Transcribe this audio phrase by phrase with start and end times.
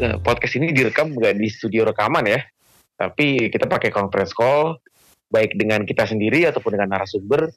[0.00, 2.40] eh, podcast ini direkam nggak di studio rekaman ya,
[2.96, 4.80] tapi kita pakai conference call,
[5.30, 7.52] baik dengan kita sendiri ataupun dengan narasumber.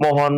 [0.00, 0.34] Mohon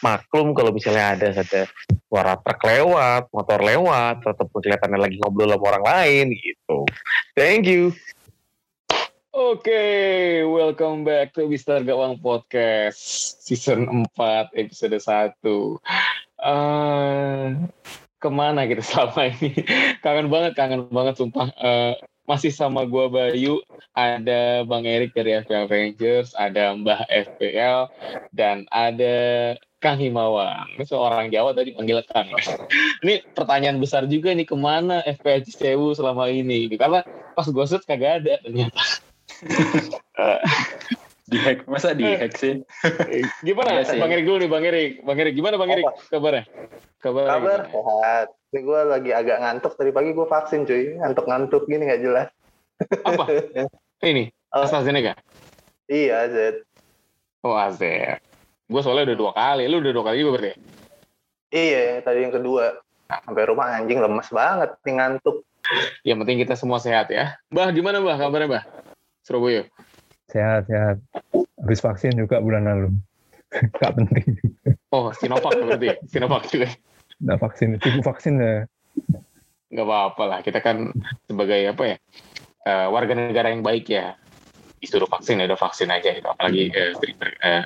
[0.00, 1.68] maklum kalau misalnya ada saja
[2.08, 6.88] suara truk lewat, motor lewat, ataupun kelihatannya lagi ngobrol sama orang lain gitu.
[7.36, 7.92] Thank you.
[9.36, 12.96] Oke, welcome back to Mister Gawang Podcast
[13.44, 15.36] season 4 episode 1.
[16.40, 17.68] Uh,
[18.20, 19.52] ke mana kita selama ini?
[20.00, 21.48] kangen banget, kangen banget sumpah.
[21.60, 21.94] Uh,
[22.26, 23.62] masih sama gua Bayu,
[23.94, 27.86] ada Bang Erik dari FPL Rangers, ada Mbah FPL,
[28.34, 30.66] dan ada Kang Himawan.
[30.74, 32.26] Ini seorang Jawa tadi panggil Kang.
[33.06, 36.66] ini pertanyaan besar juga nih ke mana FPL Cisewu selama ini?
[36.74, 37.06] Karena
[37.38, 38.82] pas gue set kagak ada ternyata.
[41.26, 42.62] di hack masa di hack sih
[43.42, 43.82] gimana?
[43.82, 44.92] Iya bang Erik dulu nih bang Erik.
[45.02, 45.86] Bang Erik gimana bang Erik?
[46.06, 46.44] Kabarnya?
[47.02, 48.26] Kabar kabar sehat.
[48.54, 49.72] Ini gue lagi agak ngantuk.
[49.74, 50.94] Tadi pagi gue vaksin cuy.
[51.02, 52.28] Ngantuk-ngantuk gini nggak jelas.
[53.02, 53.24] Apa?
[54.06, 54.30] Ini?
[54.54, 54.64] Oh.
[54.64, 55.12] AstraZeneca
[55.90, 56.64] iya Z
[57.44, 57.82] oh AZ.
[58.66, 59.70] Gue soalnya udah dua kali.
[59.70, 60.52] Lu udah dua kali juga berarti
[61.50, 62.80] iya tadi yang kedua.
[63.06, 65.46] Sampai rumah anjing lemes banget nih ngantuk.
[66.02, 67.38] Yang penting kita semua sehat ya.
[67.50, 68.18] Bah gimana Bah?
[68.18, 68.64] Kabarnya Bah?
[69.22, 69.66] Surabaya?
[70.30, 70.98] Sehat, sehat.
[71.62, 72.88] Habis vaksin juga bulan lalu.
[73.80, 74.36] Gak penting.
[74.90, 75.94] Oh, Sinovac berarti?
[76.10, 76.70] Sinovac juga?
[77.16, 78.68] Nggak vaksin, itu vaksin ya.
[79.72, 80.92] Gak apa-apa lah, kita kan
[81.24, 81.96] sebagai apa ya,
[82.68, 84.20] uh, warga negara yang baik ya,
[84.76, 87.64] disuruh vaksin ya udah vaksin aja itu apalagi uh, sering, ber, uh,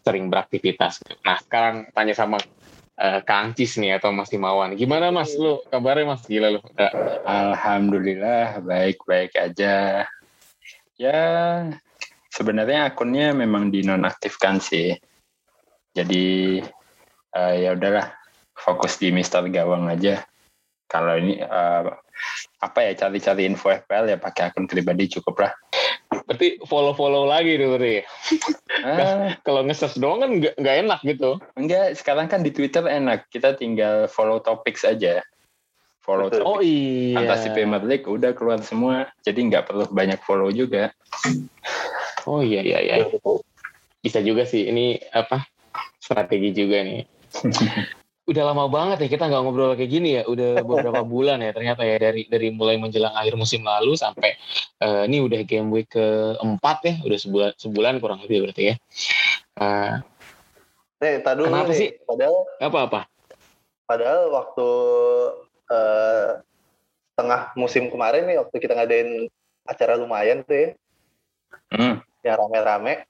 [0.00, 1.20] sering beraktivitas gitu.
[1.20, 2.40] nah sekarang tanya sama
[2.96, 6.60] uh, Kang Cis nih atau Mas Timawan gimana Mas lu kabarnya Mas gila lu
[7.28, 10.08] Alhamdulillah baik-baik aja
[10.96, 11.76] Ya,
[12.36, 14.92] sebenarnya akunnya memang dinonaktifkan sih.
[15.96, 16.60] Jadi
[17.32, 18.12] uh, ya udahlah,
[18.52, 20.20] fokus di Mister Gawang aja.
[20.84, 21.88] Kalau ini uh,
[22.60, 25.52] apa ya cari-cari info FPL ya pakai akun pribadi cukup lah.
[26.28, 27.96] Berarti follow-follow lagi tuh berarti.
[28.86, 29.34] Ah.
[29.42, 31.42] Kalau nge doang kan nggak enak gitu.
[31.58, 33.26] Enggak, sekarang kan di Twitter enak.
[33.32, 35.26] Kita tinggal follow topics aja
[36.06, 36.46] follow Betul.
[36.46, 37.18] Oh iya.
[37.18, 40.94] Fantasi Premier League udah keluar semua, jadi nggak perlu banyak follow juga.
[42.26, 42.94] Oh iya iya iya.
[44.02, 45.46] Bisa juga sih ini apa
[46.02, 47.02] strategi juga nih.
[48.26, 50.22] udah lama banget ya kita nggak ngobrol kayak gini ya.
[50.26, 54.34] Udah beberapa bulan ya ternyata ya dari dari mulai menjelang akhir musim lalu sampai
[54.82, 56.94] uh, ini udah game week keempat ya.
[57.06, 58.76] Udah sebulan sebulan kurang lebih berarti ya.
[59.56, 60.02] Uh,
[60.96, 61.88] Nih, tadi kenapa nih, sih?
[62.08, 63.00] Padahal apa apa?
[63.84, 64.68] Padahal waktu
[65.68, 66.40] uh,
[67.16, 69.28] tengah musim kemarin nih waktu kita ngadain
[69.68, 70.68] acara lumayan tuh ya,
[71.74, 72.05] hmm.
[72.26, 73.06] Yang rame-rame,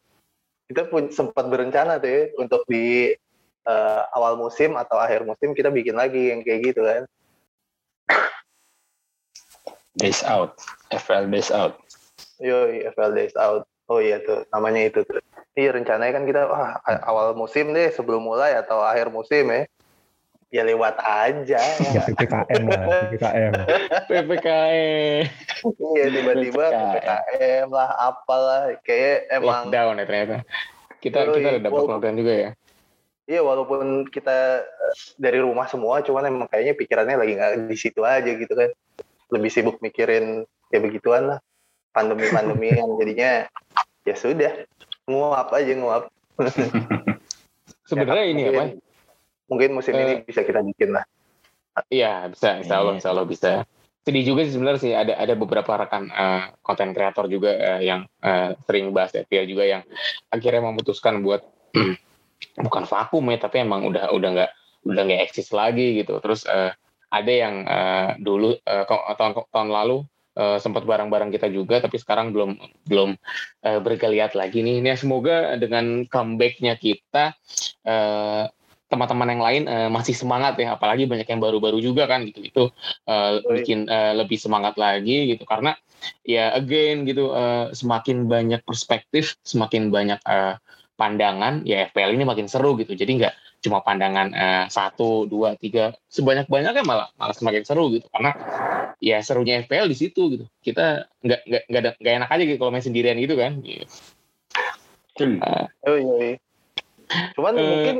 [0.68, 3.16] kita pun sempat berencana tuh ya untuk di
[3.64, 7.02] uh, awal musim atau akhir musim kita bikin lagi yang kayak gitu kan.
[9.96, 10.60] Days out,
[10.92, 11.80] FL Days out.
[12.36, 13.64] Yo, FL Days out.
[13.88, 15.22] Oh iya tuh, namanya itu tuh.
[15.56, 16.76] Iya rencananya kan kita wah,
[17.08, 19.64] awal musim deh sebelum mulai atau akhir musim ya
[20.50, 21.58] ya lewat aja.
[21.58, 22.02] Ya.
[22.06, 23.52] ppkm lah ppkm
[24.06, 25.22] ppkm
[25.96, 28.62] iya tiba-tiba ppkm lah apalah.
[28.86, 30.36] Kayak emang lockdown ya ternyata.
[31.02, 32.50] Kita Yui, kita udah dapat lockdown juga ya?
[33.26, 38.06] Iya walaupun kita eh, dari rumah semua cuman emang kayaknya pikirannya lagi nggak di situ
[38.06, 38.70] aja gitu kan.
[39.34, 41.38] Lebih sibuk mikirin ya begituan lah.
[41.90, 43.50] Pandemi pandemi yang jadinya
[44.06, 44.52] ya sudah
[45.10, 46.04] nguap aja nguap.
[47.86, 48.85] Sebenarnya ya, ini apa
[49.46, 50.24] mungkin musim uh, ini eh.
[50.26, 51.04] bisa kita bikin lah.
[51.92, 53.52] Iya bisa, insya Allah, insya Allah bisa.
[54.06, 56.08] Sedih juga sih sebenarnya sih ada ada beberapa rekan
[56.62, 59.82] konten uh, kreator juga uh, yang uh, sering bahas FPL juga yang
[60.30, 61.42] akhirnya memutuskan buat
[62.66, 64.50] bukan vakum ya tapi emang udah udah nggak
[64.86, 66.22] udah nggak eksis lagi gitu.
[66.22, 66.70] Terus uh,
[67.10, 68.84] ada yang uh, dulu uh,
[69.18, 70.06] tahun tahun lalu
[70.38, 72.56] uh, sempat barang-barang kita juga tapi sekarang belum
[72.86, 73.10] belum
[73.66, 74.84] uh, bergeliat lagi nih.
[74.84, 77.34] Ini semoga dengan comebacknya kita
[77.88, 78.46] uh,
[78.96, 82.64] teman-teman yang lain uh, masih semangat ya apalagi banyak yang baru-baru juga kan gitu itu
[83.04, 85.44] uh, bikin uh, lebih semangat lagi gitu.
[85.44, 85.76] Karena
[86.24, 90.56] ya again gitu uh, semakin banyak perspektif semakin banyak uh,
[90.96, 92.96] pandangan ya FPL ini makin seru gitu.
[92.96, 98.08] Jadi nggak cuma pandangan uh, satu dua tiga sebanyak banyaknya malah malah semakin seru gitu.
[98.08, 98.32] Karena
[98.96, 100.44] ya serunya FPL di situ gitu.
[100.64, 103.84] Kita nggak nggak nggak nggak enak aja gitu kalau main sendirian gitu kan gitu.
[105.16, 106.36] Uh, oh iya, iya.
[107.32, 107.96] cuman uh, mungkin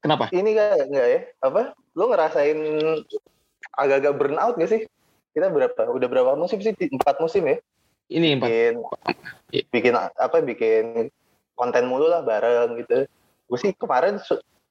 [0.00, 0.32] Kenapa?
[0.32, 1.20] Ini gak, enggak ya?
[1.44, 1.62] Apa?
[1.92, 2.58] Lu ngerasain
[3.76, 4.82] agak-agak burnout gak sih?
[5.36, 5.92] Kita berapa?
[5.92, 6.72] Udah berapa musim sih?
[6.72, 7.56] Empat musim ya?
[8.10, 8.48] Ini empat.
[8.48, 8.74] Bikin,
[9.70, 10.36] bikin apa?
[10.42, 11.12] Bikin
[11.54, 13.04] konten mulu lah bareng gitu.
[13.46, 14.16] Gue sih kemarin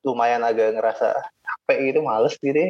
[0.02, 1.14] lumayan agak ngerasa
[1.46, 2.70] capek gitu, males gitu ya.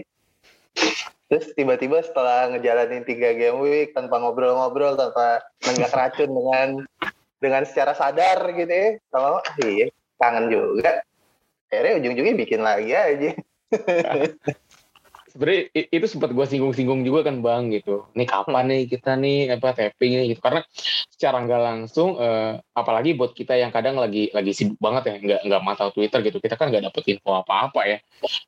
[1.29, 6.67] Terus tiba-tiba setelah ngejalanin tiga game week tanpa ngobrol-ngobrol, tanpa nenggak racun dengan
[7.37, 11.05] dengan secara sadar gitu ya, kalau iya kangen juga.
[11.69, 13.29] Akhirnya ujung-ujungnya bikin lagi aja.
[15.29, 18.09] sebenarnya itu sempat gue singgung-singgung juga kan bang gitu.
[18.17, 20.65] Nih kapan nih kita nih apa tapping nih gitu karena
[21.13, 25.41] secara nggak langsung uh, apalagi buat kita yang kadang lagi lagi sibuk banget ya nggak
[25.47, 27.97] nggak mata Twitter gitu kita kan nggak dapet info apa-apa ya.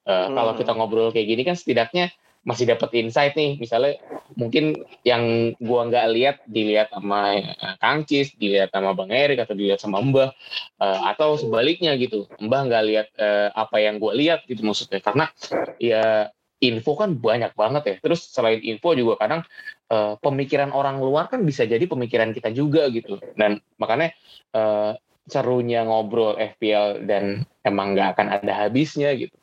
[0.04, 0.36] Uh, hmm.
[0.36, 3.58] Kalau kita ngobrol kayak gini kan setidaknya masih dapat insight nih.
[3.62, 4.02] Misalnya
[4.34, 9.54] mungkin yang gua nggak lihat dilihat sama uh, Kang Cis dilihat sama Bang Erik atau
[9.54, 10.34] dilihat sama Mbah
[10.82, 12.26] uh, atau sebaliknya gitu.
[12.42, 15.00] Mbah nggak lihat uh, apa yang gua lihat gitu maksudnya.
[15.04, 15.30] Karena
[15.78, 16.30] ya
[16.62, 17.96] info kan banyak banget ya.
[18.02, 19.42] Terus selain info juga kadang
[19.90, 23.18] uh, pemikiran orang luar kan bisa jadi pemikiran kita juga gitu.
[23.38, 24.14] Dan makanya
[24.54, 24.94] uh,
[25.30, 29.34] serunya ngobrol FPL dan emang nggak akan ada habisnya gitu.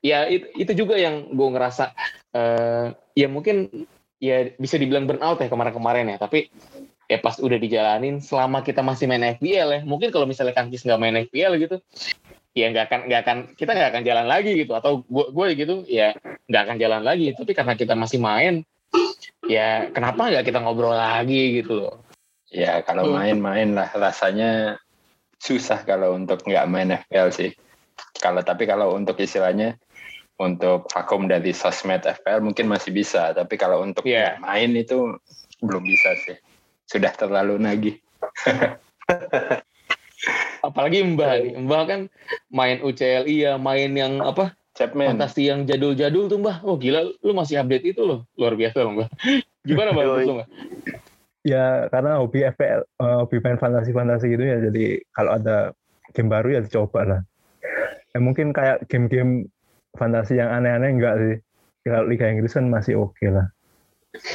[0.00, 1.92] Ya itu, itu juga yang gue ngerasa
[2.34, 3.86] uh, ya mungkin
[4.20, 6.16] ya bisa dibilang burnout ya kemarin-kemarin ya.
[6.20, 6.50] Tapi
[7.10, 11.00] ya pas udah dijalanin selama kita masih main FPL ya mungkin kalau misalnya Kangkis nggak
[11.00, 11.76] main FPL gitu
[12.54, 14.72] ya nggak akan nggak akan kita nggak akan jalan lagi gitu.
[14.76, 16.14] Atau gue gue gitu ya
[16.46, 17.34] nggak akan jalan lagi.
[17.34, 18.62] Tapi karena kita masih main
[19.50, 22.04] ya kenapa nggak kita ngobrol lagi gitu loh.
[22.50, 24.82] Ya kalau main-main lah rasanya
[25.38, 27.50] susah kalau untuk nggak main FPL sih.
[28.18, 29.78] Kalau tapi kalau untuk istilahnya
[30.40, 34.40] untuk vakum dari sosmed FPL mungkin masih bisa, tapi kalau untuk yeah.
[34.40, 35.20] main itu
[35.60, 36.40] belum bisa sih.
[36.88, 38.00] Sudah terlalu nagih.
[40.66, 42.00] Apalagi Mbak nih, Mbak kan
[42.48, 44.56] main UCL iya, main yang apa?
[44.72, 45.12] Chapman.
[45.12, 46.64] Fantasi yang jadul-jadul tuh Mbak.
[46.64, 48.24] Oh gila, lu masih update itu loh.
[48.40, 49.08] Luar biasa loh Mbak.
[49.68, 50.04] Gimana Mbak?
[50.24, 50.48] lu, Mbak?
[51.44, 54.56] Ya karena hobi FPL, uh, hobi main fantasi-fantasi gitu ya.
[54.60, 55.76] Jadi kalau ada
[56.16, 57.20] game baru ya dicoba lah
[58.14, 59.46] ya mungkin kayak game-game
[59.96, 61.34] fantasi yang aneh-aneh enggak sih.
[61.86, 63.46] Kalau Liga Inggris kan masih oke okay lah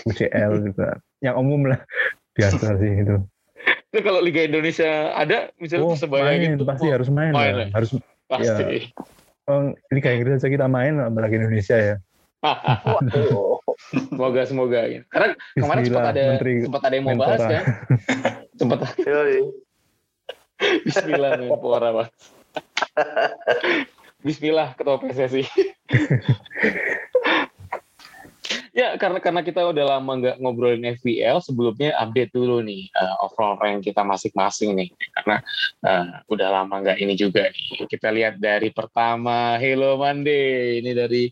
[0.07, 1.79] UCL juga yang umum lah.
[2.35, 3.15] Biasa sih itu.
[3.91, 7.53] Itu kalau Liga Indonesia ada misalnya oh, persebaya main, gitu pasti oh, harus main, main
[7.55, 7.67] lah.
[7.71, 7.89] harus
[8.27, 8.91] pasti.
[8.91, 11.95] Ya, oh, Liga Inggris aja kita main apalagi Indonesia ya.
[13.91, 14.87] Semoga semoga.
[14.87, 15.01] Ya.
[15.11, 17.63] karena kemarin sempat ada Menteri sempat ada yang mau bahas kan?
[18.59, 18.79] Sempat
[20.87, 22.07] Bismillah Menpora mas
[24.25, 25.45] Bismillah ketua PSSI.
[28.75, 33.55] ya karena karena kita udah lama nggak ngobrolin FPL sebelumnya update dulu nih uh, overall
[33.55, 35.39] rank kita masing-masing nih karena
[35.85, 41.23] uh, udah lama nggak ini juga nih kita lihat dari pertama Hello Monday ini dari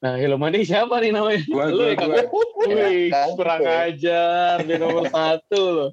[0.00, 1.44] Nah, Hello Monday siapa nih namanya?
[1.44, 2.24] Gua, gua, gua.
[2.72, 5.90] Wih, kurang ajar di nomor satu loh.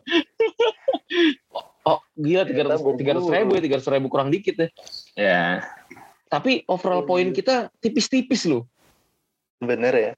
[1.83, 4.67] Oh gila tiga ratus tiga ratus ribu ya tiga ratus ribu kurang dikit ya.
[5.19, 5.43] Ya.
[6.27, 8.67] Tapi overall poin kita tipis-tipis loh.
[9.63, 10.11] Bener ya.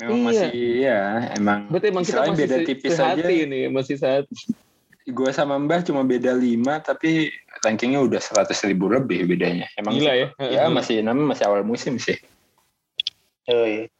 [0.00, 0.24] Memang iya.
[0.24, 0.48] masih
[0.80, 1.00] ya
[1.36, 1.60] emang.
[1.68, 3.28] Berarti emang kita masih beda tipis aja.
[3.28, 4.24] ini masih saat.
[5.04, 7.28] Gue sama Mbah cuma beda lima tapi
[7.60, 9.68] rankingnya udah seratus ribu lebih bedanya.
[9.76, 10.28] Emang Gila ya?
[10.40, 12.16] Ya masih namanya masih awal musim sih.
[13.50, 13.92] Oh iya.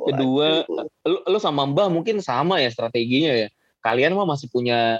[0.00, 0.64] Kedua,
[1.04, 3.48] lu, lu sama Mbah mungkin sama ya strateginya ya.
[3.84, 4.98] Kalian mah masih punya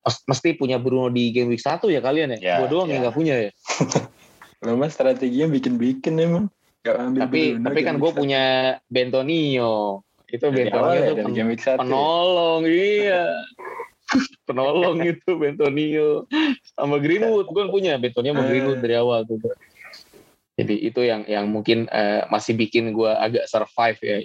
[0.00, 2.38] mesti punya Bruno di game week 1 ya kalian ya?
[2.40, 2.98] ya gue doang ya.
[2.98, 3.50] yang gak punya ya.
[4.60, 6.46] Lo mas strateginya bikin-bikin emang.
[6.80, 10.04] Gak ambil tapi tapi kan gue punya Bentonio.
[10.30, 12.72] Itu Bentonio ya, tuh game week 1 penolong, ya.
[12.72, 13.24] iya.
[14.48, 16.24] penolong itu Bentonio.
[16.76, 19.40] Sama Greenwood, gue punya Bentonio sama Greenwood dari awal tuh.
[20.60, 24.18] Jadi itu yang yang mungkin uh, masih bikin gue agak survive ya.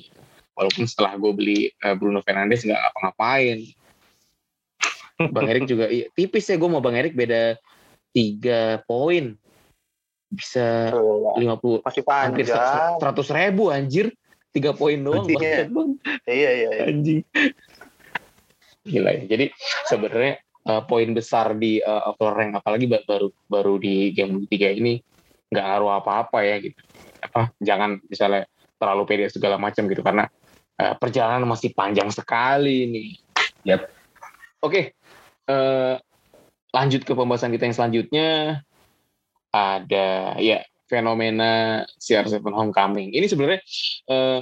[0.56, 3.60] Walaupun setelah gue beli uh, Bruno Fernandes nggak apa-ngapain
[5.16, 7.56] Bang Erik juga iya, tipis ya gue mau Bang Erik beda
[8.12, 9.40] tiga poin
[10.30, 10.94] bisa
[11.38, 12.50] lima puluh hampir
[13.00, 14.14] seratus ribu anjir.
[14.56, 16.00] Tiga poin doang basket bang
[16.32, 16.84] iya iya, iya.
[16.88, 17.20] anjing.
[18.88, 19.24] Gila ya.
[19.28, 19.46] Jadi
[19.84, 25.04] sebenarnya uh, poin besar di uh, overall rank apalagi baru baru di game tiga ini
[25.52, 26.80] nggak ngaruh apa-apa ya gitu.
[27.20, 28.48] Apa jangan misalnya
[28.80, 30.24] terlalu pede segala macam gitu karena
[30.80, 33.10] uh, perjalanan masih panjang sekali nih.
[33.66, 33.82] Yep.
[34.66, 34.82] oke
[35.50, 35.96] uh,
[36.74, 38.30] lanjut ke pembahasan kita yang selanjutnya
[39.56, 40.60] ada ya
[40.92, 43.16] fenomena CR7 Homecoming.
[43.16, 43.62] Ini sebenarnya
[44.12, 44.40] uh,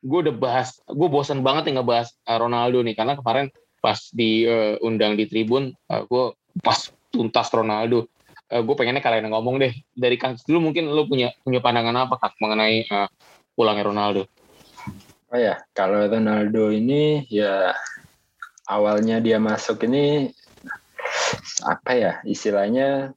[0.00, 3.52] gue udah bahas, gue bosan banget nih ngebahas uh, Ronaldo nih karena kemarin
[3.84, 6.24] pas diundang uh, di Tribun, uh, gue
[6.64, 6.80] pas
[7.12, 8.08] tuntas Ronaldo,
[8.50, 12.16] uh, gue pengennya kalian ngomong deh dari Kang dulu mungkin lo punya punya pandangan apa
[12.16, 13.08] kak mengenai uh,
[13.52, 14.22] pulangnya Ronaldo?
[15.34, 17.74] Oh ya, kalau Ronaldo ini ya
[18.68, 20.32] awalnya dia masuk ini
[21.64, 23.12] apa ya istilahnya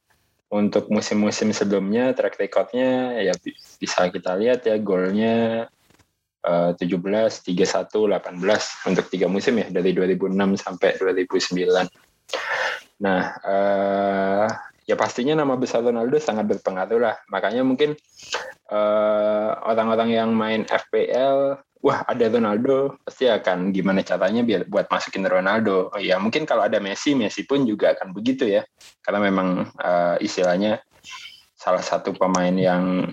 [0.48, 3.36] untuk musim-musim sebelumnya track recordnya ya
[3.76, 5.68] bisa kita lihat ya golnya
[6.48, 6.88] uh, 17,
[7.44, 11.68] 31, 18 untuk tiga musim ya dari 2006 sampai 2009.
[12.98, 14.48] Nah, uh,
[14.88, 17.16] ya pastinya nama besar Ronaldo sangat berpengaruh lah.
[17.28, 17.92] Makanya mungkin
[18.68, 25.26] orang orang-orang yang main FPL wah ada Ronaldo pasti akan gimana caranya biar buat masukin
[25.26, 25.94] Ronaldo.
[25.94, 28.66] Oh, ya mungkin kalau ada Messi, Messi pun juga akan begitu ya.
[29.02, 30.82] Karena memang uh, istilahnya
[31.54, 33.10] salah satu pemain yang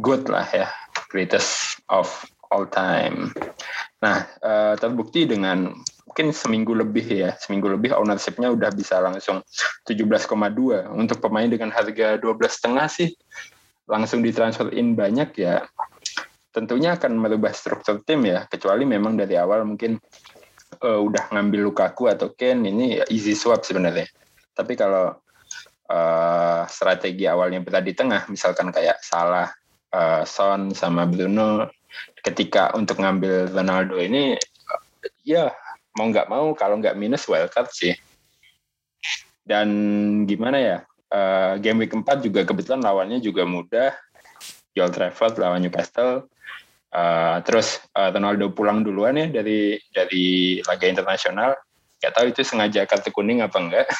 [0.00, 0.68] good lah ya,
[1.12, 2.08] greatest of
[2.52, 3.32] all time.
[4.00, 5.72] Nah, uh, terbukti dengan
[6.04, 9.40] mungkin seminggu lebih ya, seminggu lebih ownership-nya udah bisa langsung
[9.88, 10.28] 17,2
[10.92, 13.10] untuk pemain dengan harga 12 setengah sih
[13.84, 15.68] langsung ditransfer in banyak ya
[16.54, 19.98] tentunya akan merubah struktur tim ya kecuali memang dari awal mungkin
[20.78, 24.06] uh, udah ngambil Lukaku atau Ken ini easy swap sebenarnya.
[24.54, 25.18] Tapi kalau
[25.90, 29.50] uh, strategi awalnya berada di tengah misalkan kayak Salah
[29.90, 31.66] uh, Son sama Bruno
[32.22, 34.38] ketika untuk ngambil Ronaldo ini
[34.70, 34.82] uh,
[35.26, 35.50] ya
[35.98, 37.98] mau nggak mau kalau nggak minus wildcard sih.
[39.42, 39.68] Dan
[40.24, 40.78] gimana ya
[41.10, 43.90] uh, game week 4 juga kebetulan lawannya juga mudah.
[44.74, 46.26] Joel Trafford lawan Newcastle
[46.94, 51.58] Uh, terus uh, Ronaldo pulang duluan ya dari dari laga internasional.
[51.98, 53.88] Gak tahu itu sengaja kartu kuning apa enggak.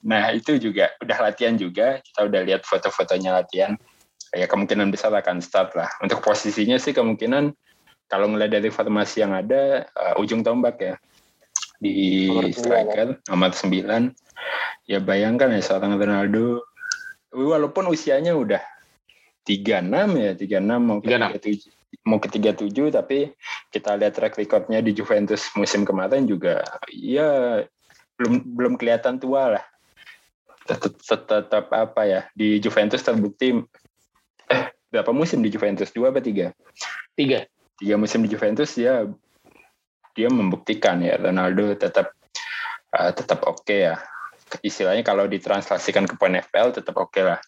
[0.00, 2.00] Nah itu juga udah latihan juga.
[2.00, 3.76] Kita udah lihat foto-fotonya latihan.
[4.32, 5.92] Ya kemungkinan besar akan start lah.
[6.00, 7.52] Untuk posisinya sih kemungkinan
[8.10, 10.94] kalau ngeliat dari formasi yang ada uh, ujung tombak ya
[11.80, 16.66] di nomor striker nomor 9 ya bayangkan ya seorang Ronaldo
[17.32, 18.60] walaupun usianya udah
[19.48, 19.88] 36
[20.20, 23.34] ya 36 mau 37 mau ke 37 tapi
[23.68, 27.60] kita lihat track recordnya di Juventus musim kemarin juga ya
[28.16, 29.64] belum belum kelihatan tua lah.
[30.68, 30.92] Tetap,
[31.26, 33.58] tetap apa ya di Juventus terbukti
[34.52, 35.90] eh berapa musim di Juventus?
[35.90, 36.52] Dua apa tiga?
[37.16, 37.42] Tiga.
[37.80, 39.08] Tiga musim di Juventus ya
[40.12, 42.12] dia membuktikan ya Ronaldo tetap
[42.92, 43.96] uh, tetap oke okay ya.
[44.60, 47.40] Istilahnya kalau ditranslasikan ke poin FPL tetap oke okay lah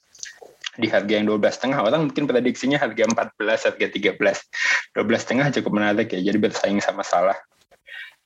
[0.72, 5.72] di harga yang 12 setengah orang mungkin prediksinya harga 14 harga 13 12 setengah cukup
[5.76, 7.36] menarik ya jadi bersaing sama salah.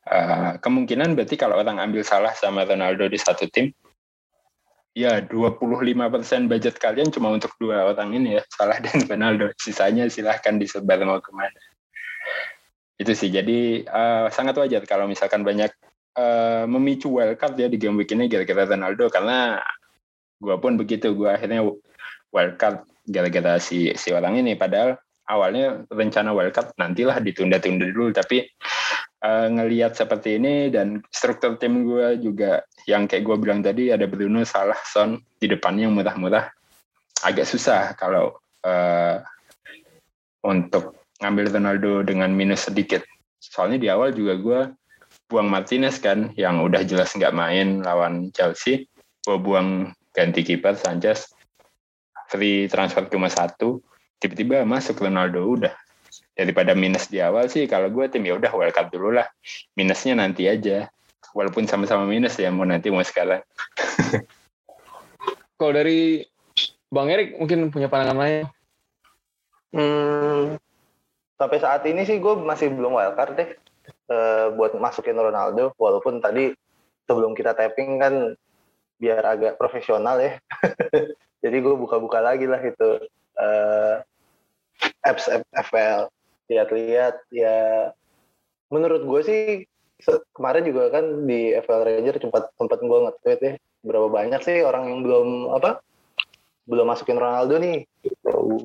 [0.07, 3.75] Uh, kemungkinan berarti kalau orang ambil salah sama Ronaldo di satu tim
[4.95, 9.51] ya 25% budget kalian cuma untuk dua orang ini ya salah dan Ronaldo.
[9.59, 11.61] Sisanya silahkan disebar mau ke mana.
[12.97, 15.75] Itu sih jadi uh, sangat wajar kalau misalkan banyak
[16.17, 19.61] uh, memicu wildcard ya di game week ini gara-gara Ronaldo karena
[20.41, 21.65] gue pun begitu gue akhirnya
[22.37, 24.53] wildcard gara-gara si si orang ini.
[24.61, 25.01] Padahal
[25.33, 28.13] awalnya rencana wildcard nantilah ditunda-tunda dulu.
[28.13, 28.45] Tapi
[29.25, 34.05] uh, ngelihat seperti ini dan struktur tim gue juga yang kayak gue bilang tadi ada
[34.05, 36.47] Bruno salah Son di depannya yang murah-murah
[37.25, 39.19] agak susah kalau uh,
[40.45, 43.03] untuk ngambil Ronaldo dengan minus sedikit.
[43.41, 44.61] Soalnya di awal juga gue
[45.27, 48.87] buang Martinez kan yang udah jelas nggak main lawan Chelsea.
[49.27, 51.36] Gue buang ganti kiper Sanchez
[52.37, 53.81] free transfer cuma satu
[54.21, 55.75] tiba-tiba masuk Ronaldo udah.
[56.37, 59.25] Daripada minus di awal sih kalau gue tim ya udah welcome dulu lah.
[59.73, 60.93] Minusnya nanti aja.
[61.33, 63.41] Walaupun sama-sama minus ya mau nanti mau sekarang.
[65.57, 66.21] Kalau dari
[66.93, 68.45] bang Erik mungkin punya pandangan lain?
[69.73, 70.61] Hmm,
[71.41, 73.51] sampai saat ini sih gue masih belum wildcard deh.
[74.07, 76.53] Uh, buat masukin Ronaldo walaupun tadi
[77.07, 78.15] sebelum kita tapping kan
[78.97, 80.39] biar agak profesional ya
[81.41, 83.03] jadi gue buka-buka lagi lah itu
[83.41, 83.95] uh,
[85.05, 86.09] apps FPL
[86.47, 87.91] lihat-lihat ya
[88.71, 89.43] menurut gue sih
[90.37, 93.53] kemarin juga kan di FPL Ranger sempat sempat gue nge-tweet ya
[93.87, 95.81] berapa banyak sih orang yang belum apa
[96.67, 97.87] belum masukin Ronaldo nih.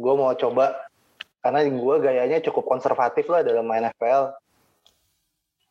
[0.01, 0.89] Gue mau coba
[1.41, 4.33] karena gue gayanya cukup konservatif lah dalam main FPL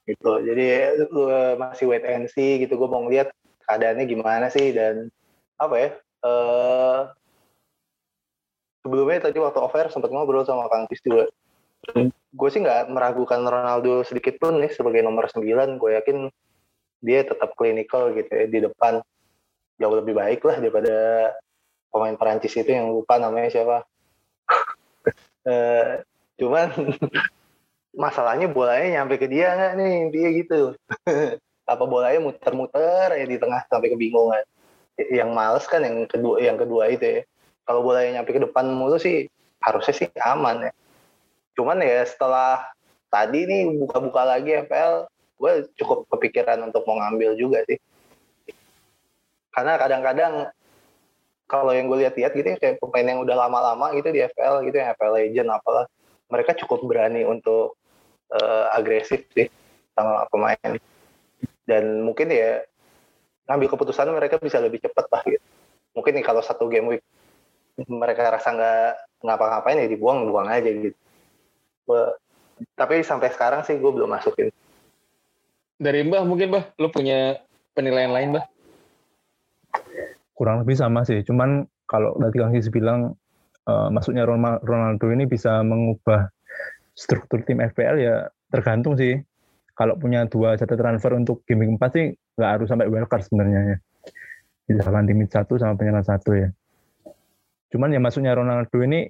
[0.06, 0.32] gitu.
[0.42, 0.64] Jadi
[1.10, 2.78] gue masih wait and see gitu.
[2.78, 3.34] Gue mau ngeliat
[3.66, 5.10] keadaannya gimana sih dan
[5.58, 5.90] apa ya
[6.24, 7.10] uh,
[8.80, 11.28] sebelumnya tadi waktu over sempat ngobrol sama Kang Tis juga.
[12.30, 15.80] Gue sih nggak meragukan Ronaldo sedikit pun nih sebagai nomor 9.
[15.80, 16.28] Gue yakin
[17.00, 19.00] dia tetap klinikal gitu ya di depan.
[19.80, 20.94] Jauh lebih baik lah daripada
[21.88, 23.84] pemain Perancis itu yang lupa namanya siapa.
[25.48, 26.04] uh,
[26.40, 26.68] cuman
[28.04, 30.60] masalahnya bolanya nyampe ke dia nggak nih dia gitu.
[31.70, 34.44] Apa bolanya muter-muter ya di tengah sampai kebingungan
[35.08, 37.22] yang males kan yang kedua yang kedua itu ya.
[37.64, 39.30] Kalau bolanya nyampe ke depan mulu sih
[39.62, 40.72] harusnya sih aman ya.
[41.56, 42.68] Cuman ya setelah
[43.08, 45.08] tadi nih buka-buka lagi FPL
[45.40, 47.80] gue cukup kepikiran untuk mau ngambil juga sih.
[49.50, 50.34] Karena kadang-kadang
[51.50, 54.76] kalau yang gue lihat-lihat gitu ya kayak pemain yang udah lama-lama gitu di FPL gitu
[54.78, 55.84] yang FPL Legend apalah
[56.30, 57.74] mereka cukup berani untuk
[58.30, 59.50] uh, agresif sih
[59.98, 60.78] sama pemain.
[61.66, 62.62] Dan mungkin ya
[63.50, 65.42] ngambil keputusan mereka bisa lebih cepat lah gitu.
[65.98, 67.02] Mungkin nih kalau satu game week
[67.90, 68.90] mereka rasa nggak
[69.26, 70.94] ngapa-ngapain ya dibuang buang aja gitu.
[72.78, 74.54] Tapi sampai sekarang sih gue belum masukin.
[75.82, 77.42] Dari Mbah mungkin Mbah lu punya
[77.74, 78.44] penilaian lain Mbah?
[80.38, 83.18] Kurang lebih sama sih cuman kalau tadi Kang Sis bilang
[83.66, 84.22] uh, masuknya
[84.62, 86.30] Ronaldo ini bisa mengubah
[86.94, 88.16] struktur tim FPL ya
[88.54, 89.18] tergantung sih
[89.80, 93.76] kalau punya dua jatah transfer untuk game empat sih nggak harus sampai wildcard sebenarnya ya.
[94.68, 96.52] Misalkan tim satu sama penyerang satu ya.
[97.72, 99.08] Cuman ya masuknya Ronaldo ini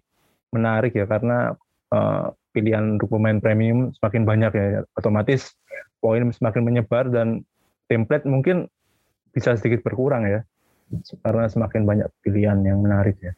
[0.54, 1.58] menarik ya karena
[1.90, 4.66] uh, pilihan untuk pemain premium semakin banyak ya.
[4.94, 5.58] Otomatis
[5.98, 7.42] poin semakin menyebar dan
[7.90, 8.70] template mungkin
[9.34, 10.46] bisa sedikit berkurang ya.
[11.26, 13.34] Karena semakin banyak pilihan yang menarik ya.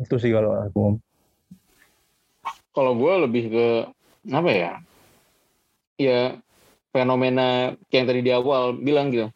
[0.00, 0.96] Itu sih kalau aku
[2.72, 3.66] kalau gue lebih ke
[4.32, 4.72] apa ya
[5.98, 6.38] ya
[6.94, 9.28] fenomena yang tadi di awal bilang gitu.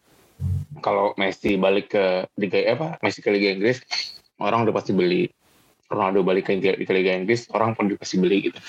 [0.79, 3.03] Kalau Messi balik ke Liga apa?
[3.03, 3.83] Messi ke Liga Inggris
[4.39, 5.27] orang udah pasti beli.
[5.89, 8.61] Ronaldo balik ke, ke Liga Inggris orang pun pasti beli gitu.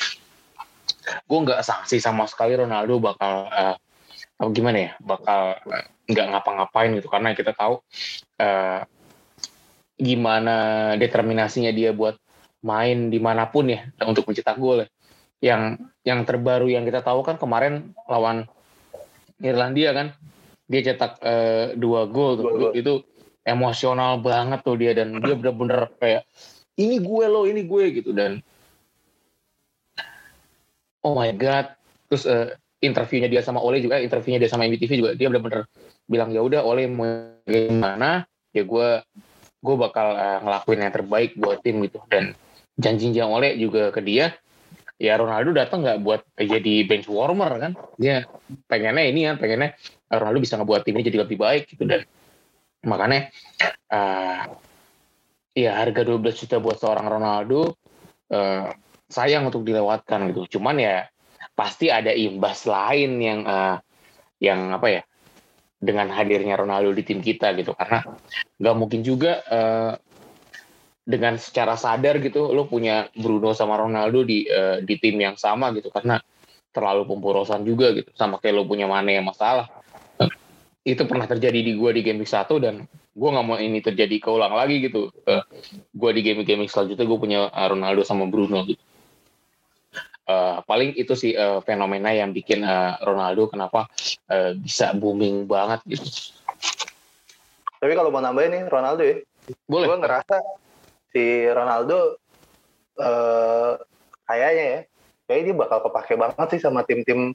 [1.28, 3.76] Gue nggak sanksi sama sekali Ronaldo bakal uh,
[4.40, 4.92] apa gimana ya?
[5.04, 5.42] Bakal
[6.10, 7.12] nggak uh, ngapa-ngapain gitu.
[7.12, 7.84] Karena kita tahu
[8.42, 8.82] uh,
[10.00, 10.56] gimana
[10.96, 12.16] determinasinya dia buat
[12.64, 14.88] main di mana pun ya untuk mencetak gol ya.
[15.40, 18.48] Yang yang terbaru yang kita tahu kan kemarin lawan
[19.40, 20.08] Irlandia kan.
[20.70, 22.72] Dia cetak uh, dua gol tuh.
[22.76, 23.08] Itu
[23.48, 26.28] emosional banget tuh dia dan dia bener-bener kayak
[26.78, 28.12] ini gue loh ini gue gitu.
[28.14, 28.44] Dan
[31.02, 31.74] oh my god.
[32.12, 35.68] Terus uh, interviewnya dia sama Ole juga interviewnya dia sama MTV juga dia benar-benar
[36.06, 38.28] bilang ya udah Ole mau gimana?
[38.52, 38.90] Ya gue
[39.60, 42.04] gue bakal uh, ngelakuin yang terbaik buat tim gitu.
[42.12, 42.36] Dan
[42.76, 44.36] janjinya Ole juga ke dia
[45.00, 47.72] ya Ronaldo datang nggak buat jadi bench warmer kan?
[47.96, 48.28] Dia
[48.68, 49.80] pengennya ini kan pengennya
[50.12, 51.88] Ronaldo bisa ngebuat timnya jadi lebih baik gitu.
[51.88, 52.04] Dan
[52.84, 53.32] makanya
[53.90, 54.44] uh,
[55.56, 57.80] ya harga 12 juta buat seorang Ronaldo
[58.36, 58.68] uh,
[59.08, 60.60] sayang untuk dilewatkan gitu.
[60.60, 61.08] Cuman ya
[61.56, 63.80] pasti ada imbas lain yang uh,
[64.44, 65.02] yang apa ya
[65.80, 67.72] dengan hadirnya Ronaldo di tim kita gitu.
[67.72, 68.04] Karena
[68.60, 69.96] nggak mungkin juga uh,
[71.10, 75.74] dengan secara sadar gitu lo punya Bruno sama Ronaldo di uh, di tim yang sama
[75.74, 76.22] gitu karena
[76.70, 79.66] terlalu pemborosan juga gitu sama kayak lo punya mana yang masalah
[80.86, 84.22] itu pernah terjadi di gue di game week satu dan gue nggak mau ini terjadi
[84.22, 85.44] keulang lagi gitu uh,
[85.74, 88.80] gue di game game selanjutnya gue punya Ronaldo sama Bruno gitu
[90.30, 93.90] uh, paling itu sih uh, fenomena yang bikin uh, Ronaldo kenapa
[94.30, 96.38] uh, bisa booming banget gitu.
[97.80, 99.18] Tapi kalau mau nambahin nih Ronaldo ya,
[99.66, 99.88] boleh.
[99.88, 100.36] Gue ngerasa
[101.10, 102.18] si Ronaldo
[103.00, 103.78] uh,
[104.30, 104.80] kayaknya ya,
[105.30, 107.34] kayak dia bakal kepake banget sih sama tim-tim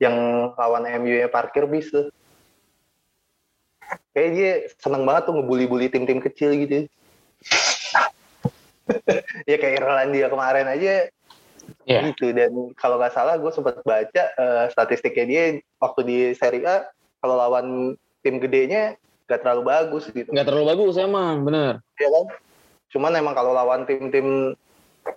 [0.00, 0.16] yang
[0.56, 2.10] lawan MU-nya parkir bis tuh.
[4.16, 6.88] Kayak dia seneng banget tuh ngebully-bully tim-tim kecil gitu.
[9.50, 11.08] ya kayak Irlandia kemarin aja
[11.86, 12.02] yeah.
[12.10, 15.44] gitu dan kalau nggak salah gue sempat baca uh, statistiknya dia
[15.78, 16.76] waktu di Serie A
[17.22, 17.66] kalau lawan
[18.22, 22.26] tim gedenya nggak terlalu bagus gitu nggak terlalu bagus emang bener ya kan
[22.92, 24.52] cuman emang kalau lawan tim-tim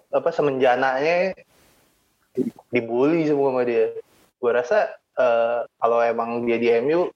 [0.09, 1.35] apa semenjananya
[2.71, 3.91] dibully semua sama dia.
[4.39, 7.11] Gue rasa uh, kalau emang dia di MU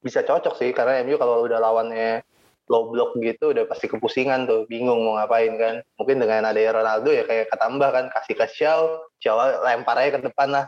[0.00, 0.70] bisa cocok sih.
[0.72, 2.22] Karena MU kalau udah lawannya
[2.66, 4.64] low block gitu udah pasti kepusingan tuh.
[4.68, 5.74] Bingung mau ngapain kan.
[6.00, 8.04] Mungkin dengan ada Ronaldo ya kayak kata Mbak kan.
[8.12, 8.82] Kasih ke Xiao
[9.20, 10.66] Xiao lempar aja ke depan lah.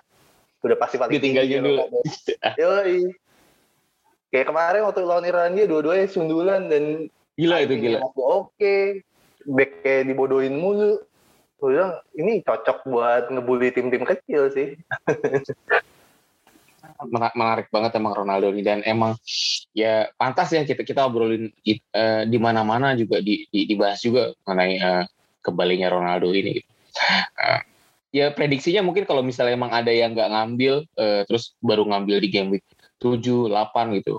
[0.64, 2.02] Udah pasti paling tinggi dulu.
[2.60, 3.08] Yoi.
[4.28, 8.04] kayak kemarin waktu lawan Irlandia dua-duanya sundulan dan gila itu gila.
[8.12, 9.00] oke
[9.48, 11.00] back kayak dibodohin mulu
[11.58, 14.78] gue bilang ini cocok buat ngebully tim-tim kecil sih
[17.06, 19.14] menarik banget emang Ronaldo ini dan emang
[19.70, 21.50] ya pantas ya kita kita obrolin
[21.94, 25.04] uh, di mana-mana juga di, di, dibahas juga mengenai uh,
[25.38, 26.58] kembalinya Ronaldo ini.
[27.38, 27.62] Uh,
[28.10, 32.28] ya prediksinya mungkin kalau misalnya emang ada yang nggak ngambil uh, terus baru ngambil di
[32.34, 32.66] game week
[32.98, 34.18] 7, 8 gitu.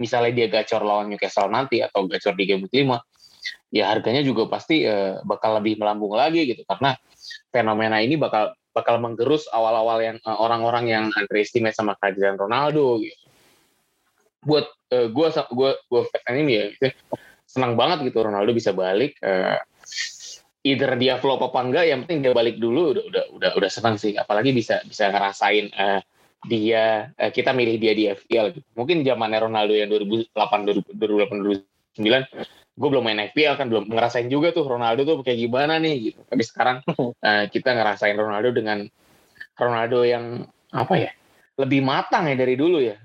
[0.00, 2.90] Misalnya dia gacor lawan Newcastle nanti atau gacor di game week 5
[3.70, 6.98] ya harganya juga pasti uh, bakal lebih melambung lagi gitu karena
[7.54, 13.18] fenomena ini bakal bakal menggerus awal-awal yang uh, orang-orang yang underestimate sama kehadiran Ronaldo gitu.
[14.42, 15.28] Buat uh, gue
[15.90, 16.00] gue
[16.34, 16.86] ini ya gitu,
[17.46, 19.58] senang banget gitu Ronaldo bisa balik uh,
[20.62, 23.96] either dia flop apa enggak yang penting dia balik dulu udah udah udah udah senang
[23.96, 26.00] sih apalagi bisa bisa ngerasain uh,
[26.46, 28.66] dia uh, kita milih dia di FPL gitu.
[28.72, 30.32] Mungkin zamannya Ronaldo yang 2008
[30.96, 35.76] 2008 2009 gue belum main FPL kan belum ngerasain juga tuh Ronaldo tuh kayak gimana
[35.76, 36.20] nih gitu.
[36.24, 38.88] Tapi sekarang uh, kita ngerasain Ronaldo dengan
[39.60, 41.12] Ronaldo yang apa ya
[41.60, 42.96] lebih matang ya dari dulu ya.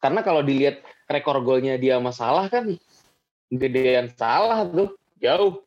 [0.00, 0.80] Karena kalau dilihat
[1.12, 2.72] rekor golnya dia masalah kan
[3.52, 5.60] gedean salah tuh jauh.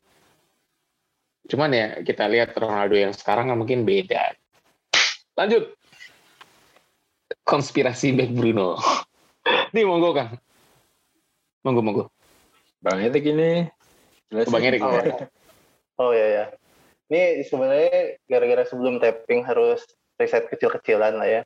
[1.46, 4.34] Cuman ya kita lihat Ronaldo yang sekarang kan mungkin beda.
[5.38, 5.78] Lanjut.
[7.46, 8.74] Konspirasi back Bruno.
[9.78, 10.34] Nih monggo kan
[11.62, 12.06] monggo monggo
[12.80, 13.68] Bang Erik ini.
[14.32, 14.80] Bang Erik.
[14.80, 15.16] Oh, ya.
[16.00, 16.46] oh ya ya.
[17.10, 19.84] Ini sebenarnya gara-gara sebelum tapping harus
[20.16, 21.42] riset kecil-kecilan lah ya.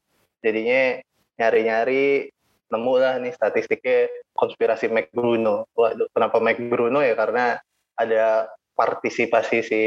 [0.45, 1.01] Jadinya
[1.41, 2.29] nyari-nyari
[2.69, 5.65] nemu lah nih statistiknya konspirasi Mac Bruno.
[5.73, 7.17] Waduh, kenapa Mac Bruno ya?
[7.17, 7.57] Karena
[7.97, 9.81] ada partisipasi si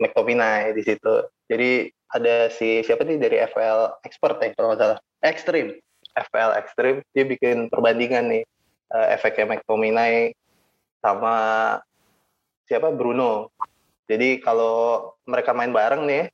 [0.00, 1.24] McTominay di situ.
[1.48, 4.98] Jadi ada si siapa nih dari FL Expert ya kalau nggak salah.
[5.24, 5.80] Extreme.
[6.16, 8.42] FL Extreme dia bikin perbandingan nih
[8.92, 10.34] uh, efeknya McTominay
[11.00, 11.34] sama
[12.68, 13.50] siapa Bruno.
[14.06, 16.24] Jadi kalau mereka main bareng nih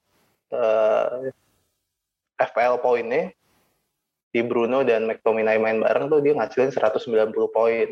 [0.53, 1.31] uh,
[2.37, 3.33] FPL poinnya
[4.37, 7.89] di Bruno dan McTominay main bareng tuh dia ngasilin 190 poin.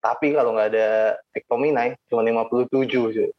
[0.00, 0.88] Tapi kalau nggak ada
[1.36, 3.30] McTominay cuma 57 cuy.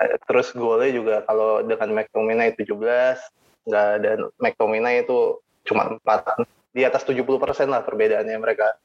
[0.00, 6.86] Eh, terus golnya juga kalau dengan McTominay 17, nggak ada McTominay itu cuma 4 di
[6.86, 8.78] atas 70% lah perbedaannya mereka.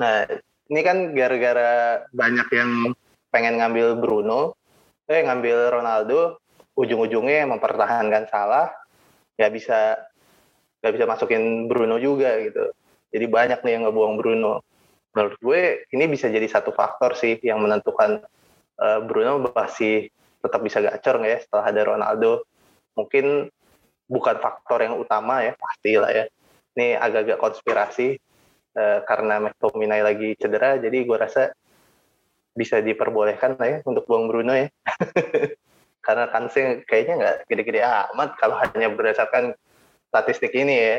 [0.00, 0.24] Nah,
[0.72, 2.70] ini kan gara-gara banyak yang
[3.28, 4.56] pengen ngambil Bruno,
[5.04, 6.40] eh ngambil Ronaldo,
[6.76, 8.72] ujung-ujungnya mempertahankan salah,
[9.36, 10.00] nggak bisa
[10.80, 12.72] nggak bisa masukin Bruno juga gitu.
[13.12, 14.64] Jadi banyak nih yang ngebuang Bruno.
[15.12, 15.60] Menurut gue
[15.92, 18.24] ini bisa jadi satu faktor sih yang menentukan
[18.80, 20.08] uh, Bruno masih
[20.40, 22.48] tetap bisa gacor nggak ya setelah ada Ronaldo.
[22.96, 23.52] Mungkin
[24.08, 26.24] bukan faktor yang utama ya pastilah ya.
[26.72, 28.16] Ini agak-agak konspirasi
[28.76, 31.52] uh, karena McTominay lagi cedera jadi gue rasa
[32.52, 34.68] bisa diperbolehkan lah ya untuk buang Bruno ya.
[36.04, 39.56] Karena kansnya kayaknya nggak gede-gede amat kalau hanya berdasarkan
[40.12, 40.96] statistik ini ya.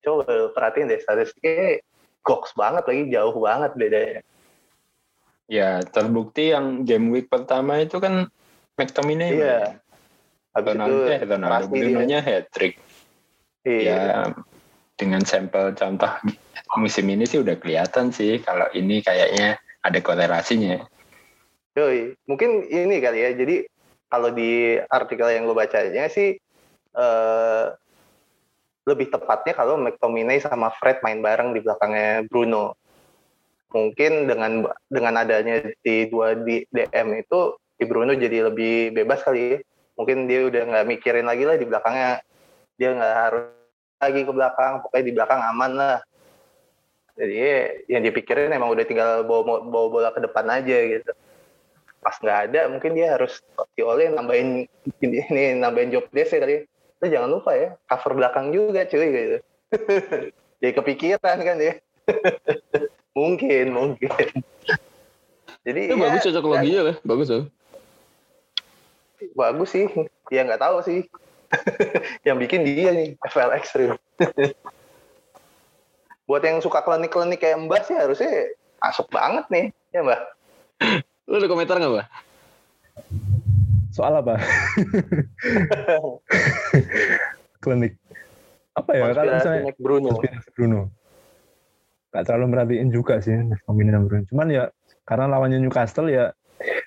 [0.00, 1.84] Coba perhatiin deh statistiknya
[2.24, 4.20] goks banget lagi jauh banget bedanya.
[5.44, 8.32] Ya terbukti yang game week pertama itu kan
[8.80, 9.58] McTominay iya.
[10.54, 12.78] Habis Ronaldo, itu eh, Ronaldo Bruno-nya hat trick
[13.66, 13.98] iya.
[13.98, 14.18] ya
[14.94, 16.10] dengan sampel contoh
[16.80, 20.80] musim ini sih udah kelihatan sih kalau ini kayaknya ada korelasinya.
[21.74, 23.30] Yoi, mungkin ini kali ya.
[23.34, 23.66] Jadi
[24.06, 26.38] kalau di artikel yang lo bacanya sih
[26.94, 27.74] uh,
[28.86, 32.78] lebih tepatnya kalau McTominay sama Fred main bareng di belakangnya Bruno.
[33.74, 39.58] Mungkin dengan dengan adanya di dua di DM itu di Bruno jadi lebih bebas kali
[39.58, 39.58] ya.
[39.98, 42.22] Mungkin dia udah nggak mikirin lagi lah di belakangnya
[42.78, 43.63] dia nggak harus
[44.00, 45.98] lagi ke belakang pokoknya di belakang aman lah.
[47.14, 47.38] Jadi
[47.86, 51.12] yang dipikirin emang udah tinggal bawa bawa bola ke depan aja gitu.
[52.02, 53.38] Pas nggak ada mungkin dia harus
[53.78, 54.66] si Ole nambahin
[55.00, 56.66] ini nambahin job desk kali
[56.98, 59.38] Tapi jangan lupa ya cover belakang juga cuy gitu.
[60.60, 61.74] Jadi kepikiran kan ya
[63.18, 64.10] mungkin mungkin.
[65.64, 67.46] Jadi itu ya, bagus cocok loginya lah bagus loh
[69.32, 69.88] bagus sih
[70.28, 71.08] ya nggak tahu sih
[72.28, 73.96] yang bikin dia nih FL Extreme.
[76.28, 80.20] Buat yang suka klinik-klinik kayak Mbak sih harusnya masuk banget nih, ya Mbak.
[81.28, 82.06] Lu ada komentar nggak Mbak?
[83.94, 84.34] Soal apa?
[87.62, 87.94] klinik.
[88.74, 89.14] Apa ya?
[89.14, 90.10] Kalau misalnya Bruno.
[90.56, 90.80] Bruno.
[92.10, 93.34] Gak terlalu merhatiin juga sih
[93.66, 94.26] Bruno.
[94.30, 94.70] Cuman ya
[95.04, 96.34] karena lawannya Newcastle ya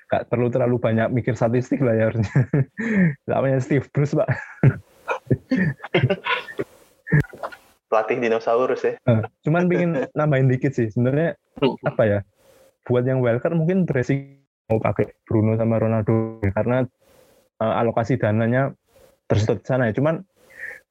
[0.08, 2.32] gak perlu terlalu banyak mikir statistik lah ya harusnya.
[3.32, 4.28] Namanya Steve Bruce, Pak.
[7.88, 9.00] Pelatih dinosaurus ya.
[9.48, 10.92] cuman bikin nambahin dikit sih.
[10.92, 11.36] Sebenarnya
[11.88, 12.20] apa ya?
[12.88, 16.84] Buat yang wildcard mungkin dressing mau pakai Bruno sama Ronaldo karena
[17.64, 18.76] uh, alokasi dananya
[19.32, 19.96] tersedot sana ya.
[19.96, 20.24] Cuman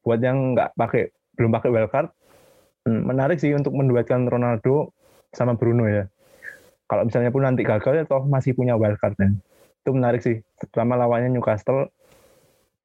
[0.01, 2.09] buat yang nggak pakai belum pakai wildcard
[2.87, 4.95] hmm, menarik sih untuk menduetkan Ronaldo
[5.35, 6.07] sama Bruno ya
[6.87, 9.43] kalau misalnya pun nanti gagal ya toh masih punya wildcard kan.
[9.83, 10.39] Itu menarik sih.
[10.71, 11.91] Selama lawannya Newcastle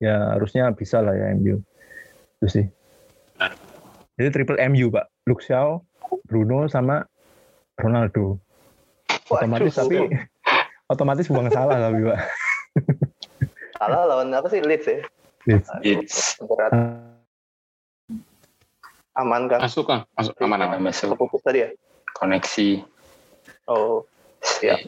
[0.02, 1.62] ya harusnya bisa lah ya MU.
[2.42, 2.66] Itu sih.
[4.18, 5.06] Jadi triple MU Pak.
[5.30, 5.78] Luke Shaw,
[6.26, 7.06] Bruno sama
[7.78, 8.42] Ronaldo.
[9.30, 10.10] Otomatis tapi
[10.94, 12.20] otomatis buang salah tapi Pak.
[13.78, 14.98] salah lawan apa sih Leeds ya?
[15.46, 15.68] Leeds.
[15.86, 16.16] Leeds.
[19.14, 19.62] Aman kan?
[19.62, 20.10] Masuk kan?
[20.18, 21.14] Masuk aman aman masuk.
[21.46, 21.70] Tadi ya?
[22.18, 22.82] Koneksi
[23.70, 24.06] Oh,
[24.62, 24.82] ya.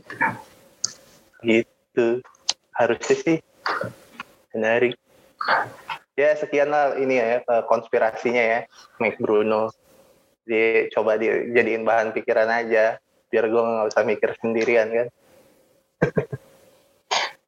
[1.43, 2.21] Gitu.
[2.73, 3.37] Harusnya sih
[4.53, 4.97] menarik.
[6.13, 8.59] Ya sekian lah ini ya konspirasinya ya,
[9.01, 9.73] Mike Bruno.
[10.43, 12.99] dicoba dijadiin bahan pikiran aja
[13.31, 15.07] biar gue nggak usah mikir sendirian kan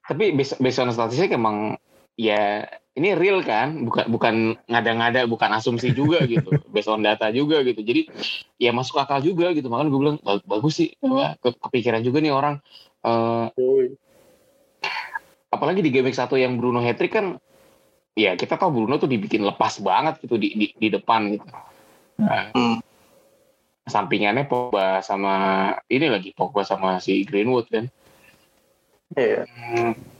[0.08, 1.76] tapi based on statistik emang
[2.16, 2.64] ya
[2.96, 3.84] ini real kan?
[3.84, 4.36] Bukan bukan
[4.72, 6.56] ngada-ngada bukan asumsi juga gitu.
[6.72, 7.84] Based on data juga gitu.
[7.84, 8.08] Jadi
[8.58, 9.68] ya masuk akal juga gitu.
[9.68, 10.90] Makanya gue bilang bagus sih.
[11.04, 12.64] Ya, kepikiran juga nih orang.
[13.06, 13.52] Uh,
[15.54, 17.38] apalagi di game satu yang Bruno hat kan
[18.18, 21.46] ya kita tahu Bruno tuh dibikin lepas banget gitu di di, di depan gitu.
[22.16, 22.80] Nah, hmm.
[23.86, 25.36] sampingannya Pogba sama
[25.92, 27.86] ini lagi Pogba sama si Greenwood kan.
[29.14, 29.46] Iya.
[29.46, 29.94] Yeah.
[29.94, 30.15] hmm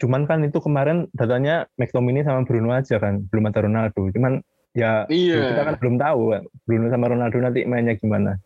[0.00, 4.08] Cuman kan itu kemarin datanya McTominay sama Bruno aja kan, belum ada Ronaldo.
[4.16, 4.40] Cuman
[4.72, 5.52] ya iya.
[5.52, 6.20] kita kan belum tahu
[6.64, 8.40] Bruno sama Ronaldo nanti mainnya gimana.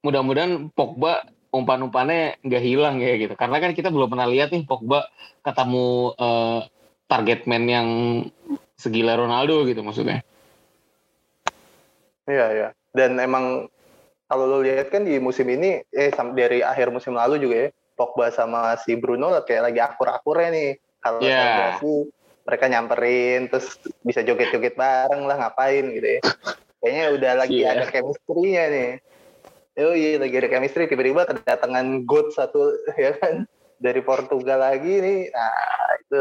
[0.00, 3.36] Mudah-mudahan Pogba umpan-umpannya nggak hilang ya gitu.
[3.36, 5.04] Karena kan kita belum pernah lihat nih Pogba
[5.44, 6.64] ketemu uh,
[7.04, 7.88] target man yang
[8.80, 10.24] segila Ronaldo gitu maksudnya.
[12.24, 12.68] Iya iya.
[12.96, 13.68] Dan emang
[14.24, 18.32] kalau lo lihat kan di musim ini eh dari akhir musim lalu juga ya Pogba
[18.32, 20.70] sama si Bruno kayak lagi akur-akurnya nih.
[21.04, 21.76] Kalau yeah.
[22.48, 26.20] mereka nyamperin terus bisa joget-joget bareng lah ngapain gitu ya.
[26.80, 27.76] Kayaknya udah lagi yeah.
[27.76, 28.90] ada chemistry-nya nih.
[29.84, 32.72] Oh iya lagi ada chemistry tiba-tiba kedatangan God satu
[33.04, 33.44] ya kan
[33.76, 35.20] dari Portugal lagi nih.
[35.28, 35.52] Nah
[36.00, 36.20] itu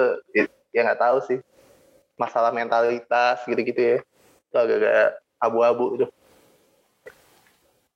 [0.76, 1.40] ya nggak tahu sih
[2.20, 3.98] masalah mentalitas gitu-gitu ya.
[4.52, 6.12] Itu agak-agak abu-abu tuh.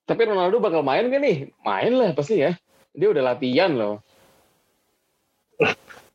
[0.08, 1.52] Tapi Ronaldo bakal main gak nih?
[1.64, 2.56] Main lah pasti ya
[2.94, 4.06] dia udah latihan loh.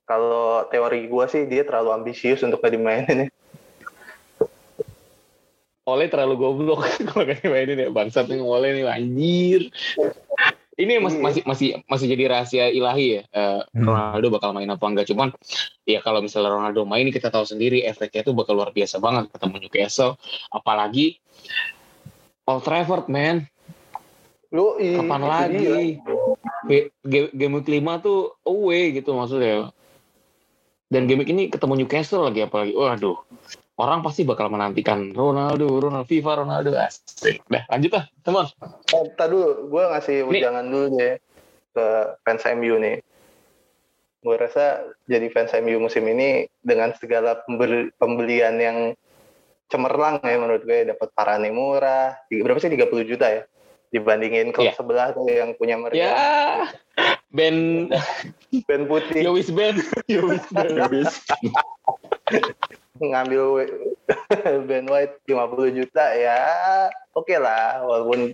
[0.08, 3.28] Kalau teori gue sih dia terlalu ambisius untuk gak dimainin.
[5.84, 9.62] Oleh terlalu goblok kalau gak dimainin ya bangsat nih Oleh nih anjir.
[10.78, 13.22] Ini masih masih masih masih jadi rahasia ilahi ya.
[13.34, 15.34] Uh, Ronaldo bakal main apa enggak cuman
[15.82, 19.66] ya kalau misalnya Ronaldo main kita tahu sendiri efeknya itu bakal luar biasa banget ketemu
[19.66, 20.14] Newcastle
[20.54, 21.18] apalagi
[22.46, 23.44] Old Trafford man.
[24.48, 26.00] Lu kapan lagi?
[27.04, 29.72] game, game kelima tuh away gitu maksudnya.
[30.88, 32.72] Dan game ini ketemu Newcastle lagi apalagi.
[32.72, 33.20] Waduh.
[33.78, 36.74] Orang pasti bakal menantikan Ronaldo, Ronaldo, FIFA Ronaldo.
[36.74, 37.46] Asik.
[37.46, 38.50] Dah, lanjut lah, teman.
[38.90, 41.14] Oh, dulu, gue ngasih ujangan dulu deh
[41.76, 41.86] ke
[42.26, 42.98] fans MU nih.
[44.18, 47.38] Gue rasa jadi fans MU musim ini dengan segala
[48.02, 48.78] pembelian yang
[49.68, 53.42] cemerlang ya menurut gue dapat Parane murah berapa sih 30 juta ya
[53.88, 54.76] dibandingin klub yeah.
[54.76, 55.96] sebelah tuh yang punya mereka.
[55.96, 56.08] Ya.
[56.08, 56.58] Yeah.
[57.32, 57.56] Ben
[58.64, 59.24] Ben putih.
[59.24, 59.76] Yowis Ben.
[60.12, 61.04] Yowis Ben.
[62.98, 63.68] Ngambil
[64.68, 66.40] Ben White 50 juta ya.
[67.12, 68.32] Oke okay lah walaupun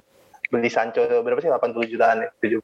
[0.51, 2.63] beli Sancho berapa sih 80 jutaan ya 70.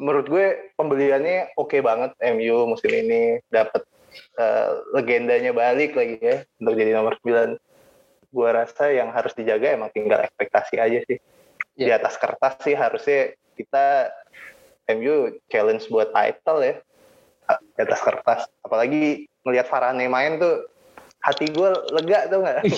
[0.00, 0.46] Menurut gue
[0.78, 3.84] pembeliannya oke okay banget MU musim ini dapat
[4.38, 7.58] uh, eh, legendanya balik lagi ya untuk jadi nomor 9.
[8.30, 11.18] Gue rasa yang harus dijaga emang tinggal ekspektasi aja sih
[11.80, 11.88] yeah.
[11.88, 14.12] di atas kertas sih harusnya kita
[14.92, 16.74] MU challenge buat title ya.
[17.48, 18.40] Di atas kertas.
[18.62, 20.68] Apalagi melihat Varane main tuh
[21.24, 22.60] hati gue lega tuh nggak?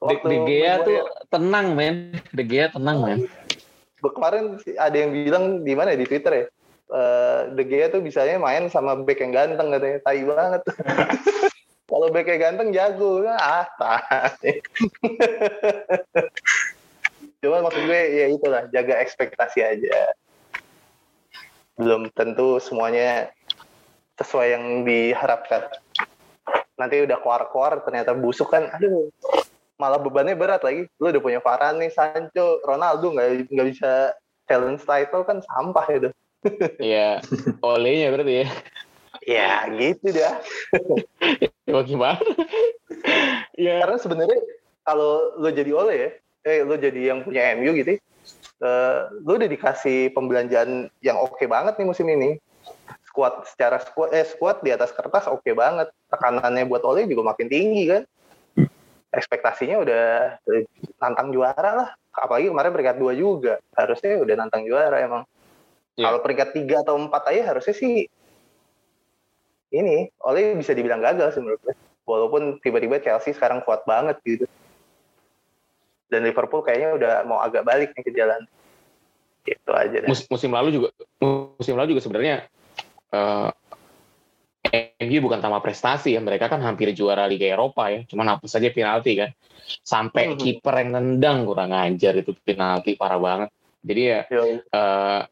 [0.00, 2.16] De, Gea tuh tenang men.
[2.32, 3.20] De Gea tenang men.
[4.00, 6.44] Kemarin ada yang bilang di mana di Twitter ya?
[6.90, 9.98] Uh, De Gea tuh bisanya main sama back yang ganteng katanya.
[10.00, 10.62] Tai banget.
[11.90, 13.28] Kalau back yang ganteng jago.
[13.28, 14.40] Ah tai
[17.40, 20.12] Cuma maksud gue ya itulah jaga ekspektasi aja.
[21.80, 23.32] Belum tentu semuanya
[24.20, 25.72] sesuai yang diharapkan.
[26.76, 29.08] Nanti udah keluar-keluar ternyata busuk kan, aduh
[29.80, 30.84] malah bebannya berat lagi.
[31.00, 34.12] Lu udah punya Varane, Sancho, Ronaldo nggak nggak bisa
[34.44, 36.10] challenge title kan sampah itu.
[36.80, 37.20] Iya,
[37.60, 38.46] olehnya berarti ya.
[39.28, 40.40] Ya gitu dah.
[41.68, 42.20] ya, gimana?
[43.60, 43.84] ya.
[43.84, 44.40] Karena sebenarnya
[44.80, 46.10] kalau lo jadi oleh ya,
[46.46, 48.00] eh lu jadi yang punya MU gitu
[48.60, 52.36] uh, lu udah dikasih pembelanjaan yang oke okay banget nih musim ini.
[53.10, 55.90] Squad secara squad eh squad di atas kertas oke okay banget.
[56.12, 58.02] Tekanannya buat Ole juga makin tinggi kan?
[59.10, 60.04] Ekspektasinya udah
[61.02, 61.88] nantang juara lah.
[62.14, 63.58] Apalagi kemarin peringkat dua juga.
[63.74, 65.24] Harusnya udah nantang juara emang.
[65.98, 66.16] Yeah.
[66.16, 68.08] kalau peringkat tiga atau empat aja harusnya sih
[69.74, 71.74] ini Ole bisa dibilang gagal sih menurut gue.
[72.06, 74.46] Walaupun tiba-tiba Chelsea sekarang kuat banget gitu
[76.10, 78.42] dan Liverpool kayaknya udah mau agak balik nih ke jalan.
[79.46, 80.08] Gitu aja deh.
[80.10, 80.88] Mus musim lalu juga
[81.56, 82.36] musim lalu juga sebenarnya
[83.14, 83.48] uh,
[84.68, 86.20] eh, MU bukan tanpa prestasi ya.
[86.20, 88.04] Mereka kan hampir juara Liga Eropa ya.
[88.04, 89.30] Cuman apa saja penalti kan.
[89.80, 90.40] Sampai mm -hmm.
[90.42, 93.50] kiper yang nendang kurang ajar itu penalti parah banget.
[93.80, 94.20] Jadi ya
[94.76, 95.22] uh,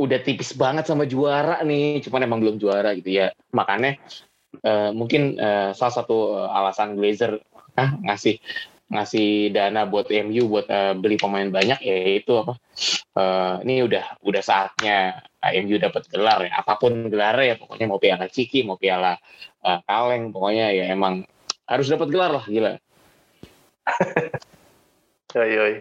[0.00, 2.02] udah tipis banget sama juara nih.
[2.02, 3.30] Cuman emang belum juara gitu ya.
[3.54, 4.00] Makanya
[4.64, 7.38] uh, mungkin uh, salah satu alasan Glazer
[7.76, 8.36] ah, ngasih
[8.92, 12.60] ngasih dana buat MU buat uh, beli pemain banyak ya itu apa
[13.16, 15.24] uh, ini udah udah saatnya
[15.64, 19.16] MU dapat gelar ya apa pun gelarnya ya pokoknya mau piala Ciki mau piala
[19.64, 21.24] uh, kaleng pokoknya ya emang
[21.64, 22.76] harus dapat gelar lah gila
[25.34, 25.74] yoi, yoi.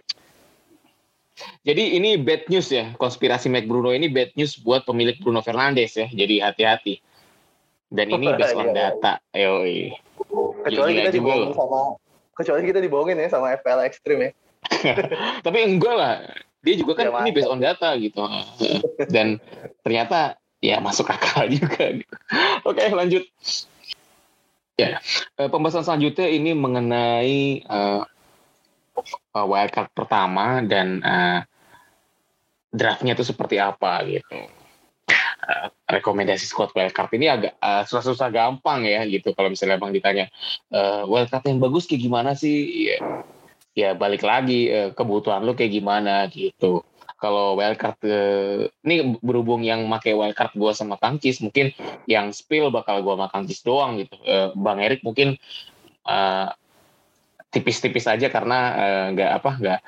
[1.66, 5.98] Jadi ini bad news ya, konspirasi Mac Bruno ini bad news buat pemilik Bruno Fernandes
[5.98, 6.06] ya.
[6.06, 7.02] Jadi hati-hati.
[7.90, 9.18] Dan ini based on data.
[9.34, 9.90] Yoi.
[10.66, 11.98] Kecuali kita dibohongin sama
[12.36, 14.32] kecuali kita dibohongin ya sama FPL ekstrim ya.
[15.46, 16.16] Tapi enggak lah.
[16.62, 18.22] Dia juga kan ya, ini based on data gitu.
[19.10, 19.42] Dan
[19.82, 21.98] ternyata ya masuk akal juga.
[22.70, 23.26] Oke lanjut.
[24.78, 24.98] Ya,
[25.38, 28.02] eh, pembahasan selanjutnya ini mengenai uh,
[29.34, 31.46] wildcard pertama dan uh,
[32.72, 34.61] draftnya itu seperti apa gitu.
[35.42, 39.34] Uh, rekomendasi squad wildcard ini agak uh, susah-susah gampang ya gitu.
[39.34, 40.26] Kalau misalnya bang ditanya
[40.70, 42.86] uh, wildcard yang bagus kayak gimana sih?
[42.86, 42.98] Ya,
[43.74, 46.86] ya balik lagi uh, kebutuhan lo kayak gimana gitu.
[47.18, 51.74] Kalau wildcard uh, ini berhubung yang make wildcard gue sama Kangkis mungkin
[52.06, 54.22] yang spill bakal gue sama Kangkis doang gitu.
[54.22, 55.42] Uh, Bang Erik mungkin
[56.06, 56.54] uh,
[57.50, 58.60] tipis-tipis aja karena
[59.18, 59.80] nggak uh, apa nggak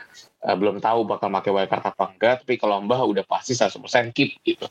[0.44, 4.38] uh, belum tahu bakal make wildcard apa enggak tapi kalau Mbah udah pasti 100% keep
[4.44, 4.68] gitu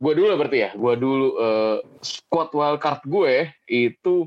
[0.00, 4.26] gue dulu berarti ya gue dulu uh, squad wildcard gue itu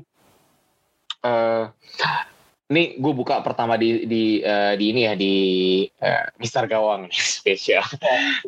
[1.26, 1.66] uh,
[2.72, 5.34] ini gue buka pertama di di uh, di ini ya di
[5.84, 7.84] uh, Mister Gawang spesial.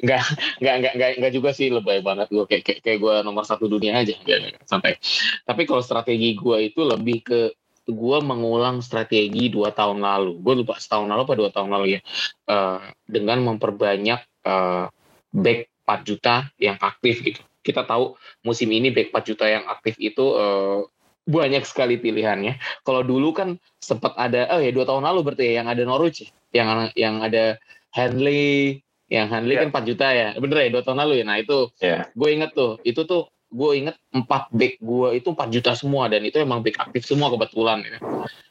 [0.01, 0.25] Enggak
[0.65, 3.69] enggak enggak enggak enggak juga sih lebay banget gue kayak kayak, kayak gue nomor satu
[3.69, 4.97] dunia aja enggak, sampai.
[5.45, 7.41] Tapi kalau strategi gue itu lebih ke
[7.85, 10.41] gue mengulang strategi dua tahun lalu.
[10.41, 12.01] Gue lupa setahun lalu apa dua tahun lalu ya.
[12.49, 14.89] Uh, dengan memperbanyak uh,
[15.35, 17.41] back 4 juta yang aktif gitu.
[17.65, 20.87] Kita tahu musim ini back 4 juta yang aktif itu uh,
[21.25, 22.61] banyak sekali pilihannya.
[22.85, 26.25] Kalau dulu kan sempat ada, oh ya dua tahun lalu berarti ya, yang ada Norwich,
[26.25, 26.31] ya?
[26.53, 27.57] yang yang ada
[27.97, 29.69] Hanley, yang Hanley yeah.
[29.69, 31.25] kan 4 juta ya, bener ya dua tahun lalu ya.
[31.25, 32.05] Nah itu, yeah.
[32.13, 36.27] gue inget tuh, itu tuh gue inget empat back gue itu 4 juta semua dan
[36.27, 37.87] itu emang back aktif semua kebetulan.
[37.87, 37.99] Ya.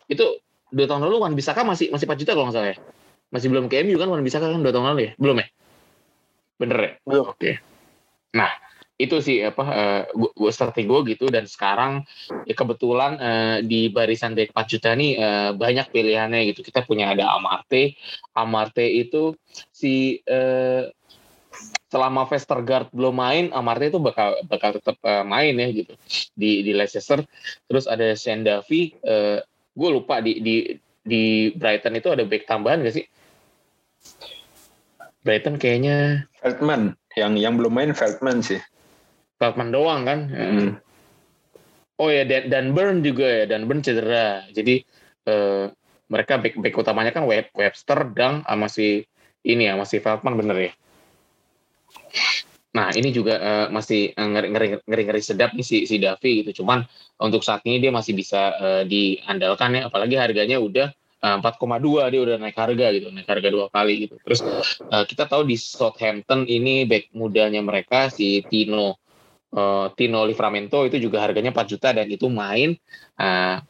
[0.08, 0.40] Itu
[0.72, 2.78] dua tahun lalu Wan Bisaka masih masih 4 juta kalau nggak salah ya.
[3.36, 5.48] Masih belum ke MU kan Wan Bisaka kan dua tahun lalu ya, belum ya?
[6.56, 6.92] Bener ya?
[7.04, 7.26] Belum.
[7.28, 7.36] Oke.
[7.36, 7.54] Okay.
[8.34, 8.50] Nah,
[8.96, 12.06] itu sih apa uh, gue strategi gue gitu dan sekarang
[12.46, 17.12] ya kebetulan uh, di barisan back 4 juta nih uh, banyak pilihannya gitu kita punya
[17.12, 17.98] ada Amarte
[18.38, 19.34] Amarte itu
[19.74, 20.88] si uh,
[21.94, 25.94] selama Vestergaard belum main Amarte itu bakal bakal tetap uh, main ya gitu
[26.34, 27.22] di di Leicester
[27.70, 29.38] terus ada Sendavi uh,
[29.78, 30.56] gue lupa di di
[31.06, 33.06] di Brighton itu ada back tambahan gak sih
[35.22, 38.58] Brighton kayaknya Feldman yang yang belum main Feldman sih
[39.44, 40.20] Feldman doang kan.
[40.32, 40.72] Hmm.
[42.00, 44.48] Oh ya dan, dan Burn juga ya dan Burn cedera.
[44.56, 44.80] Jadi
[45.28, 45.66] eh,
[46.08, 49.04] mereka back back utamanya kan Web, Webster dan sama si
[49.44, 50.72] ini ya masih Feldman bener ya.
[52.74, 56.64] Nah ini juga uh, masih ngeri, ngeri, ngeri ngeri sedap nih si si Davi gitu.
[56.64, 56.82] Cuman
[57.22, 59.82] untuk saat ini dia masih bisa uh, diandalkan ya.
[59.88, 60.90] Apalagi harganya udah
[61.24, 64.20] 4,2 dia udah naik harga gitu, naik harga dua kali gitu.
[64.28, 64.44] Terus
[64.92, 69.00] uh, kita tahu di Southampton ini back mudanya mereka si Tino
[69.56, 72.76] uh, Tino Livramento itu juga harganya 4 juta dan itu main
[73.22, 73.64] uh,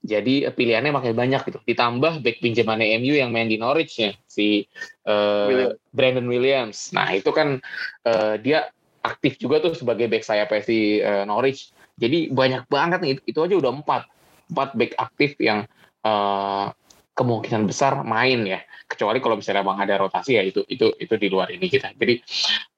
[0.00, 1.60] jadi pilihannya makin banyak gitu.
[1.60, 4.64] Ditambah back pinjamannya MU yang main di Norwich ya, si
[5.04, 5.70] uh, William.
[5.92, 6.92] Brandon Williams.
[6.96, 7.60] Nah itu kan
[8.08, 8.72] uh, dia
[9.04, 11.72] aktif juga tuh sebagai back saya si uh, Norwich.
[12.00, 14.08] Jadi banyak banget nih, itu aja udah empat,
[14.48, 15.68] empat back aktif yang
[16.00, 16.72] uh,
[17.12, 18.64] kemungkinan besar main ya.
[18.88, 21.92] Kecuali kalau misalnya bang ada rotasi ya itu itu itu di luar ini kita.
[21.92, 22.24] Jadi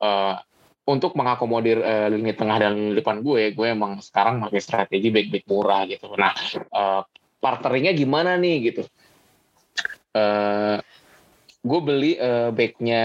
[0.02, 0.34] uh,
[0.82, 5.82] untuk mengakomodir uh, lini tengah dan depan gue, gue emang sekarang pakai strategi back-back murah
[5.86, 6.10] gitu.
[6.18, 6.34] Nah,
[6.74, 7.02] uh,
[7.38, 8.82] partneringnya gimana nih gitu?
[10.12, 10.82] Uh,
[11.62, 13.04] gue beli uh, backnya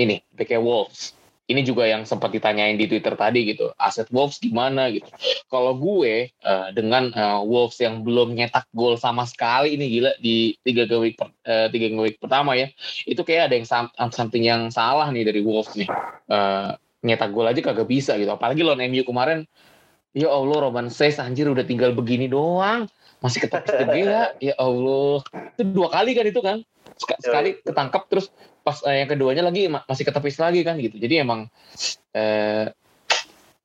[0.00, 1.21] ini, backnya Wolves
[1.52, 5.06] ini juga yang sempat ditanyain di Twitter tadi gitu, aset Wolves gimana gitu.
[5.52, 10.56] Kalau gue uh, dengan uh, Wolves yang belum nyetak gol sama sekali ini gila di
[10.64, 12.72] tiga week per, uh, tiga week pertama ya,
[13.04, 13.68] itu kayak ada yang
[14.10, 15.88] something yang salah nih dari Wolves nih.
[16.26, 18.30] Uh, nyetak gol aja kagak bisa gitu.
[18.30, 19.44] Apalagi lawan MU kemarin,
[20.14, 22.86] ya Allah Roman Says anjir udah tinggal begini doang,
[23.18, 25.20] masih ketepis gede ya, ya Allah.
[25.58, 26.62] Itu dua kali kan itu kan,
[27.18, 28.30] sekali ketangkap terus
[28.62, 31.50] pas eh, yang keduanya lagi masih ketepis lagi kan gitu jadi emang
[32.14, 32.70] eh,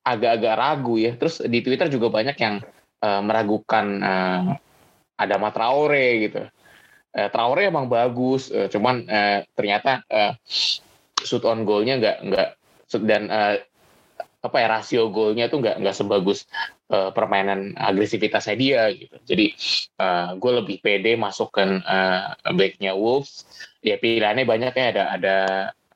[0.04, 2.62] agak-agak ragu ya terus di Twitter juga banyak yang
[3.02, 4.42] eh, meragukan eh,
[5.18, 6.42] ada Traore gitu
[7.14, 10.34] eh, Traore emang bagus eh, cuman eh, ternyata eh,
[11.22, 12.50] shoot on goalnya nggak nggak
[13.06, 13.56] dan eh,
[14.38, 16.48] apa ya rasio golnya tuh nggak nggak sebagus
[16.94, 19.16] uh, permainan agresivitasnya dia gitu.
[19.28, 19.48] Jadi
[20.00, 23.44] uh, gue lebih pede masukkan uh, backnya Wolves.
[23.88, 25.36] Ya pilihannya banyak ya ada ada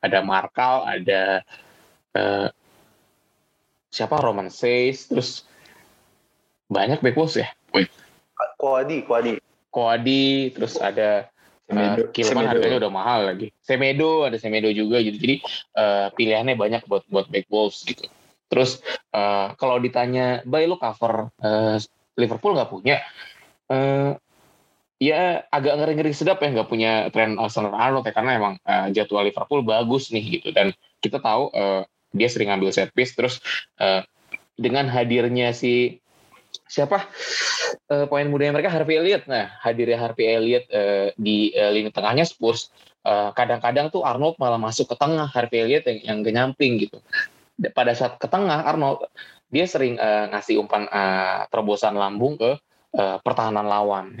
[0.02, 1.46] ada Markal, ada
[2.16, 2.48] uh,
[3.92, 5.44] siapa Roman Says, terus
[6.72, 7.52] banyak back Wolves ya.
[7.76, 7.92] Wait.
[8.56, 9.36] Koadi, Koadi.
[9.68, 11.28] Koadi, terus ada
[11.68, 13.48] Semedo, uh, Kilman harganya udah mahal lagi.
[13.62, 15.16] Semedo ada Semedo juga gitu.
[15.16, 15.36] Jadi
[15.78, 18.08] uh, pilihannya banyak buat buat back Wolves gitu.
[18.52, 18.84] Terus
[19.16, 21.76] uh, kalau ditanya, "Bay lo cover uh,
[22.18, 23.00] Liverpool nggak punya?"
[23.70, 24.18] Uh,
[25.02, 29.26] ya agak ngeri-ngeri sedap ya nggak punya tren Arsenal Arnold ya karena emang uh, jadwal
[29.26, 30.70] Liverpool bagus nih gitu dan
[31.02, 31.82] kita tahu uh,
[32.14, 33.42] dia sering ngambil set piece terus
[33.82, 34.06] uh,
[34.54, 35.98] dengan hadirnya si
[36.70, 37.02] siapa
[37.90, 39.26] uh, poin mudanya mereka Harvey Elliott.
[39.26, 42.70] Nah, hadirnya Harvey Elliott uh, di uh, lini tengahnya Spurs
[43.34, 47.02] kadang-kadang uh, tuh Arnold malah masuk ke tengah Harvey Elliott yang yang genyamping gitu.
[47.74, 49.10] Pada saat ke tengah Arnold
[49.50, 52.54] dia sering uh, ngasih umpan uh, terobosan lambung ke
[52.94, 54.14] uh, pertahanan lawan.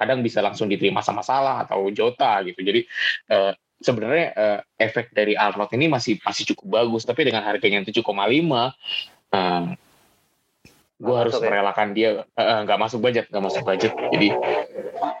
[0.00, 2.64] Kadang bisa langsung diterima sama Salah atau Jota gitu.
[2.64, 2.88] Jadi
[3.28, 8.04] uh, sebenarnya uh, efek dari Arnold ini masih masih cukup bagus tapi dengan harganya 7,5
[8.04, 9.64] uh,
[11.00, 11.48] gue harus ya?
[11.48, 13.92] merelakan dia nggak uh, masuk budget nggak masuk budget.
[14.12, 14.28] Jadi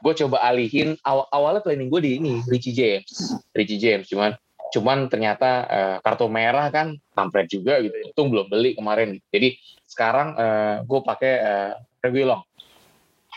[0.00, 4.04] gue coba alihin awal awalnya planning gue di ini Richie James Richie James.
[4.04, 4.36] Cuman
[4.70, 7.96] cuman ternyata uh, kartu merah kan kampret juga gitu.
[8.12, 9.16] Untung belum beli kemarin.
[9.32, 9.56] Jadi
[9.88, 11.72] sekarang uh, gue pakai uh,
[12.04, 12.44] Reguilon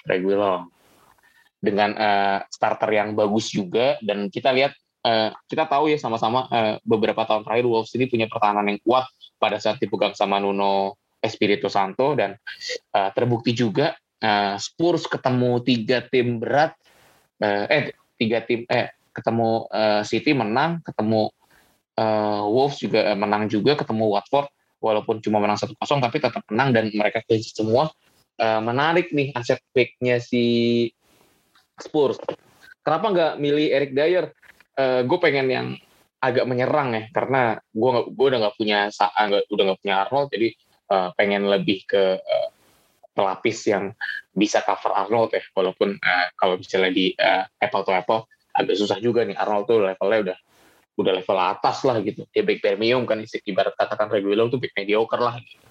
[0.04, 0.73] Reguilon
[1.64, 4.76] dengan uh, starter yang bagus juga dan kita lihat
[5.08, 9.08] uh, kita tahu ya sama-sama uh, beberapa tahun terakhir Wolves ini punya pertahanan yang kuat
[9.40, 12.36] pada saat dipegang sama Nuno Espirito Santo dan
[12.92, 16.76] uh, terbukti juga uh, Spurs ketemu tiga tim berat
[17.40, 21.32] uh, eh tiga tim eh ketemu uh, City menang ketemu
[21.96, 24.52] uh, Wolves juga menang juga ketemu Watford
[24.84, 27.88] walaupun cuma menang satu kosong tapi tetap menang dan mereka semua.
[28.34, 30.90] Uh, menarik nih aset backnya si
[31.80, 32.18] Spurs.
[32.84, 34.26] Kenapa nggak milih Eric Dyer?
[34.74, 35.68] Uh, gue pengen yang
[36.24, 38.88] agak menyerang ya karena gue gue udah nggak punya
[39.52, 40.50] udah nggak punya Arnold jadi
[40.90, 42.50] uh, pengen lebih ke uh,
[43.14, 43.94] pelapis yang
[44.34, 45.44] bisa cover Arnold ya.
[45.54, 48.26] Walaupun uh, kalau misalnya di uh, apple to apple
[48.58, 49.38] agak susah juga nih.
[49.38, 50.38] Arnold tuh levelnya udah
[50.94, 52.26] udah level atas lah gitu.
[52.34, 55.38] Dia back premium kan ibarat katakan Reguilon tuh back mediocre lah.
[55.38, 55.62] Gitu.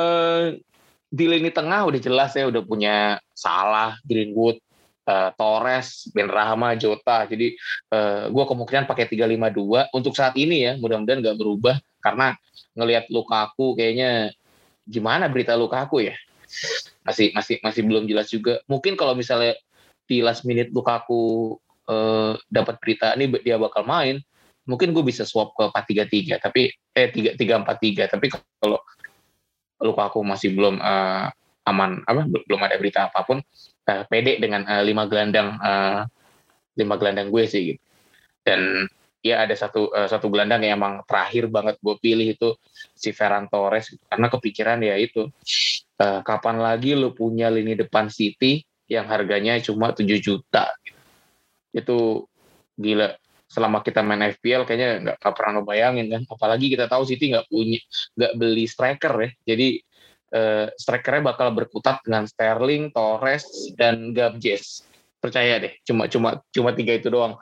[0.00, 0.56] uh,
[1.14, 4.58] di lini tengah udah jelas ya udah punya Salah Greenwood
[5.08, 7.28] uh, Torres, Ben Rahma, Jota.
[7.28, 7.54] Jadi
[7.92, 10.72] uh, gue kemungkinan pakai 352 untuk saat ini ya.
[10.80, 12.36] Mudah-mudahan nggak berubah karena
[12.76, 14.32] ngelihat Lukaku kayaknya
[14.84, 16.14] gimana berita Lukaku ya?
[17.04, 18.60] Masih masih masih belum jelas juga.
[18.68, 19.56] Mungkin kalau misalnya
[20.04, 21.56] di last minute Lukaku
[21.88, 24.20] uh, dapat berita ini dia bakal main,
[24.64, 28.80] mungkin gue bisa swap ke 433 tapi eh 3 343 tapi kalau
[29.84, 31.28] Lukaku masih belum uh,
[31.64, 33.38] aman apa belum ada berita apa pun
[33.88, 36.04] uh, pede dengan uh, lima gelandang uh,
[36.74, 37.82] lima gelandang gue sih gitu.
[38.44, 38.90] Dan
[39.24, 42.48] ya ada satu uh, satu gelandang yang emang terakhir banget gue pilih itu
[42.92, 45.32] si Ferran Torres karena kepikiran ya itu
[46.00, 50.68] uh, kapan lagi lu punya lini depan City yang harganya cuma 7 juta
[51.74, 52.28] itu
[52.78, 53.18] gila.
[53.50, 56.22] Selama kita main FPL kayaknya nggak pernah ngebayangin kan.
[56.26, 57.78] Apalagi kita tahu City nggak punya
[58.18, 59.30] nggak beli striker ya.
[59.54, 59.78] Jadi
[60.34, 63.46] uh, strikernya bakal berkutat dengan Sterling, Torres,
[63.78, 64.82] dan Gabjes.
[65.22, 67.38] Percaya deh, cuma cuma cuma tiga itu doang.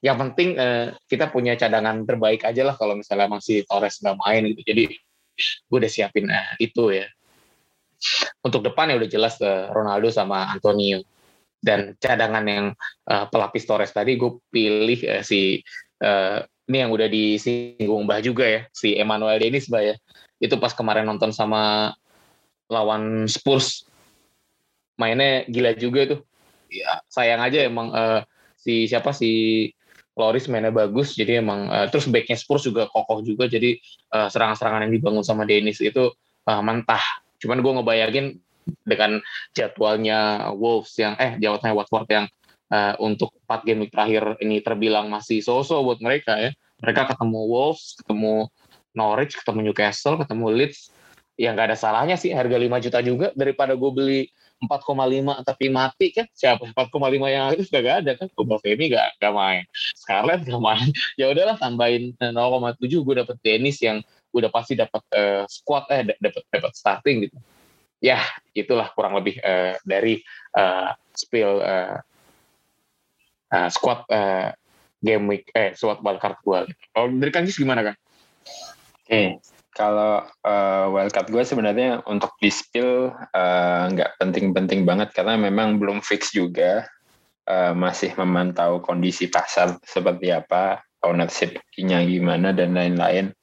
[0.00, 4.42] Yang penting uh, kita punya cadangan terbaik aja lah kalau misalnya masih Torres nggak main
[4.54, 4.62] gitu.
[4.64, 4.84] Jadi
[5.68, 7.04] gue udah siapin uh, itu ya.
[8.40, 11.04] Untuk depan ya udah jelas uh, Ronaldo sama Antonio.
[11.60, 12.66] Dan cadangan yang
[13.10, 15.60] uh, pelapis Torres tadi gue pilih uh, si
[16.04, 19.94] uh, ini yang udah disinggung Mbah juga ya, si Emmanuel Dennis Mbah ya.
[20.40, 21.92] Itu pas kemarin nonton sama
[22.66, 23.86] lawan Spurs
[24.96, 26.20] mainnya gila juga tuh.
[26.66, 28.20] Ya, sayang aja emang uh,
[28.58, 29.70] si siapa si
[30.16, 33.76] Loris mainnya bagus jadi emang uh, terus backnya Spurs juga kokoh juga jadi
[34.16, 36.10] uh, serangan-serangan yang dibangun sama Dennis itu
[36.48, 37.02] uh, mentah.
[37.38, 38.26] Cuman gue ngebayangin
[38.82, 39.22] dengan
[39.54, 42.26] jadwalnya Wolves yang eh jadwalnya Watford yang
[42.72, 46.50] uh, untuk empat game terakhir ini terbilang masih so-so buat mereka ya.
[46.82, 48.50] Mereka ketemu Wolves, ketemu
[48.96, 50.90] Norwich, ketemu Newcastle, ketemu Leeds,
[51.36, 54.20] ya nggak ada salahnya sih harga 5 juta juga daripada gue beli
[54.64, 56.24] 4,5 tapi mati kan.
[56.32, 58.28] Siapa 4,5 yang itu sudah gak ada kan.
[58.32, 59.68] Gobal Femi gak, gak main.
[59.92, 60.88] Scarlett gak main.
[61.20, 64.00] Ya udahlah tambahin 0,7 gue dapet Dennis yang
[64.32, 67.36] udah pasti dapat uh, squad eh dapat dapat starting gitu.
[68.00, 68.20] Ya
[68.52, 70.20] itulah kurang lebih uh, dari
[70.56, 72.00] uh, spill uh,
[73.52, 74.52] uh, squad uh,
[75.00, 76.60] game week eh squad wildcard gue
[76.92, 77.96] kalau dari Kang gimana kan?
[79.76, 83.12] Kalau uh, wildcard gue sebenarnya untuk di spill
[83.92, 86.88] nggak uh, penting-penting banget karena memang belum fix juga
[87.44, 93.36] uh, masih memantau kondisi pasar seperti apa ownership-nya gimana dan lain-lain.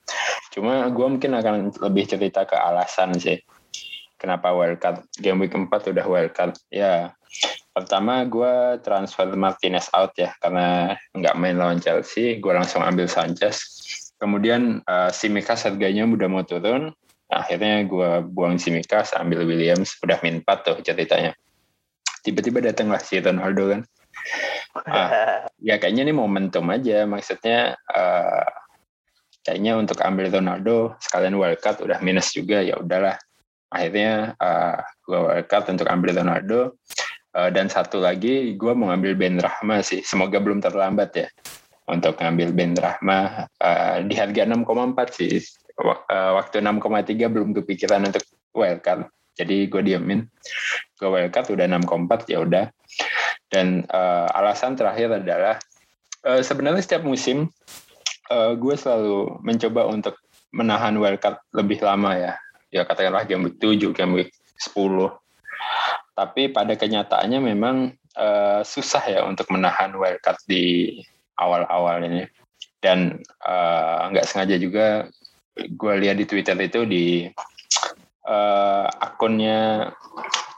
[0.50, 3.38] Cuma gue mungkin akan lebih cerita ke alasan sih
[4.18, 7.14] kenapa wildcard game week 4 udah wildcard ya.
[7.74, 13.62] Pertama gue transfer Martinez out ya karena nggak main lawan Chelsea gue langsung ambil Sanchez
[14.22, 16.93] Kemudian uh, Simikas harganya udah mau turun.
[17.28, 21.34] Nah, akhirnya gue buang Simikas, ambil Williams, udah min 4 tuh ceritanya.
[22.24, 23.82] Tiba-tiba datanglah si Ronaldo kan.
[24.86, 25.09] Uh,
[25.68, 28.47] ya kayaknya ini momentum aja, maksudnya uh,
[29.43, 33.20] kayaknya untuk ambil Ronaldo sekalian wildcard udah minus juga ya udahlah.
[33.74, 36.80] Akhirnya uh, gue wildcard untuk ambil Ronaldo.
[37.34, 40.05] Uh, dan satu lagi gue mau ambil Ben Rahma sih.
[40.05, 41.28] Semoga belum terlambat ya
[41.90, 45.40] untuk ngambil Ben Rahma uh, di harga 6,4 sih.
[45.74, 48.24] Uh, waktu 6,3 belum kepikiran untuk
[48.54, 49.10] wildcard.
[49.34, 50.24] Jadi gue diamin.
[50.96, 52.66] Gue wildcard udah 6,4 ya udah.
[53.50, 55.58] Dan uh, alasan terakhir adalah
[56.26, 57.50] uh, sebenarnya setiap musim
[58.30, 60.16] uh, gue selalu mencoba untuk
[60.54, 62.34] menahan wildcard lebih lama ya.
[62.74, 64.32] Ya katakanlah game week 7, game week
[64.62, 64.78] 10.
[66.14, 70.98] Tapi pada kenyataannya memang uh, susah ya untuk menahan wildcard di
[71.38, 72.28] awal-awal ini
[72.84, 75.08] dan uh, nggak sengaja juga
[75.56, 77.06] gue lihat di Twitter itu di
[78.28, 79.92] uh, akunnya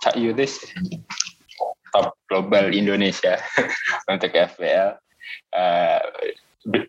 [0.01, 0.65] Cak Yudis
[1.93, 3.39] top global Indonesia
[4.11, 4.97] untuk FPL
[5.53, 6.01] uh,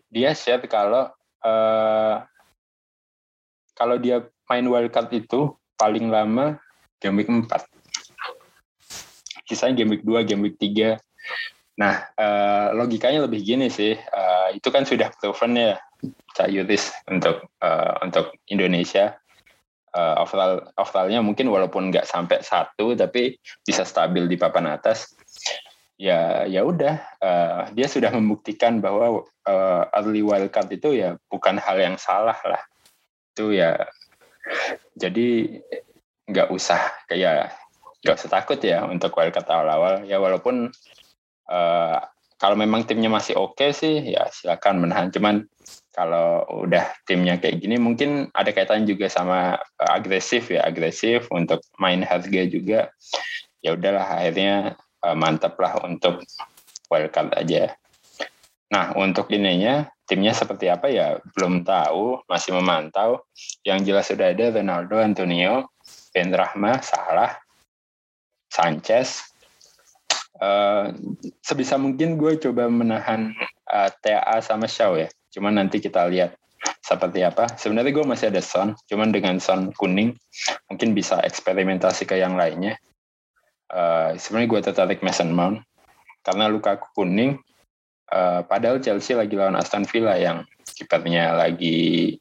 [0.09, 1.11] dia share kalau
[1.45, 2.15] uh,
[3.77, 6.57] kalau dia main wildcard itu paling lama
[6.97, 7.45] game week 4
[9.47, 10.97] kisahnya game week 2, game week 3
[11.77, 13.93] Nah, uh, logikanya lebih gini sih.
[13.93, 15.77] Uh, itu kan sudah proven ya,
[16.33, 19.13] Cak Yuris untuk uh, untuk Indonesia.
[19.93, 25.13] Uh, overall overallnya mungkin walaupun nggak sampai satu, tapi bisa stabil di papan atas.
[25.97, 26.97] Ya, ya udah.
[27.21, 32.61] Uh, dia sudah membuktikan bahwa uh, early wildcard itu ya bukan hal yang salah lah.
[33.33, 33.85] Itu ya.
[34.97, 35.61] Jadi
[36.25, 37.53] nggak usah kayak
[38.01, 40.05] nggak usah takut ya untuk wildcard awal-awal.
[40.05, 40.73] Ya walaupun
[41.47, 41.99] uh,
[42.37, 45.09] kalau memang timnya masih oke okay sih ya silakan menahan.
[45.09, 45.41] Cuman
[45.89, 50.61] kalau udah timnya kayak gini mungkin ada kaitan juga sama uh, agresif ya.
[50.63, 52.93] Agresif untuk main harga juga.
[53.65, 56.21] Ya udahlah akhirnya uh, mantap lah untuk
[56.93, 57.73] wildcard aja.
[58.69, 61.17] Nah untuk ininya timnya seperti apa ya?
[61.33, 63.25] Belum tahu masih memantau.
[63.65, 65.73] Yang jelas sudah ada Ronaldo Antonio
[66.13, 67.33] Ben Rahma Salah
[68.53, 69.36] Sanchez
[70.37, 70.93] Uh,
[71.41, 73.33] sebisa mungkin gue coba menahan
[73.73, 75.09] uh, eh, TA sama Shaw ya.
[75.33, 76.37] Cuman nanti kita lihat
[76.81, 77.49] seperti apa.
[77.57, 80.13] Sebenarnya gue masih ada Son, cuman dengan Son kuning
[80.69, 82.77] mungkin bisa eksperimentasi ke yang lainnya.
[83.67, 85.65] Uh, Sebenarnya gue tertarik Mason Mount
[86.21, 87.41] karena luka kuning.
[88.07, 92.15] Uh, padahal Chelsea lagi lawan Aston Villa yang kipernya lagi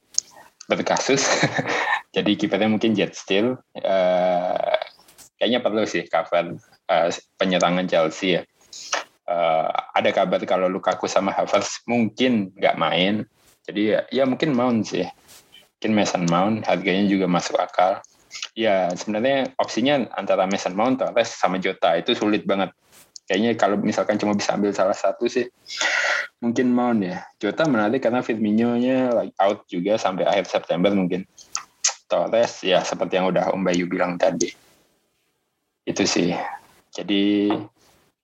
[0.66, 1.22] berkasus.
[2.16, 3.54] Jadi kipernya mungkin Jet Steel.
[3.78, 4.76] Uh,
[5.36, 6.56] kayaknya perlu sih cover
[6.88, 8.42] uh, penyerangan Chelsea ya.
[9.26, 13.26] Uh, ada kabar kalau Lukaku sama Havertz mungkin nggak main.
[13.66, 15.06] Jadi ya, ya mungkin Mount sih.
[15.76, 17.98] Mungkin Mason Mount harganya juga masuk akal.
[18.54, 22.70] Ya sebenarnya opsinya antara Mason Mount, Torres sama Jota itu sulit banget.
[23.26, 25.50] Kayaknya kalau misalkan cuma bisa ambil salah satu sih,
[26.38, 27.26] mungkin Mount ya.
[27.42, 31.26] Jota menarik karena Firmino-nya like out juga sampai akhir September mungkin.
[32.06, 34.65] Torres ya seperti yang udah Om Bayu bilang tadi.
[35.86, 36.34] Itu sih
[36.96, 37.52] jadi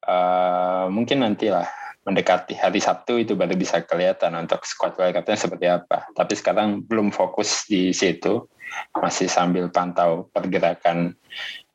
[0.08, 1.68] uh, mungkin nantilah
[2.02, 6.10] mendekati hari Sabtu itu baru bisa kelihatan untuk squad wildcardnya seperti apa.
[6.16, 8.50] Tapi sekarang belum fokus di situ,
[8.98, 11.14] masih sambil pantau pergerakan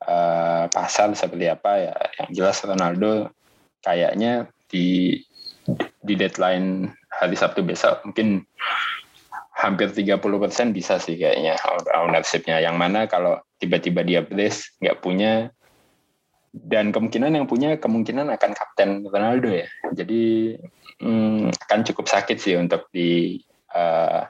[0.04, 1.96] uh, pasar seperti apa ya.
[2.20, 3.32] Yang jelas Ronaldo
[3.80, 5.16] kayaknya di
[6.04, 8.44] di deadline hari Sabtu besok mungkin
[9.58, 10.22] hampir 30%
[10.76, 11.56] bisa sih kayaknya
[11.96, 12.60] ownership-nya.
[12.60, 15.56] Yang mana kalau tiba-tiba dia brace nggak punya
[16.54, 19.68] dan kemungkinan yang punya kemungkinan akan kapten Ronaldo ya.
[19.94, 20.56] Jadi
[21.04, 23.42] hmm, akan cukup sakit sih untuk di
[23.76, 24.26] uh,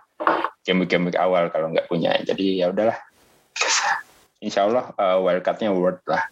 [0.66, 2.18] game-game awal kalau nggak punya.
[2.26, 2.98] Jadi ya udahlah.
[4.44, 6.28] Insya Allah uh, wildcardnya worth lah.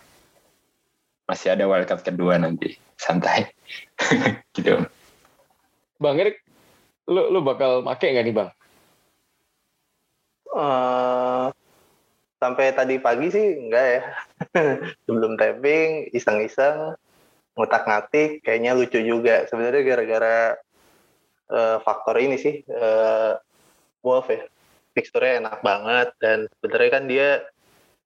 [1.26, 2.78] Masih ada wildcard kedua nanti.
[3.00, 3.50] Santai.
[4.56, 4.86] gitu.
[5.98, 6.44] Bang Erik,
[7.08, 8.50] lu, lu bakal make nggak nih Bang?
[10.56, 11.52] Uh,
[12.40, 14.02] sampai tadi pagi sih enggak ya.
[15.08, 16.96] Sebelum tapping iseng-iseng
[17.56, 19.48] ngutak ngatik kayaknya lucu juga.
[19.48, 20.38] Sebenarnya gara-gara
[21.50, 23.40] uh, faktor ini sih uh,
[24.04, 24.44] Wolf ya.
[24.96, 27.30] Teksturnya enak banget dan sebenarnya kan dia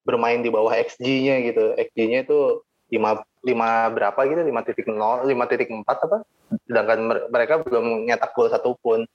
[0.06, 1.78] bermain di bawah XG-nya gitu.
[1.78, 4.42] XG-nya itu 5 5 berapa gitu?
[4.42, 6.18] 5.0 5.4 apa?
[6.66, 7.00] Sedangkan
[7.30, 9.06] mereka belum nyetak gol satu pun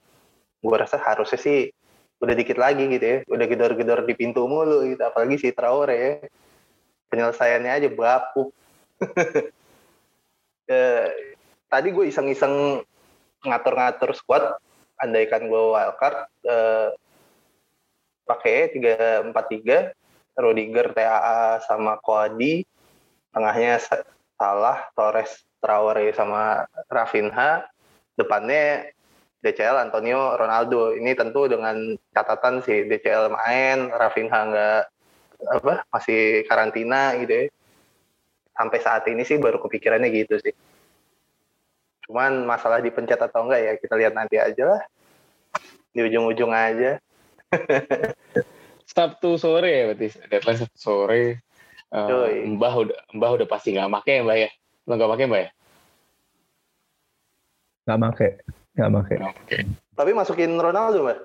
[0.65, 1.69] gue rasa harusnya sih
[2.25, 3.19] udah dikit lagi gitu ya.
[3.29, 5.03] Udah gedor-gedor di pintu mulu gitu.
[5.05, 6.13] Apalagi si Traore ya.
[7.13, 8.51] Penyelesaiannya aja bapuk.
[10.67, 11.07] Eh,
[11.73, 12.83] tadi gue iseng-iseng
[13.45, 14.57] ngatur-ngatur squad.
[14.99, 16.19] Andaikan gue wildcard
[16.49, 16.89] eh,
[18.25, 19.79] pakai tiga empat tiga.
[20.35, 22.67] Rodiger TAA sama Koadi.
[23.31, 23.79] Tengahnya
[24.35, 27.69] Salah Torres Traore sama Rafinha.
[28.19, 28.95] Depannya
[29.45, 30.97] DCL Antonio Ronaldo.
[30.97, 31.77] Ini tentu dengan
[32.17, 34.83] catatan si DCL main Rafinha nggak
[35.61, 37.47] apa masih karantina gitu ya.
[38.57, 40.57] Sampai saat ini sih baru kepikirannya gitu sih.
[42.09, 44.83] Cuman masalah dipencet atau enggak ya kita lihat nanti aja lah.
[45.93, 46.97] Di ujung-ujung aja.
[48.95, 51.25] Sabtu sore ya berarti deadline Sabtu sore.
[51.95, 54.51] Uh, Mbah udah Mbah udah pasti nggak make ya Mbah ya?
[54.89, 55.51] Lo nggak pakai Mbah ya?
[57.85, 58.29] Nggak make
[58.75, 59.63] nggak okay.
[59.95, 61.19] tapi masukin Ronaldo Mbah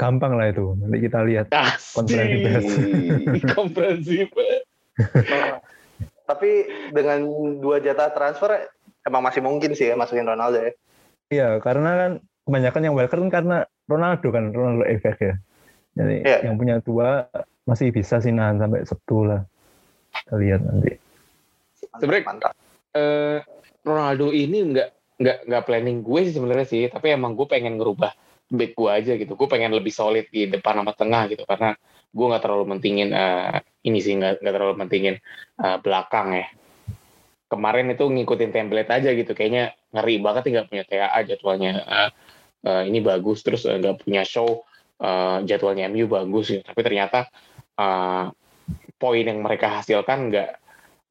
[0.00, 0.72] gampang lah itu.
[0.80, 1.52] Nanti kita lihat
[1.92, 2.68] konferensi pers
[3.52, 4.16] konferensi
[6.24, 6.50] tapi
[6.94, 7.26] dengan
[7.60, 8.70] dua jatah transfer
[9.04, 10.72] emang masih mungkin sih ya masukin Ronaldo ya?
[11.28, 12.12] Iya karena kan
[12.48, 13.58] kebanyakan yang welcome kan karena
[13.90, 15.34] Ronaldo kan Ronaldo efek ya.
[15.98, 16.40] Jadi yeah.
[16.48, 17.28] yang punya dua
[17.68, 19.42] masih bisa sih nahan sampai Sabtu lah.
[20.10, 20.96] Kita lihat nanti.
[21.98, 22.50] Sebenarnya
[22.94, 23.38] uh,
[23.82, 24.88] Ronaldo ini nggak
[25.20, 28.16] nggak nggak planning gue sih sebenarnya sih tapi emang gue pengen ngerubah
[28.50, 29.38] back gue aja gitu.
[29.38, 31.78] Gue pengen lebih solid di depan sama tengah gitu karena
[32.10, 35.14] gue nggak terlalu mentingin uh, ini sih nggak nggak terlalu mentingin
[35.62, 36.46] uh, belakang ya.
[37.50, 42.10] Kemarin itu ngikutin template aja gitu kayaknya ngeri banget nggak punya TA jadwalnya uh,
[42.66, 44.66] uh, ini bagus terus nggak uh, punya show
[44.98, 46.62] uh, jadwalnya MU bagus gitu.
[46.66, 47.30] Tapi ternyata
[47.78, 48.34] uh,
[48.98, 50.59] poin yang mereka hasilkan nggak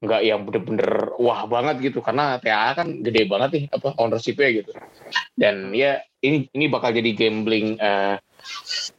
[0.00, 2.00] nggak yang bener-bener wah banget gitu.
[2.00, 4.72] Karena TA kan gede banget nih apa ownershipnya gitu.
[5.36, 8.16] Dan ya ini ini bakal jadi gambling uh,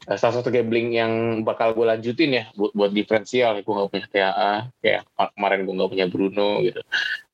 [0.06, 3.62] salah satu gambling yang bakal gue lanjutin ya buat buat diferensial.
[3.66, 5.02] Gue nggak punya TA kayak
[5.38, 6.82] kemarin gue nggak punya Bruno gitu.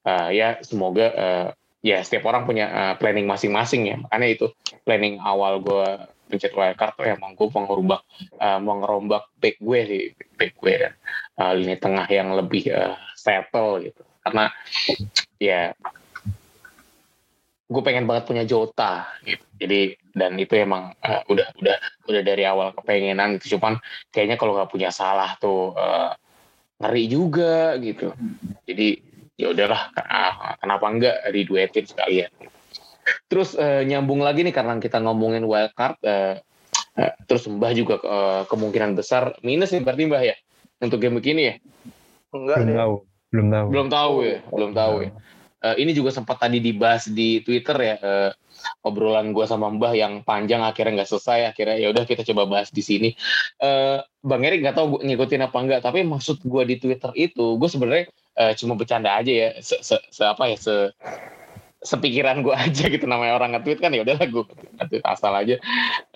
[0.07, 1.47] Uh, ya semoga uh,
[1.83, 3.95] ya setiap orang punya uh, planning masing-masing ya.
[3.99, 4.47] Makanya itu
[4.87, 7.99] planning awal gue pencet wildcard tuh emang gue mau ngerubah
[8.43, 10.03] uh, mau ngerombak back gue sih
[10.35, 10.93] back gue dan
[11.39, 14.03] uh, lini tengah yang lebih uh, settle gitu.
[14.23, 14.47] Karena
[15.35, 15.75] ya
[17.67, 19.43] gue pengen banget punya Jota gitu.
[19.59, 23.59] Jadi dan itu emang uh, udah udah udah dari awal kepengenan gitu.
[23.59, 23.75] Cuman
[24.15, 26.15] kayaknya kalau nggak punya salah tuh uh,
[26.79, 28.15] ngeri juga gitu.
[28.63, 29.03] Jadi
[29.37, 29.93] ya udahlah
[30.57, 32.31] kenapa enggak diduetin sekalian?
[33.31, 36.35] Terus uh, nyambung lagi nih karena kita ngomongin wildcard, uh,
[36.99, 40.35] uh, terus Mbah juga uh, kemungkinan besar minus nih berarti Mbah ya
[40.83, 41.55] untuk game begini ya?
[42.35, 43.67] Enggak tahu, belum tahu.
[43.71, 45.11] Belum tahu ya, belum tahu ya.
[45.57, 48.31] Uh, ini juga sempat tadi dibahas di Twitter ya uh,
[48.85, 52.69] obrolan gue sama Mbah yang panjang akhirnya nggak selesai akhirnya ya udah kita coba bahas
[52.69, 53.09] di sini.
[53.57, 57.69] Uh, Bang Erik nggak tahu ngikutin apa enggak tapi maksud gue di Twitter itu gue
[57.69, 58.05] sebenarnya
[58.37, 60.93] uh, cuma bercanda aja ya se, se, se apa ya se
[61.83, 64.43] sepikiran gue aja gitu namanya orang nge-tweet kan ya udahlah gue
[64.81, 65.55] nge-tweet asal aja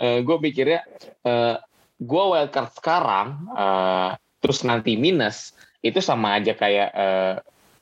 [0.01, 0.81] uh, eh, gue mikirnya
[1.25, 1.55] uh, eh,
[2.01, 7.35] gue wildcard sekarang uh, terus nanti minus itu sama aja kayak uh,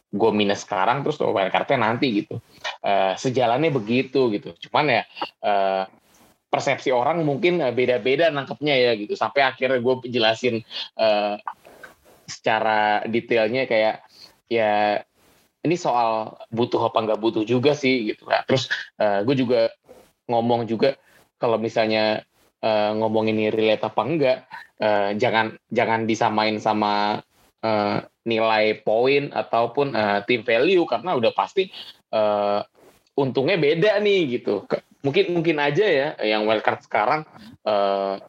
[0.09, 2.41] gue minus sekarang terus wildcardnya nanti gitu.
[2.81, 4.55] Uh, sejalannya begitu gitu.
[4.67, 5.03] Cuman ya
[5.45, 5.85] uh,
[6.49, 9.13] persepsi orang mungkin beda-beda nangkepnya ya gitu.
[9.13, 10.65] Sampai akhirnya gue jelasin
[10.97, 11.37] uh,
[12.25, 14.01] secara detailnya kayak
[14.49, 15.01] ya
[15.61, 18.25] ini soal butuh apa nggak butuh juga sih gitu.
[18.25, 19.69] Nah, terus uh, gue juga
[20.25, 20.97] ngomong juga
[21.37, 22.25] kalau misalnya
[22.63, 24.37] uh, ngomong ini relate apa enggak
[24.81, 27.21] uh, jangan jangan disamain sama
[27.63, 31.71] uh, nilai poin ataupun uh, team value karena udah pasti
[32.13, 32.61] uh,
[33.19, 34.63] untungnya beda nih gitu
[35.03, 37.23] mungkin mungkin aja ya yang wildcard sekarang
[37.63, 38.19] uh,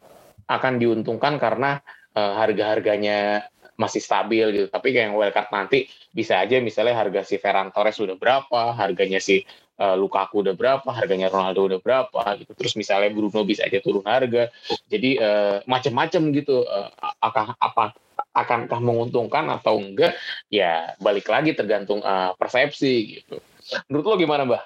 [0.47, 1.79] akan diuntungkan karena
[2.15, 3.47] uh, harga harganya
[3.79, 4.67] masih stabil gitu.
[4.69, 9.17] Tapi kayak yang wildcard nanti bisa aja misalnya harga si Ferran Torres udah berapa, harganya
[9.17, 9.41] si
[9.81, 12.53] Lukaku udah berapa, harganya Ronaldo udah berapa gitu.
[12.53, 14.53] Terus misalnya Bruno bisa aja turun harga.
[14.85, 16.61] Jadi uh, macam-macam gitu.
[16.69, 16.85] Uh,
[17.17, 17.97] akan apa
[18.31, 20.15] akankah menguntungkan atau enggak?
[20.47, 23.39] Ya balik lagi tergantung uh, persepsi gitu.
[23.87, 24.63] Menurut lo gimana, Mbah?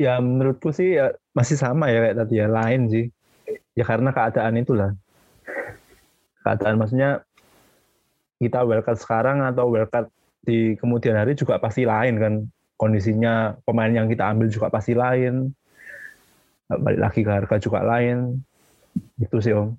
[0.00, 3.06] Ya menurutku sih ya masih sama ya kayak tadi ya lain sih.
[3.72, 4.92] Ya karena keadaan itulah
[6.42, 7.22] keadaan maksudnya
[8.42, 10.10] kita wildcard sekarang atau wildcard
[10.42, 12.34] di kemudian hari juga pasti lain kan
[12.74, 15.54] kondisinya pemain yang kita ambil juga pasti lain
[16.66, 18.42] balik lagi ke harga juga lain
[19.16, 19.72] Itu sih Om.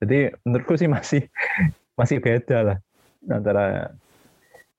[0.00, 1.22] Jadi menurutku sih masih
[2.00, 2.78] masih beda lah
[3.28, 3.92] antara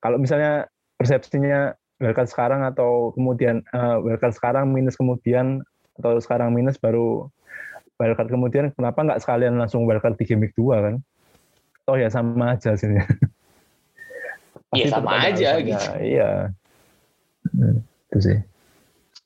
[0.02, 0.66] kalau misalnya
[0.98, 5.62] persepsinya wildcard sekarang atau kemudian uh, wildcard sekarang minus kemudian
[6.02, 7.30] atau sekarang minus baru
[8.02, 10.96] wildcard kemudian kenapa nggak sekalian langsung wildcard di game 2 kan?
[11.86, 12.90] Oh ya sama aja sih.
[14.74, 15.90] Iya sama aja gitu.
[16.02, 16.50] Iya.
[17.54, 18.38] Hmm, itu sih.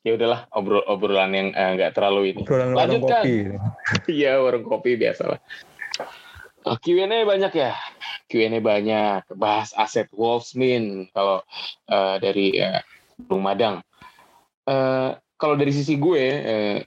[0.04, 2.42] Ya udahlah obrol obrolan yang eh, nggak uh, terlalu ini.
[2.44, 3.24] Obrolan Lanjutkan.
[3.24, 3.36] kopi.
[4.20, 5.40] Iya warung kopi biasa lah.
[6.74, 7.78] Q&A banyak ya.
[8.26, 9.30] Q&A banyak.
[9.38, 11.46] Bahas aset Wolfsmin kalau
[11.86, 12.82] uh, dari uh,
[13.14, 13.86] Bung Madang.
[14.66, 16.78] Uh, kalau dari sisi gue, uh,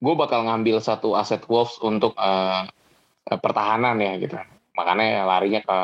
[0.00, 2.64] gue bakal ngambil satu aset Wolves untuk uh,
[3.24, 4.36] pertahanan ya gitu
[4.74, 5.78] makanya larinya ke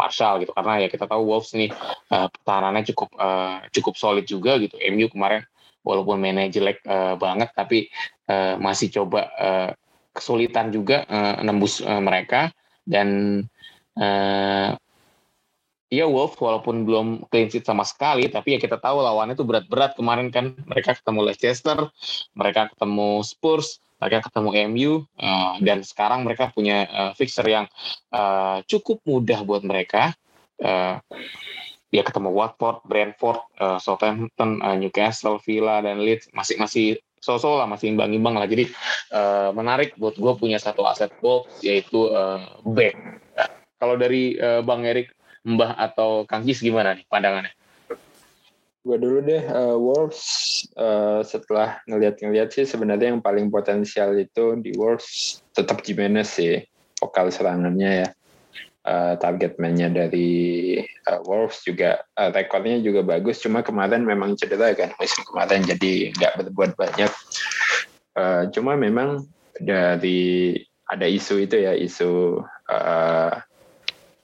[0.00, 1.68] Marshall gitu karena ya kita tahu Wolves nih
[2.08, 5.44] uh, pertahanannya cukup uh, cukup solid juga gitu MU kemarin
[5.84, 7.92] walaupun mainnya jelek uh, banget tapi
[8.32, 9.70] uh, masih coba uh,
[10.12, 12.50] kesulitan juga uh, nembus uh, mereka.
[12.84, 13.40] Dan
[13.98, 14.74] uh,
[15.90, 19.98] Iya Wolf walaupun belum clean sheet sama sekali tapi ya kita tahu lawannya itu berat-berat
[19.98, 20.54] kemarin kan.
[20.70, 21.90] Mereka ketemu Leicester,
[22.30, 27.66] mereka ketemu Spurs, mereka ketemu MU uh, dan sekarang mereka punya uh, fixer yang
[28.14, 30.14] uh, cukup mudah buat mereka.
[30.62, 31.02] Uh,
[31.90, 36.30] dia ketemu Watford, Brentford, uh, Southampton, uh, Newcastle, Villa dan Leeds.
[36.30, 36.86] Masih masih
[37.20, 38.48] so-so lah masih imbang-imbang lah.
[38.48, 38.72] Jadi
[39.12, 42.96] uh, menarik buat gue punya satu aset Wolves yaitu uh, back.
[43.36, 45.12] Uh, kalau dari uh, Bang Erik
[45.44, 47.52] Mbah atau Kang Jis gimana nih pandangannya?
[48.80, 50.20] Gue dulu deh, uh, Wolves
[50.80, 56.64] uh, setelah ngeliat-ngeliat sih sebenarnya yang paling potensial itu di Wolves tetap Jimenez sih,
[56.96, 58.08] vokal serangannya ya.
[58.80, 63.36] Uh, target mainnya dari uh, Wolves juga uh, rekornya juga bagus.
[63.44, 67.12] Cuma kemarin memang cedera kan musim kemarin jadi nggak berbuat banyak.
[68.16, 69.28] Uh, cuma memang
[69.60, 70.56] dari
[70.88, 72.40] ada isu itu ya isu
[72.72, 73.32] uh,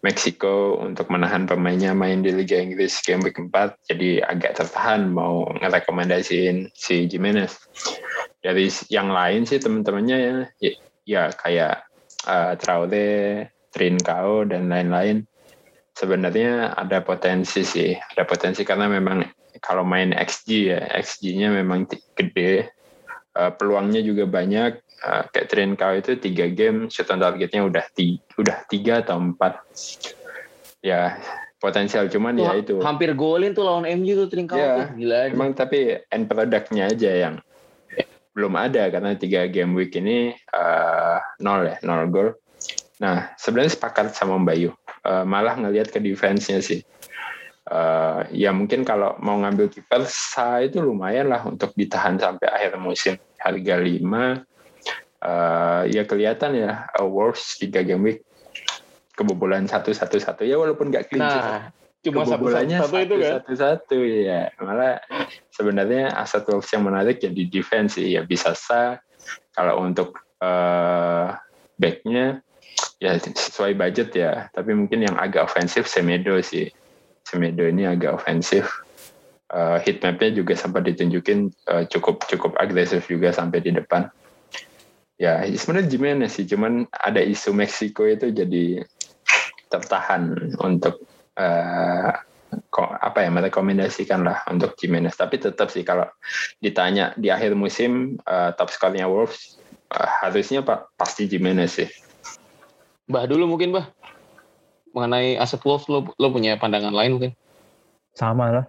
[0.07, 5.51] Meksiko untuk menahan pemainnya main di Liga Inggris game week 4 jadi agak tertahan mau
[5.59, 7.59] ngerekomendasiin si Jimenez.
[8.39, 11.91] Dari yang lain sih teman-temannya ya, ya, ya kayak
[12.23, 15.29] uh, Traore, Trincao dan lain-lain
[15.93, 17.93] sebenarnya ada potensi sih.
[17.93, 19.21] Ada potensi karena memang
[19.61, 21.85] kalau main XG ya XG-nya memang
[22.17, 22.73] gede.
[23.37, 24.81] Uh, peluangnya juga banyak.
[25.05, 29.61] Uh, kayak Trincao itu tiga game shot on targetnya udah tiga, udah tiga atau empat.
[30.81, 31.21] Ya
[31.61, 32.81] potensial cuman ya itu.
[32.85, 35.01] hampir golin tuh lawan MU tuh Trincao ya, tuh.
[35.01, 37.35] Gila emang tapi end productnya aja yang
[38.37, 42.29] belum ada karena tiga game week ini uh, nol ya nol gol
[42.97, 44.73] nah sebenarnya sepakat sama Bayu
[45.07, 46.83] uh, malah ngelihat ke defense-nya sih.
[47.67, 52.79] Uh, ya mungkin kalau mau ngambil kiper Sa itu lumayan lah untuk ditahan sampai akhir
[52.79, 53.19] musim.
[53.43, 54.07] Harga 5
[55.23, 58.19] uh, ya kelihatan ya uh, Wolves tiga game week
[59.19, 61.73] kebobolan satu satu satu ya walaupun nggak clean nah,
[62.05, 63.31] cuma satu satu, satu itu kan?
[63.41, 64.41] satu satu ya.
[64.63, 65.03] Malah
[65.51, 69.01] sebenarnya aset Wolves yang menarik ya di defense ya bisa sah
[69.51, 71.35] kalau untuk uh,
[71.81, 72.46] backnya
[73.01, 74.49] ya sesuai budget ya.
[74.53, 76.71] Tapi mungkin yang agak ofensif Semedo sih.
[77.27, 78.71] Semedo ini agak ofensif
[79.51, 84.07] uh, hit mapnya juga sempat ditunjukin uh, cukup cukup agresif juga sampai di depan.
[85.17, 86.45] Ya sebenarnya Jimenez sih?
[86.45, 88.85] Cuman ada isu Meksiko itu jadi
[89.73, 91.03] tertahan untuk
[91.41, 92.13] uh,
[92.77, 95.17] apa ya merekomendasikan lah untuk Jimenez.
[95.17, 96.07] Tapi tetap sih kalau
[96.61, 99.57] ditanya di akhir musim uh, top skornya Wolves
[99.91, 101.89] uh, harusnya pak pasti Jimenez sih
[103.07, 103.87] Bah dulu mungkin bah
[104.95, 107.33] mengenai aset Wolves lo, lo punya pandangan lain mungkin
[108.17, 108.67] sama lah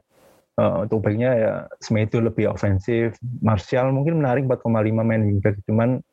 [0.60, 4.68] uh, untuk backnya ya Semedo lebih ofensif Martial mungkin menarik 4,5
[5.08, 6.04] main wingback cuman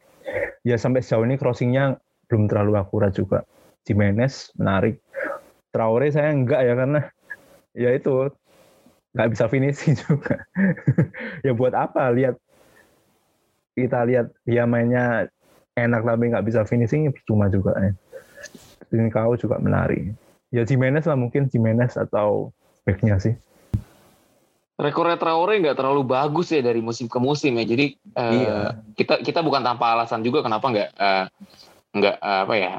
[0.62, 1.98] ya sampai sejauh ini crossingnya
[2.28, 3.44] belum terlalu akurat juga.
[3.84, 4.96] Jimenez menarik.
[5.68, 7.00] Traore saya enggak ya karena
[7.76, 8.32] ya itu
[9.12, 10.40] nggak bisa finishing juga.
[11.44, 12.40] ya buat apa lihat
[13.74, 15.28] kita lihat dia mainnya
[15.74, 17.92] enak tapi nggak bisa finishing percuma juga ya.
[18.94, 20.14] Ini kau juga menarik.
[20.54, 22.54] Ya Jimenez lah mungkin Jimenez atau
[22.86, 23.34] backnya sih.
[24.74, 27.66] Rekornya Traore nggak terlalu bagus ya dari musim ke musim ya.
[27.66, 28.58] Jadi uh, iya.
[28.94, 31.26] kita kita bukan tanpa alasan juga kenapa nggak uh,
[31.94, 32.72] nggak uh, apa ya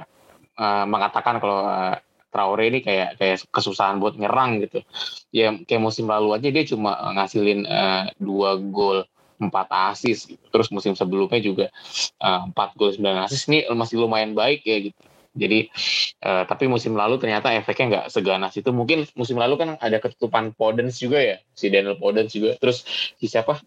[0.59, 1.95] uh, mengatakan kalau uh,
[2.35, 4.83] Traore ini kayak kayak kesusahan buat nyerang gitu.
[5.31, 9.07] Ya kayak musim lalu aja dia cuma ngasilin uh, dua gol
[9.39, 10.43] empat asis gitu.
[10.51, 11.67] Terus musim sebelumnya juga
[12.19, 14.99] empat uh, gol sembilan asis ini masih lumayan baik ya gitu.
[15.35, 15.67] Jadi
[16.23, 18.71] uh, tapi musim lalu ternyata efeknya nggak seganas itu.
[18.71, 22.55] Mungkin musim lalu kan ada ketutupan Podens juga ya, si Daniel Podens juga.
[22.55, 22.87] Terus
[23.19, 23.59] si siapa?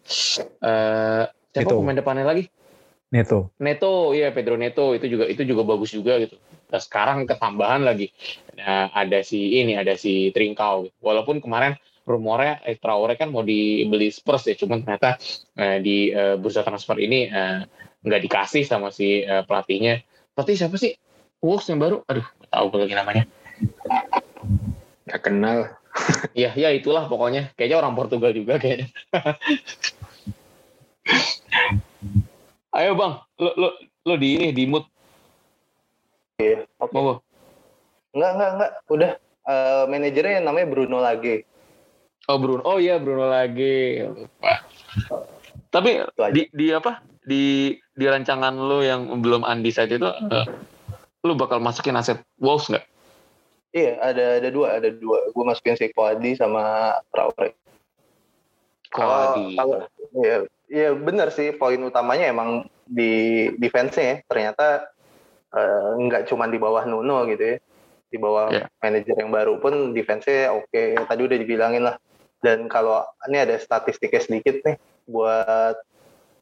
[0.59, 1.77] Uh, siapa itu.
[1.77, 2.49] pemain depannya lagi?
[3.09, 3.49] Neto.
[3.57, 6.37] Neto, iya Pedro Neto itu juga itu juga bagus juga gitu.
[6.69, 8.13] Nah, sekarang ketambahan lagi
[8.53, 10.89] nah, ada si ini ada si Trinkau.
[11.01, 11.73] Walaupun kemarin
[12.05, 15.17] rumornya eh, Traore kan mau dibeli Spurs ya, cuman ternyata
[15.57, 17.65] eh, di eh, bursa transfer ini eh,
[18.05, 20.05] nggak dikasih sama si eh, pelatihnya.
[20.37, 20.93] Pelatih siapa sih?
[21.39, 22.03] Wolves yang baru?
[22.11, 23.23] Aduh, nggak tahu lagi namanya.
[25.07, 25.59] Gak kenal.
[26.37, 27.51] Iya, ya itulah pokoknya.
[27.57, 28.87] Kayaknya orang Portugal juga kayaknya.
[32.77, 33.69] Ayo bang, lo lo
[34.05, 34.85] lo di ini di mood.
[36.39, 36.93] Iya, oke.
[36.93, 37.19] Mau
[38.15, 38.71] Enggak, enggak, enggak.
[38.87, 39.11] Udah.
[39.49, 41.41] Eh, manajernya yang namanya Bruno lagi.
[42.29, 44.05] Oh Bruno, oh iya Bruno lagi.
[44.05, 44.61] Lupa.
[45.73, 47.01] Tapi di, di apa?
[47.25, 50.45] Di di rancangan lo yang belum undecided itu, eh,
[51.19, 52.85] lo bakal masukin aset Wolves nggak?
[53.69, 55.29] Iya, ada ada dua, ada dua.
[55.29, 57.53] Gue masukin si Koadi sama Traore.
[58.89, 59.77] Kalau- Kalau
[60.09, 60.37] Iya,
[60.73, 61.53] iya benar sih.
[61.53, 64.15] Poin utamanya emang di defense-nya ya.
[64.25, 64.89] Ternyata
[65.49, 67.57] eh, nggak cuma di bawah Nuno gitu ya.
[68.09, 68.65] Di bawah Iya.
[68.81, 71.05] manajer yang baru pun defense-nya oke.
[71.05, 72.01] Tadi udah dibilangin lah.
[72.41, 75.77] Dan kalau ini ada statistiknya sedikit nih buat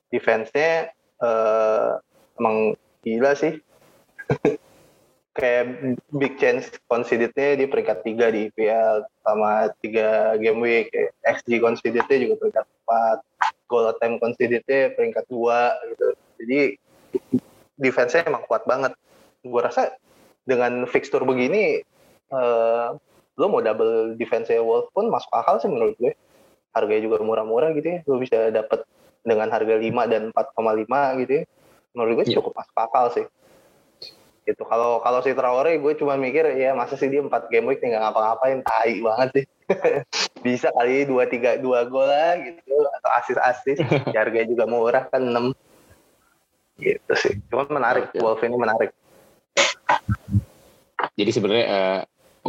[0.07, 1.89] defense-nya eh,
[2.39, 2.71] emang
[3.03, 3.59] gila sih.
[5.37, 5.65] Kayak
[6.17, 10.89] big chance conceded-nya di peringkat 3 di IPL sama 3 game week.
[11.21, 12.65] XG conceded-nya juga peringkat
[13.45, 16.07] 4 goal attempt conceded-nya peringkat 2 gitu.
[16.41, 16.59] Jadi
[17.77, 18.97] defense-nya emang kuat banget.
[19.45, 19.93] Gue rasa
[20.49, 21.85] dengan fixture begini
[22.27, 22.87] eh
[23.37, 26.17] lo mau double defense-nya Wolf pun masuk akal sih menurut gue.
[26.73, 27.99] Harganya juga murah-murah gitu ya.
[28.09, 28.81] Lo bisa dapat
[29.21, 31.43] dengan harga 5 dan 4,5 gitu ya.
[31.93, 32.41] Menurut gue Iya.
[32.41, 33.25] cukup masuk akal sih.
[34.47, 34.63] Gitu.
[34.63, 37.99] Kalau kalau si Traore gue cuma mikir ya masa sih dia 4 game week nggak
[37.99, 39.45] ngapa-ngapain tai banget sih.
[40.47, 43.77] bisa kali 2 3 2 gol lah gitu atau asis-asis.
[44.15, 45.51] Harganya juga murah kan 6
[46.79, 47.35] gitu sih.
[47.51, 48.23] Cuman menarik, Oke.
[48.23, 48.95] Wolf ini menarik.
[51.17, 51.99] Jadi sebenarnya eh,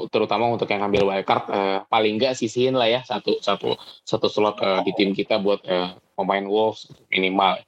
[0.07, 3.75] terutama untuk yang ngambil wildcard eh, paling nggak sisihin lah ya satu satu
[4.07, 7.59] satu slot eh, di tim kita buat eh, pemain Wolves minimal.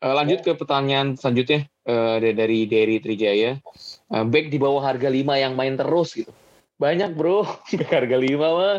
[0.00, 3.52] Eh, lanjut ke pertanyaan selanjutnya eh, dari dari Derry Trijaya.
[4.12, 6.32] Eh, back di bawah harga 5 yang main terus gitu.
[6.78, 7.46] Banyak bro,
[7.78, 8.78] back harga 5 mah.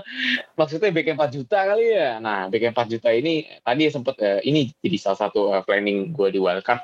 [0.60, 2.20] Maksudnya back 4 juta kali ya.
[2.20, 6.30] Nah, back 4 juta ini tadi sempat eh, ini jadi salah satu eh, planning gue
[6.32, 6.82] di wildcard.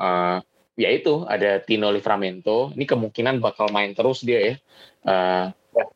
[0.00, 0.38] Eh,
[0.80, 2.72] yaitu ada Tino Livramento.
[2.72, 4.54] Ini kemungkinan bakal main terus dia ya.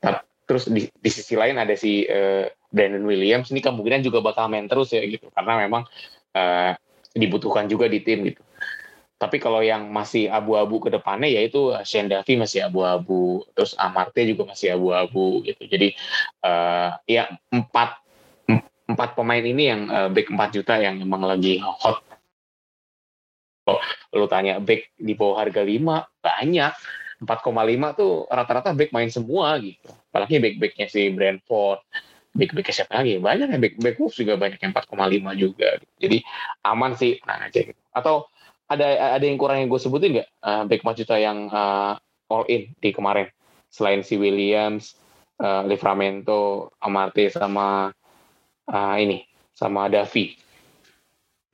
[0.01, 3.51] Tar- terus di, di sisi lain ada si eh, Brandon Williams.
[3.51, 5.33] Ini kemungkinan juga bakal main terus ya gitu.
[5.35, 5.83] Karena memang
[6.37, 6.73] eh,
[7.17, 8.46] dibutuhkan juga di tim gitu.
[9.17, 14.23] Tapi kalau yang masih abu-abu ke depannya yaitu eh, Shane Duffy masih abu-abu, terus Amarte
[14.29, 15.65] juga masih abu-abu gitu.
[15.65, 15.97] Jadi
[16.45, 18.05] eh, ya empat
[18.87, 22.07] empat pemain ini yang eh, back 4 juta yang emang lagi hot
[24.15, 26.73] lu tanya back di bawah harga 5 banyak
[27.21, 31.83] 4,5 tuh rata-rata back main semua gitu apalagi back-backnya si Brentford
[32.37, 35.95] back-backnya siapa lagi banyak yang back back Wolves juga banyak yang 4,5 juga gitu.
[35.99, 36.19] jadi
[36.63, 37.81] aman sih tenang aja gitu.
[37.91, 38.31] atau
[38.67, 41.95] ada ada yang kurang yang gue sebutin nggak Eh, back 4 juta yang eh,
[42.31, 43.27] all in di kemarin
[43.67, 44.95] selain si Williams
[45.43, 47.91] uh, Livramento Amarte sama
[48.71, 49.19] eh, ini
[49.53, 50.39] sama Davi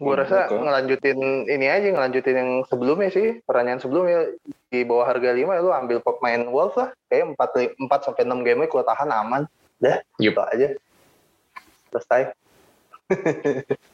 [0.03, 0.67] Gue rasa betul.
[0.67, 3.39] ngelanjutin ini aja, ngelanjutin yang sebelumnya sih.
[3.47, 4.35] Pertanyaan sebelumnya
[4.67, 6.91] di bawah harga 5 lu ambil pemain Wolves lah.
[7.07, 9.47] Kayak 4, 4 sampai 6 game lu tahan aman.
[9.79, 10.35] Dah, Yup.
[10.35, 10.69] gitu aja.
[11.95, 12.35] Selesai.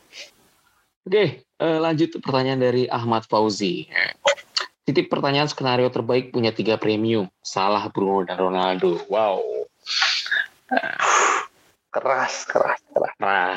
[1.08, 3.88] Oke, eh, lanjut pertanyaan dari Ahmad Fauzi.
[4.84, 7.32] Titip pertanyaan skenario terbaik punya tiga premium.
[7.40, 9.00] Salah Bruno dan Ronaldo.
[9.08, 9.40] Wow.
[11.88, 13.12] Keras, keras, keras.
[13.16, 13.56] Nah,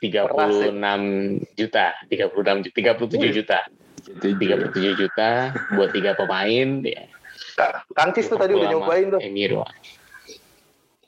[0.00, 3.68] 36 juta, 36 ju- 37 juta.
[4.08, 6.80] Itu 37 juta buat tiga pemain.
[6.80, 7.04] Ya.
[7.92, 9.20] Kancis tuh tadi udah nyobain tuh.
[9.20, 9.60] Emir.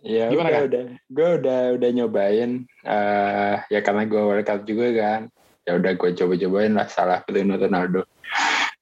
[0.04, 2.68] Ya Gimana, udah, gue udah udah nyobain.
[2.84, 5.32] eh ya karena gue World Cup juga kan.
[5.64, 8.04] Ya udah gue coba-cobain lah salah Cristiano Ronaldo.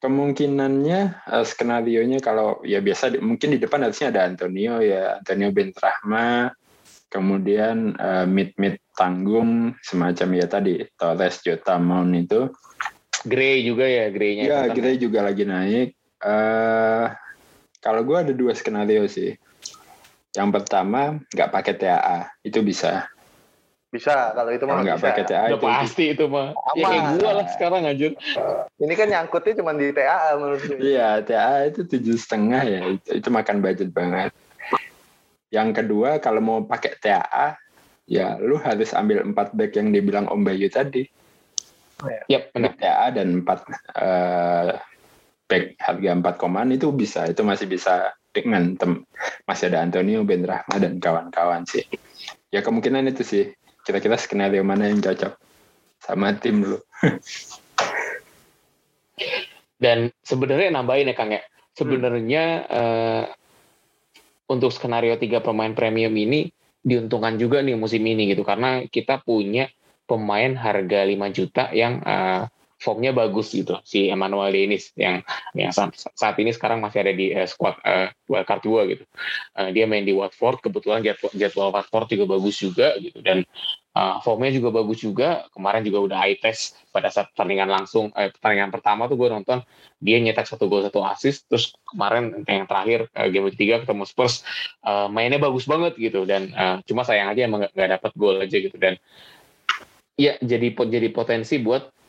[0.03, 5.23] Kemungkinannya eh, skenario nya kalau ya biasa di- mungkin di depan harusnya ada Antonio ya
[5.23, 6.51] Antonio Bentrahma.
[7.07, 12.51] Kemudian eh, mid mid tanggung semacam ya tadi Torres Jota Mount itu.
[13.23, 14.43] Gray juga ya, Gray-nya.
[14.51, 15.95] Ya kita juga lagi naik.
[16.23, 17.07] eh
[17.83, 19.35] kalau gue ada dua skenario sih.
[20.33, 23.07] Yang pertama nggak pakai TAA itu bisa.
[23.93, 25.09] Bisa, kalau itu mah nggak bisa.
[25.13, 26.49] pakai TAA Udah itu pasti itu mah.
[26.73, 27.17] Ya kayak Aman.
[27.21, 28.13] gua lah sekarang anjir.
[28.81, 30.79] Ini kan nyangkutnya cuma di TAA menurut gue.
[30.81, 34.33] Iya, TA itu tujuh setengah ya, itu, itu makan budget banget.
[35.53, 37.61] Yang kedua, kalau mau pakai TAA,
[38.09, 41.05] ya lu harus ambil empat back yang dibilang Om Bayu tadi.
[42.01, 42.23] Oh, ya.
[42.33, 42.73] Yep, benar.
[42.75, 44.71] BTA dan 4 uh,
[45.47, 49.05] back harga 4 koman itu bisa, itu masih bisa dengan tem
[49.45, 51.85] masih ada Antonio Ben Rahma dan kawan-kawan sih.
[52.49, 53.45] Ya kemungkinan itu sih.
[53.83, 55.35] Kira-kira skenario mana yang cocok
[56.03, 56.79] sama tim lu.
[59.83, 61.43] dan sebenarnya nambahin ya Kang ya.
[61.73, 62.71] Sebenarnya hmm.
[62.71, 63.25] uh,
[64.53, 66.53] untuk skenario tiga pemain premium ini
[66.83, 69.71] diuntungkan juga nih musim ini gitu karena kita punya
[70.05, 72.51] pemain harga 5 juta yang uh,
[72.83, 75.23] formnya bagus gitu si Emmanuel Dennis yang
[75.55, 79.05] yang saat ini sekarang masih ada di uh, squad uh, wildcard 2 gitu.
[79.55, 83.47] Uh, dia main di Watford kebetulan jadwal, jadwal Watford juga bagus juga gitu dan
[83.95, 85.47] uh, formnya juga bagus juga.
[85.55, 89.63] Kemarin juga udah eye test pada saat pertandingan langsung eh, pertandingan pertama tuh gue nonton
[90.03, 94.43] dia nyetak satu gol satu assist terus kemarin yang terakhir uh, game ketiga ketemu Spurs
[94.83, 98.57] uh, mainnya bagus banget gitu dan uh, cuma sayang aja emang nggak dapat gol aja
[98.59, 98.99] gitu dan
[100.19, 102.02] ya jadi jadi potensi buat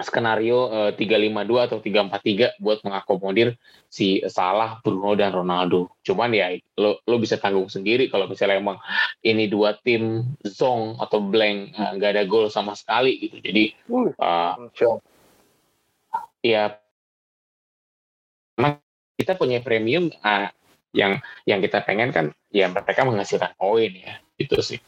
[0.00, 3.60] skenario uh, 352 atau 343 buat mengakomodir
[3.92, 5.92] si Salah, Bruno dan Ronaldo.
[6.00, 6.48] Cuman ya
[6.80, 8.80] lo lo bisa tanggung sendiri kalau misalnya emang
[9.20, 13.36] ini dua tim zong atau blank eh, nggak uh, ada gol sama sekali gitu.
[13.44, 13.76] Jadi
[14.16, 14.56] uh,
[16.40, 16.72] ya
[19.20, 20.48] kita punya premium uh,
[20.96, 24.80] yang yang kita pengen kan ya mereka menghasilkan poin ya itu sih.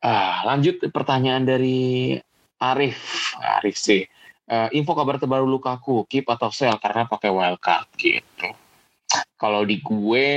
[0.00, 2.16] Ah, lanjut pertanyaan dari
[2.60, 4.04] Arif, Arif sih.
[4.50, 8.50] Uh, info kabar terbaru Lukaku, keep atau sell karena pakai wildcard gitu.
[9.40, 10.28] Kalau di gue,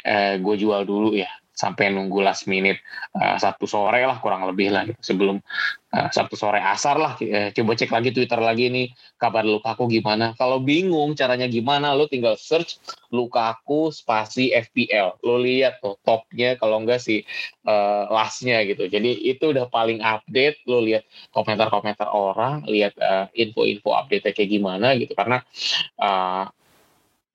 [0.00, 2.80] uh, gue jual dulu ya sampai nunggu last minute
[3.12, 4.96] uh, Sabtu sore lah kurang lebih lah gitu.
[5.04, 5.36] sebelum
[5.92, 8.88] uh, Sabtu sore asar lah uh, coba cek lagi Twitter lagi nih
[9.20, 10.32] kabar Lukaku gimana.
[10.40, 12.80] Kalau bingung caranya gimana lo tinggal search
[13.12, 17.20] Lukaku spasi FPL lo lihat tuh topnya kalau enggak sih
[17.68, 18.88] uh, lastnya gitu.
[18.88, 21.04] Jadi itu udah paling update lo lihat
[21.36, 25.12] komentar-komentar orang lihat uh, info-info update kayak gimana gitu.
[25.12, 25.44] Karena
[26.00, 26.48] uh,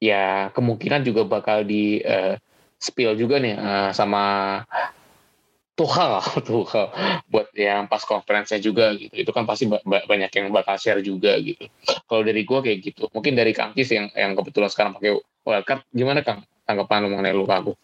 [0.02, 2.38] ya kemungkinan juga bakal di uh,
[2.78, 4.24] spill juga nih uh, sama
[5.78, 6.18] Tuchel,
[6.48, 6.90] Tuchel
[7.30, 9.14] buat yang pas konferensinya juga gitu.
[9.14, 11.70] Itu kan pasti banyak yang bakal share juga gitu.
[12.10, 13.06] Kalau dari gue kayak gitu.
[13.14, 17.38] Mungkin dari Kang Kis yang yang kebetulan sekarang pakai wildcard, gimana Kang tanggapan lu mengenai
[17.38, 17.78] Lukaku?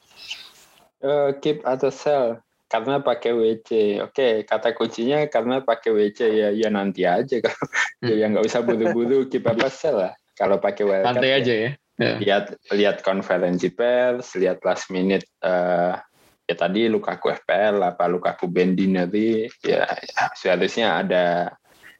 [1.03, 4.01] Uh, keep atau sell karena pakai WC.
[4.01, 7.61] Oke, okay, kata kuncinya karena pakai WC ya ya nanti aja kalau
[8.01, 8.17] hmm.
[8.21, 10.17] ya nggak usah buru-buru keep apa sell lah.
[10.33, 11.13] Kalau pakai wildcard.
[11.13, 11.37] Santai ya.
[11.37, 12.17] aja ya yeah.
[12.17, 15.97] lihat lihat konferensi pers lihat last minute uh,
[16.43, 21.55] ya tadi Lukaku FPL apa Lukaku Bendineri ya, ya seharusnya ada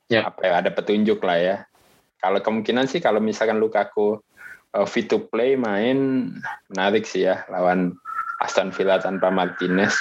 [0.10, 0.28] yeah.
[0.28, 1.58] apa ya ada petunjuk lah ya
[2.20, 4.20] kalau kemungkinan sih kalau misalkan Lukaku
[4.76, 6.32] uh, fit to play main
[6.72, 7.96] menarik sih ya lawan
[8.44, 9.96] Aston Villa tanpa Martinez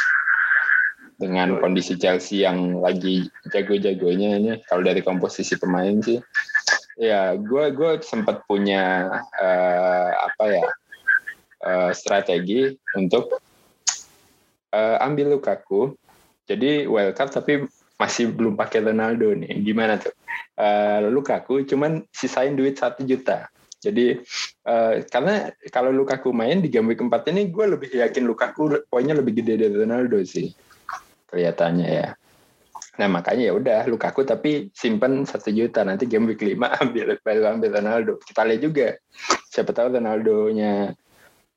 [1.22, 6.18] dengan kondisi Chelsea yang lagi jago-jagonya ini kalau dari komposisi pemain sih
[6.97, 9.09] ya gue gue sempat punya
[9.40, 10.66] uh, apa ya
[11.64, 13.38] uh, strategi untuk
[14.72, 15.95] uh, ambil Lukaku.
[16.43, 17.53] Jadi wildcard tapi
[17.97, 19.62] masih belum pakai Ronaldo nih.
[19.62, 20.12] Gimana tuh?
[20.59, 23.47] Uh, Lukaku cuman sisain duit satu juta.
[23.82, 24.14] Jadi
[24.66, 29.18] uh, karena kalau Lukaku main di game week 4 ini gue lebih yakin Lukaku poinnya
[29.18, 30.51] lebih gede dari Ronaldo sih.
[31.30, 32.09] Kelihatannya ya
[33.01, 37.57] Nah makanya ya udah Lukaku tapi simpen satu juta nanti game week lima ambil baru
[37.57, 38.20] ambil Ronaldo.
[38.20, 38.88] Kita lihat juga
[39.49, 40.93] siapa tahu Ronaldo-nya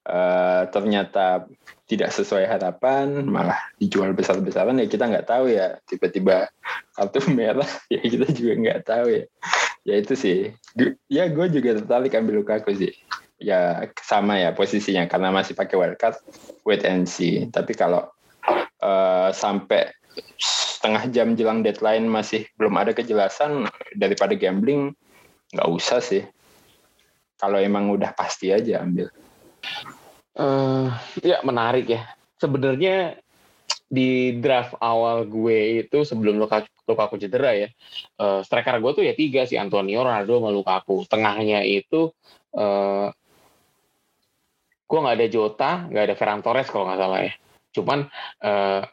[0.08, 1.50] uh, ternyata
[1.86, 4.80] tidak sesuai harapan malah dijual besar-besaran.
[4.80, 6.48] Ya kita nggak tahu ya tiba-tiba
[6.96, 9.24] kartu merah ya kita juga nggak tahu ya.
[9.86, 10.56] Ya itu sih.
[11.12, 12.96] Ya gue juga tertarik ambil Lukaku sih.
[13.36, 16.16] Ya sama ya posisinya karena masih pakai wildcard
[16.64, 17.46] wait and see.
[17.52, 18.08] Tapi kalau
[18.80, 19.92] uh, sampai
[20.86, 23.66] setengah jam jelang deadline masih belum ada kejelasan
[23.98, 24.94] daripada gambling
[25.50, 26.22] nggak usah sih.
[27.42, 29.10] Kalau emang udah pasti aja ambil.
[30.38, 30.94] Uh,
[31.26, 32.06] ya menarik ya.
[32.38, 33.18] Sebenarnya
[33.90, 37.70] di draft awal gue itu sebelum Lukaku, Lukaku cedera ya
[38.22, 41.02] uh, striker gue tuh ya tiga sih Antonio Ronaldo sama Lukaku.
[41.10, 42.14] Tengahnya itu
[42.54, 43.10] uh,
[44.86, 47.34] gue nggak ada Jota nggak ada Ferran Torres kalau nggak salah ya.
[47.74, 48.06] Cuman
[48.46, 48.86] uh,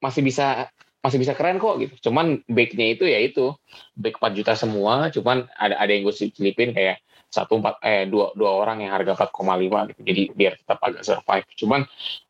[0.00, 0.68] masih bisa
[1.00, 2.10] masih bisa keren kok gitu.
[2.10, 3.56] Cuman backnya itu ya itu
[3.96, 5.08] back 4 juta semua.
[5.08, 9.16] Cuman ada ada yang gue selipin kayak satu empat eh dua dua orang yang harga
[9.28, 10.00] 4,5 gitu.
[10.04, 11.46] Jadi biar tetap agak survive.
[11.56, 11.80] Cuman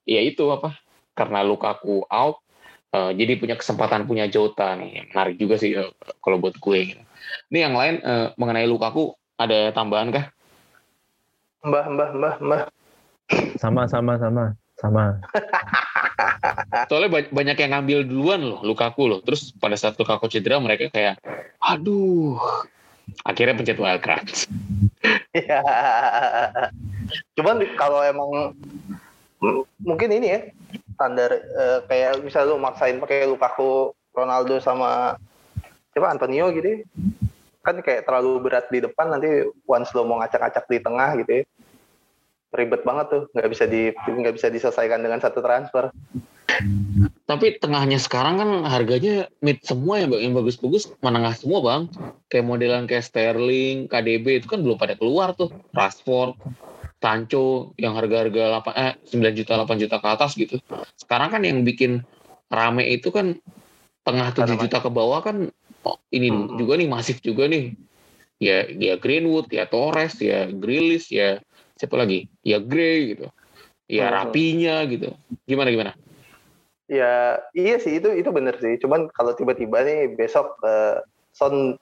[0.07, 0.79] ya itu apa
[1.19, 2.47] karena Lukaku out
[2.95, 5.11] uh, jadi punya kesempatan punya Jota nih.
[5.11, 5.91] Menarik juga sih uh,
[6.23, 7.03] kalau buat gue gitu.
[7.51, 10.27] Ini yang lain uh, mengenai Lukaku ada tambahan kah?
[11.67, 12.63] Mbah, mbah, mbah, mbah.
[13.61, 15.05] Sama, sama, sama, sama.
[16.89, 19.21] Soalnya banyak yang ngambil duluan loh Lukaku loh.
[19.23, 21.21] Terus pada saat Lukaku cedera mereka kayak
[21.61, 22.39] aduh
[23.27, 24.27] akhirnya pencet wildcard.
[25.31, 25.63] Ya.
[27.39, 28.55] Cuman kalau emang
[29.81, 30.41] mungkin ini ya
[30.95, 35.17] standar uh, kayak bisa lu maksain pakai Lukaku, Ronaldo sama
[35.97, 36.79] coba Antonio gitu ya.
[37.61, 41.45] kan kayak terlalu berat di depan nanti once lo mau ngacak-ngacak di tengah gitu ya
[42.51, 45.93] ribet banget tuh nggak bisa di nggak bisa diselesaikan dengan satu transfer
[47.29, 51.83] tapi tengahnya sekarang kan harganya mid semua ya yang bagus-bagus menengah semua bang
[52.31, 56.37] kayak modelan kayak Sterling KDB itu kan belum pada keluar tuh Rashford
[57.01, 60.61] Sancho yang harga-harga 8 eh 9 juta 8 juta ke atas gitu.
[61.01, 62.05] Sekarang kan yang bikin
[62.53, 63.41] rame itu kan
[64.05, 65.49] tengah 7 juta ke bawah kan
[65.89, 66.61] oh, ini hmm.
[66.61, 67.73] juga nih masif juga nih.
[68.41, 71.41] Ya ya Greenwood, ya Torres, ya Grealish, ya
[71.81, 72.29] siapa lagi?
[72.45, 73.33] Ya Gray gitu.
[73.89, 74.13] Ya.
[74.13, 75.17] Rapinya gitu.
[75.49, 75.93] Gimana gimana?
[76.91, 78.75] Ya iya sih itu itu bener sih.
[78.83, 80.99] Cuman kalau tiba-tiba nih besok uh,
[81.31, 81.79] Son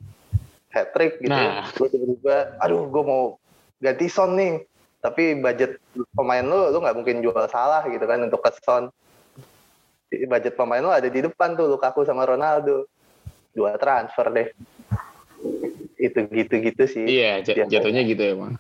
[0.68, 1.64] hat trick gitu, nah.
[1.72, 3.40] gue tiba-tiba, aduh gue mau
[3.80, 4.68] ganti Son nih.
[5.00, 5.80] Tapi budget
[6.12, 8.92] pemain lu lu nggak mungkin jual salah gitu kan untuk keson
[10.09, 12.84] budget pemain lu ada di depan tuh Lukaku sama Ronaldo.
[13.56, 14.48] Dua transfer deh.
[15.96, 17.04] Itu gitu-gitu sih.
[17.09, 18.52] Iya jatuhnya gitu ya bang.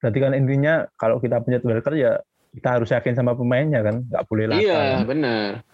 [0.00, 2.12] Berarti kan intinya kalau kita punya wildcard ya
[2.52, 5.64] kita harus yakin sama pemainnya kan nggak boleh lah iya benar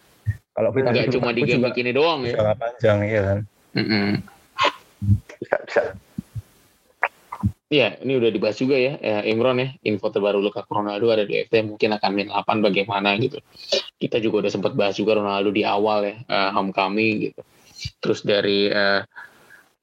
[0.55, 3.39] kalau kita nggak cuma di game begini doang ya panjang iya kan
[3.75, 4.09] mm -hmm.
[5.39, 5.83] bisa bisa
[7.69, 11.37] Iya, ini udah dibahas juga ya, ya Imron ya, info terbaru Lukaku Ronaldo ada di
[11.45, 13.45] FT mungkin akan main 8 bagaimana gitu.
[14.01, 17.45] Kita juga udah sempat bahas juga Ronaldo di awal ya, uh, homecoming gitu.
[18.01, 19.05] Terus dari uh,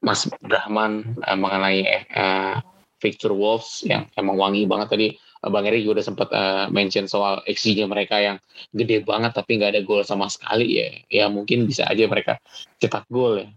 [0.02, 2.58] Mas Brahman uh, mengenai uh,
[2.98, 5.08] fixture Wolves yang emang wangi banget tadi.
[5.52, 8.38] Bang Eri juga udah sempat uh, mention soal XG-nya mereka yang
[8.74, 10.90] gede banget tapi nggak ada gol sama sekali ya.
[11.10, 12.42] Ya mungkin bisa aja mereka
[12.82, 13.48] cetak gol ya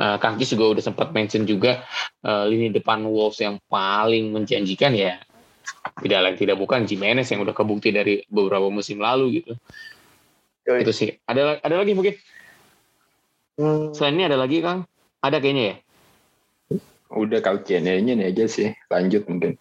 [0.00, 1.84] uh, Kang Kis juga udah sempat mention juga
[2.24, 5.20] uh, lini depan Wolves yang paling menjanjikan ya
[6.00, 9.52] tidak lain tidak bukan Jimenez yang udah kebukti dari beberapa musim lalu gitu.
[10.68, 10.84] Yoi.
[10.84, 11.16] Itu sih.
[11.24, 12.14] Ada ada lagi mungkin?
[13.56, 13.92] Hmm.
[13.96, 14.84] Selain ini ada lagi Kang?
[15.24, 15.76] Ada kayaknya ya?
[17.10, 18.72] Udah kalau nya ini aja sih.
[18.92, 19.56] Lanjut mungkin.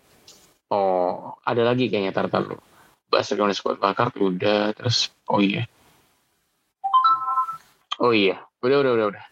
[0.70, 2.57] Oh, ada lagi kayaknya tartar lu.
[3.09, 5.65] Barcelona Squad Bakar udah terus oh iya.
[7.99, 9.26] Oh iya, udah udah udah udah.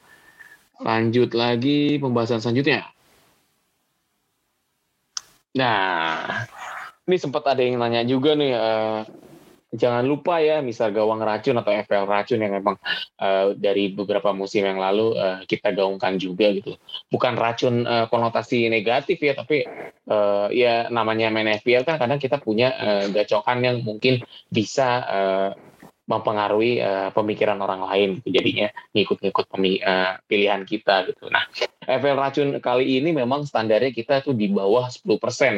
[0.82, 2.90] Lanjut lagi pembahasan selanjutnya.
[5.58, 6.46] Nah,
[7.10, 9.02] ini sempat ada yang nanya juga nih, uh,
[9.78, 12.76] jangan lupa ya, misal gawang racun atau FPL racun yang memang
[13.22, 16.76] uh, dari beberapa musim yang lalu uh, kita gaungkan juga gitu.
[17.08, 19.64] Bukan racun uh, konotasi negatif ya, tapi
[20.10, 25.50] uh, ya namanya main FPL kan kadang kita punya uh, gacokan yang mungkin bisa uh,
[26.08, 28.40] mempengaruhi uh, pemikiran orang lain gitu.
[28.40, 31.28] jadinya ngikut-ngikut uh, pilihan kita gitu.
[31.28, 31.44] Nah,
[31.84, 35.04] FL racun kali ini memang standarnya kita tuh di bawah 10%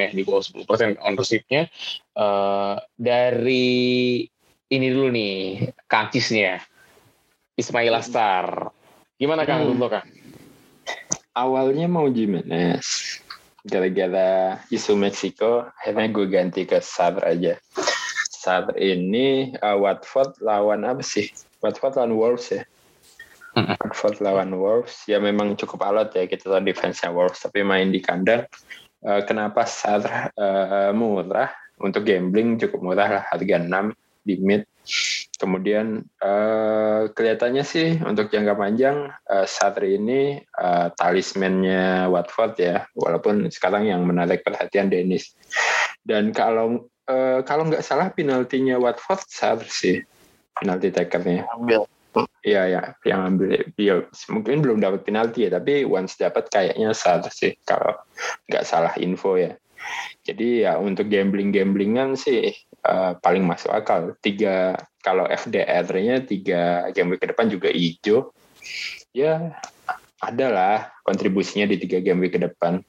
[0.01, 1.69] ya, di bawah 10% ownership-nya
[2.17, 4.25] uh, dari
[4.69, 6.61] ini dulu nih, kancisnya
[7.53, 8.73] Ismail Astar.
[9.21, 9.85] Gimana Kang hmm.
[9.85, 10.07] Kang?
[11.37, 13.21] Awalnya mau Jimenez.
[13.61, 17.53] Gara-gara isu Meksiko, akhirnya gue ganti ke Sadr aja
[18.39, 21.27] saat ini uh, Watford lawan apa sih?
[21.59, 22.63] Watford lawan Wolves ya.
[23.83, 25.03] Watford lawan Wolves.
[25.11, 28.47] Ya memang cukup alot ya kita tahu defense-nya Wolves tapi main di kandang.
[29.03, 30.07] Uh, kenapa saat
[30.39, 31.51] uh, murah?
[31.79, 34.63] Untuk gambling cukup murah lah harga 6 di mid.
[35.39, 43.47] Kemudian uh, kelihatannya sih untuk jangka panjang uh, Sarri ini uh, talismannya Watford ya walaupun
[43.47, 45.31] sekarang yang menarik perhatian Dennis.
[46.03, 50.05] Dan kalau uh, kalau nggak salah penaltinya Watford saat sih
[50.53, 51.49] penalti takernya.
[51.49, 51.89] Ambil.
[52.41, 54.01] Iya ya, yang ambil dia
[54.33, 57.93] mungkin belum dapat penalti ya, tapi once dapat kayaknya saat sih kalau
[58.49, 59.53] nggak salah info ya.
[60.25, 62.51] Jadi ya untuk gambling gamblingan sih
[62.83, 64.17] uh, paling masuk akal.
[64.19, 64.75] Tiga
[65.05, 68.33] kalau FDR-nya tiga game ke depan juga hijau.
[69.13, 69.55] Ya
[70.19, 72.83] adalah kontribusinya di tiga game ke depan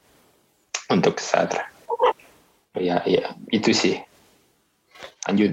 [0.91, 1.55] untuk saat.
[2.75, 3.99] Ya, ya itu sih
[5.31, 5.53] lanjut.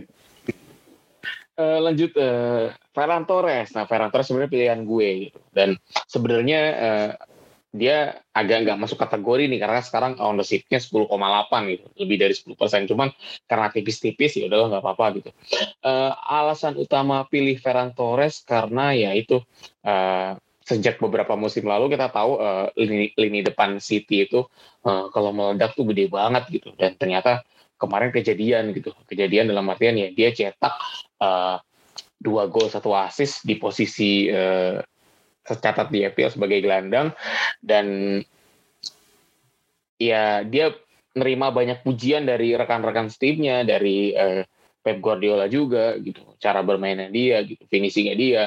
[1.58, 3.74] Uh, lanjut uh, Ferran Torres.
[3.74, 5.40] Nah Ferran Torres sebenarnya pilihan gue gitu.
[5.50, 5.74] Dan
[6.06, 7.12] sebenarnya uh,
[7.74, 11.86] dia agak nggak masuk kategori nih karena sekarang ownership-nya 10,8 gitu.
[11.98, 12.86] Lebih dari 10 persen.
[12.86, 13.10] Cuman
[13.50, 15.30] karena tipis-tipis ya udahlah nggak apa-apa gitu.
[15.82, 19.42] Uh, alasan utama pilih Ferran Torres karena ya itu
[19.82, 24.44] uh, sejak beberapa musim lalu kita tahu uh, lini lini depan City itu
[24.84, 26.70] uh, kalau meledak tuh gede banget gitu.
[26.78, 27.42] Dan ternyata
[27.78, 28.92] kemarin kejadian gitu.
[29.06, 30.74] Kejadian dalam artian ya dia cetak
[31.22, 31.58] uh,
[32.18, 34.82] dua gol satu assist di posisi uh,
[35.46, 37.14] tercatat di FPL sebagai gelandang.
[37.62, 38.20] Dan
[39.98, 40.74] ya dia
[41.18, 44.44] nerima banyak pujian dari rekan-rekan timnya dari uh,
[44.82, 46.36] Pep Guardiola juga gitu.
[46.42, 48.44] Cara bermainnya dia gitu finishingnya dia.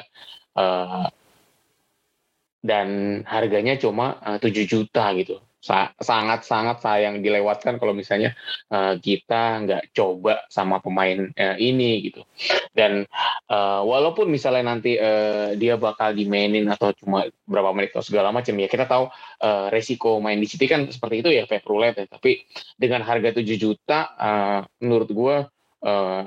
[0.52, 1.06] Uh,
[2.60, 8.32] dan harganya cuma uh, 7 juta gitu sangat-sangat sayang dilewatkan kalau misalnya
[8.72, 12.24] uh, kita nggak coba sama pemain uh, ini gitu.
[12.72, 13.04] Dan
[13.52, 18.56] uh, walaupun misalnya nanti uh, dia bakal dimainin atau cuma berapa menit atau segala macam
[18.56, 19.12] ya kita tahu
[19.44, 22.06] uh, resiko main di City kan seperti itu ya kayak roulette ya.
[22.08, 22.40] Tapi
[22.80, 25.36] dengan harga 7 juta uh, menurut gue
[25.84, 26.24] uh,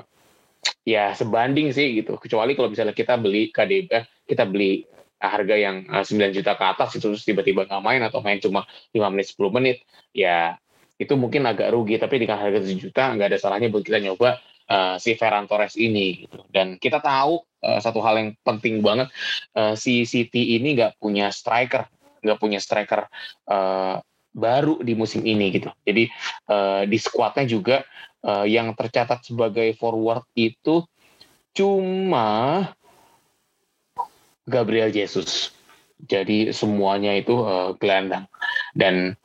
[0.85, 2.22] ya sebanding sih gitu.
[2.22, 3.89] Kecuali kalau misalnya kita beli KDB,
[4.30, 4.85] kita beli
[5.32, 8.40] harga yang uh, eh, 9 juta ke atas itu terus tiba-tiba nggak main atau main
[8.44, 9.78] cuma 5 menit 10 menit
[10.12, 10.60] ya
[11.00, 11.98] itu mungkin agak rugi.
[11.98, 14.40] Tapi dengan harga 7 juta nggak ada salahnya buat kita nyoba
[14.70, 16.44] uh, si Ferran Torres ini gitu.
[16.52, 19.10] Dan kita tahu uh, satu hal yang penting banget
[19.58, 21.88] uh, si City ini nggak punya striker
[22.24, 23.04] nggak punya striker
[23.52, 24.00] uh,
[24.34, 25.70] baru di musim ini gitu.
[25.84, 26.10] Jadi
[26.50, 27.84] uh, di skuadnya juga
[28.26, 30.88] uh, yang tercatat sebagai forward itu
[31.54, 32.66] cuma
[34.48, 35.52] Gabriel Jesus.
[36.03, 38.28] Jadi semuanya itu uh, gelandang.
[38.76, 39.15] Dan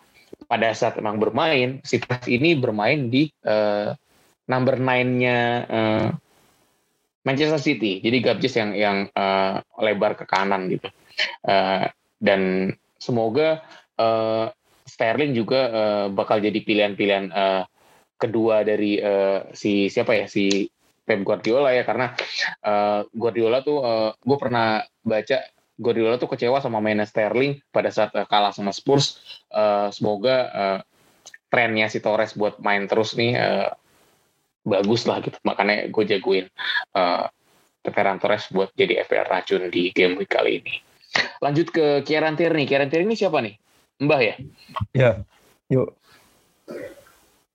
[0.46, 3.92] pada saat memang bermain, si Pres ini bermain di uh,
[4.46, 6.08] number nine-nya uh,
[7.26, 7.98] Manchester City.
[7.98, 10.88] Jadi Gabjes yang yang uh, lebar ke kanan gitu.
[11.42, 11.90] Uh,
[12.22, 13.62] dan semoga
[13.98, 14.48] uh,
[14.88, 17.62] Sterling juga uh, bakal jadi pilihan-pilihan uh,
[18.16, 20.66] kedua dari uh, si siapa ya si
[21.08, 22.12] Pep Guardiola ya karena
[22.68, 25.40] uh, Guardiola tuh uh, gue pernah baca
[25.80, 29.16] Guardiola tuh kecewa sama mainnya Sterling pada saat uh, kalah sama Spurs.
[29.48, 30.78] Uh, semoga uh,
[31.48, 33.72] trennya si Torres buat main terus nih uh,
[34.68, 35.40] bagus lah gitu.
[35.48, 36.46] Makanya gue jagoin
[36.92, 37.24] uh,
[37.88, 40.74] Ferran Torres buat jadi FPL racun di game week kali ini.
[41.40, 42.68] Lanjut ke Kieran Tierney.
[42.68, 43.56] Kieran Tierney siapa nih?
[43.98, 44.34] Mbah ya?
[44.92, 45.10] Ya,
[45.72, 45.96] yuk.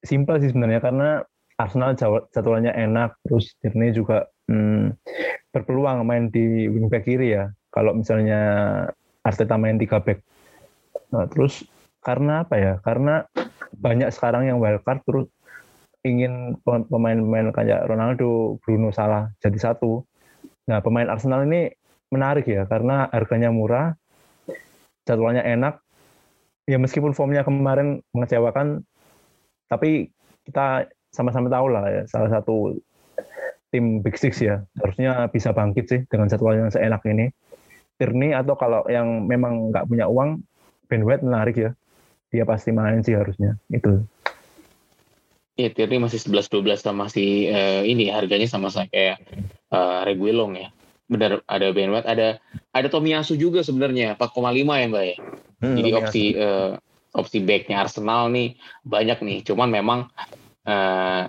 [0.03, 1.23] Simpel sih sebenarnya karena
[1.57, 1.93] Arsenal
[2.34, 4.97] jadwalnya enak, terus Tierney juga hmm,
[5.53, 7.53] berpeluang main di wingback kiri ya.
[7.69, 8.41] Kalau misalnya
[9.23, 10.19] Arteta main tiga back.
[11.13, 11.63] Nah, terus
[12.03, 12.73] karena apa ya?
[12.81, 13.23] Karena
[13.73, 15.27] banyak sekarang yang wildcard terus
[16.03, 20.03] ingin pemain-pemain kayak Ronaldo, Bruno Salah jadi satu.
[20.67, 21.71] Nah, pemain Arsenal ini
[22.11, 23.95] menarik ya karena harganya murah,
[25.07, 25.80] jadwalnya enak.
[26.63, 28.88] Ya meskipun formnya kemarin mengecewakan,
[29.67, 30.15] tapi
[30.47, 32.76] kita sama-sama tahu lah ya salah satu
[33.69, 37.30] tim Big Six ya harusnya bisa bangkit sih dengan jadwal yang seenak ini.
[37.98, 40.41] Tierney atau kalau yang memang nggak punya uang
[40.90, 41.72] Ben White menarik ya
[42.34, 44.02] dia pasti main sih harusnya itu.
[45.53, 49.18] Iya Tierney masih 11-12 sama si uh, ini harganya sama saya kayak
[49.69, 50.69] uh, Reguilon ya.
[51.06, 52.41] Benar ada Ben White ada
[52.73, 55.18] ada Tomiyasu juga sebenarnya 4,5 ya Mbak ya.
[55.61, 56.73] Hmm, Jadi opsi uh,
[57.14, 59.38] opsi backnya Arsenal nih banyak nih.
[59.45, 60.10] Cuman memang
[60.68, 61.23] uh,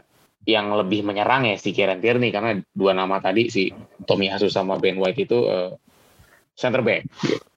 [0.44, 3.72] yang lebih menyerang ya si Kieran Tierney karena dua nama tadi si
[4.04, 5.72] Tommy Hasu sama Ben White itu uh,
[6.52, 7.08] center back.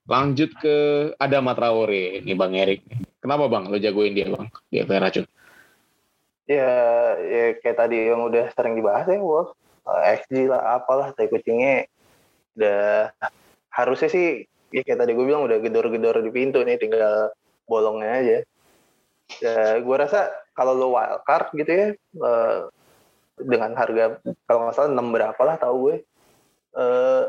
[0.08, 0.76] Lanjut ke
[1.20, 2.88] Adama Traore ini Bang Erik.
[3.20, 5.26] Kenapa Bang lo jagoin dia Bang di FPL Racun?
[6.48, 6.72] Ya,
[7.20, 9.52] ya kayak tadi yang udah sering dibahas ya, Wolf.
[9.88, 11.91] XG lah, apalah, tai kucingnya
[12.56, 13.12] udah
[13.72, 17.36] harusnya sih ya kayak tadi gue bilang udah gedor-gedor di pintu nih, tinggal
[17.68, 18.38] bolongnya aja.
[19.44, 22.68] Ya, gue rasa kalau lo wildcard gitu ya uh,
[23.38, 24.18] dengan harga
[24.50, 25.96] kalau nggak salah enam berapa lah tahu gue
[26.74, 27.24] uh,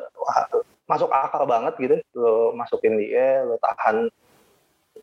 [0.89, 4.09] masuk akal banget gitu lo masukin dia lo tahan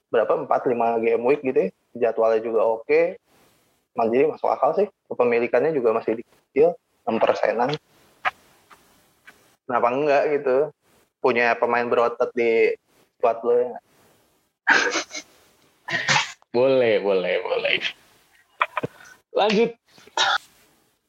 [0.09, 1.69] berapa empat lima game week gitu ya
[2.09, 3.21] jadwalnya juga oke okay.
[3.93, 6.19] jadi masuk akal sih kepemilikannya juga masih
[6.51, 6.73] kecil
[7.05, 7.71] enam persenan.
[9.65, 10.57] Kenapa enggak gitu
[11.21, 12.73] punya pemain berotot di
[13.17, 13.71] squad lo ya?
[16.55, 17.83] Boleh boleh boleh
[19.35, 19.75] Lanjut.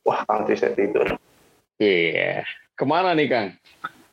[0.02, 1.18] Wah, Kang Tris tidur.
[1.78, 2.42] Iya.
[2.42, 2.46] Yeah.
[2.76, 3.48] Ke mana nih, Kang?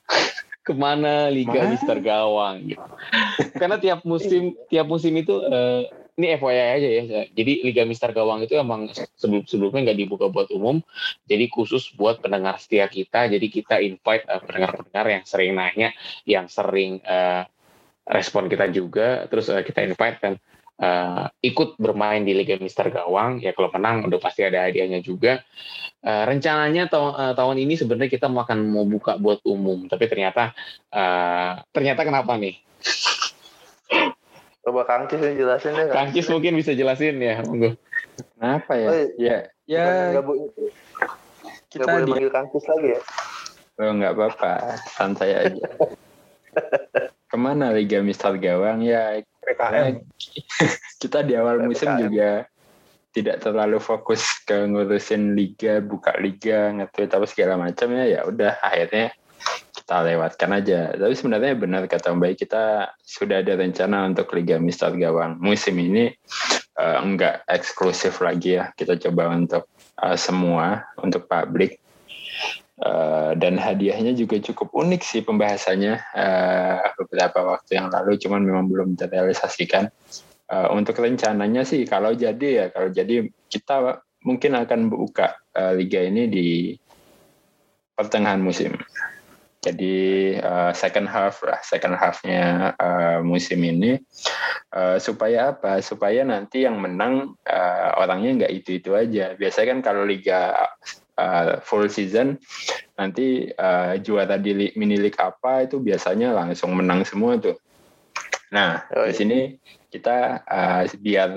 [0.65, 1.75] Ke mana Liga Mana?
[1.75, 2.87] Mister Gawang gitu.
[3.59, 5.83] Karena tiap musim tiap musim itu uh,
[6.15, 7.03] ini FYI aja ya.
[7.35, 8.87] Jadi Liga Mister Gawang itu emang
[9.19, 10.79] sebelum sebelumnya nggak dibuka buat umum.
[11.27, 13.27] Jadi khusus buat pendengar setia kita.
[13.27, 15.89] Jadi kita invite uh, pendengar-pendengar yang sering nanya,
[16.23, 17.43] yang sering uh,
[18.07, 19.27] respon kita juga.
[19.27, 20.39] Terus uh, kita invite dan
[20.79, 25.43] uh, ikut bermain di Liga Mister Gawang ya kalau menang udah pasti ada hadiahnya juga.
[26.03, 30.11] Uh, rencananya tahun uh, tahun ini sebenarnya kita mau akan mau buka buat umum tapi
[30.11, 30.51] ternyata
[30.91, 32.59] uh, ternyata kenapa nih?
[34.63, 37.75] Coba Kangkis jelasin deh Kangkis mungkin bisa jelasin ya monggo.
[38.35, 38.87] Kenapa ya?
[38.87, 39.37] Oh, ya
[39.67, 39.83] ya.
[41.71, 43.01] Kita boleh manggil Kangkis lagi ya?
[43.81, 45.65] Oh nggak apa-apa, santai aja.
[47.31, 48.85] Ke mana Liga Mister Gawang?
[48.85, 49.25] Ya?
[49.43, 49.95] PKM.
[51.03, 52.01] kita di awal musim PKM.
[52.07, 52.31] juga
[53.13, 58.25] tidak terlalu fokus ke ngurusin liga, buka liga, nge-tweet apa segala macam ya.
[58.25, 59.13] Udah akhirnya
[59.75, 60.79] kita lewatkan aja.
[60.97, 65.37] Tapi sebenarnya benar kata Om Baik, kita sudah ada rencana untuk Liga Mister Gawang.
[65.43, 66.09] Musim ini
[66.79, 68.73] eh, enggak eksklusif lagi ya.
[68.73, 69.67] Kita coba untuk
[69.99, 71.82] eh, semua, untuk publik.
[72.73, 78.65] Eh, dan hadiahnya juga cukup unik sih pembahasannya eh, beberapa waktu yang lalu, cuman memang
[78.65, 79.93] belum terrealisasikan.
[80.49, 86.01] Eh, untuk rencananya sih kalau jadi ya, kalau jadi kita mungkin akan buka eh, liga
[86.01, 86.73] ini di
[87.93, 88.73] pertengahan musim.
[89.61, 89.95] Jadi
[90.41, 94.01] eh, second half lah, second halfnya eh, musim ini
[94.73, 95.77] Eh, supaya apa?
[95.85, 99.37] Supaya nanti yang menang eh, orangnya nggak itu itu aja.
[99.37, 100.49] Biasanya kan kalau liga
[101.17, 102.37] eh, full season
[102.97, 107.57] nanti eh, juara di mini league apa itu biasanya langsung menang semua tuh.
[108.53, 109.17] Nah Oh, di iya.
[109.17, 109.39] sini
[109.89, 111.29] kita eh, biar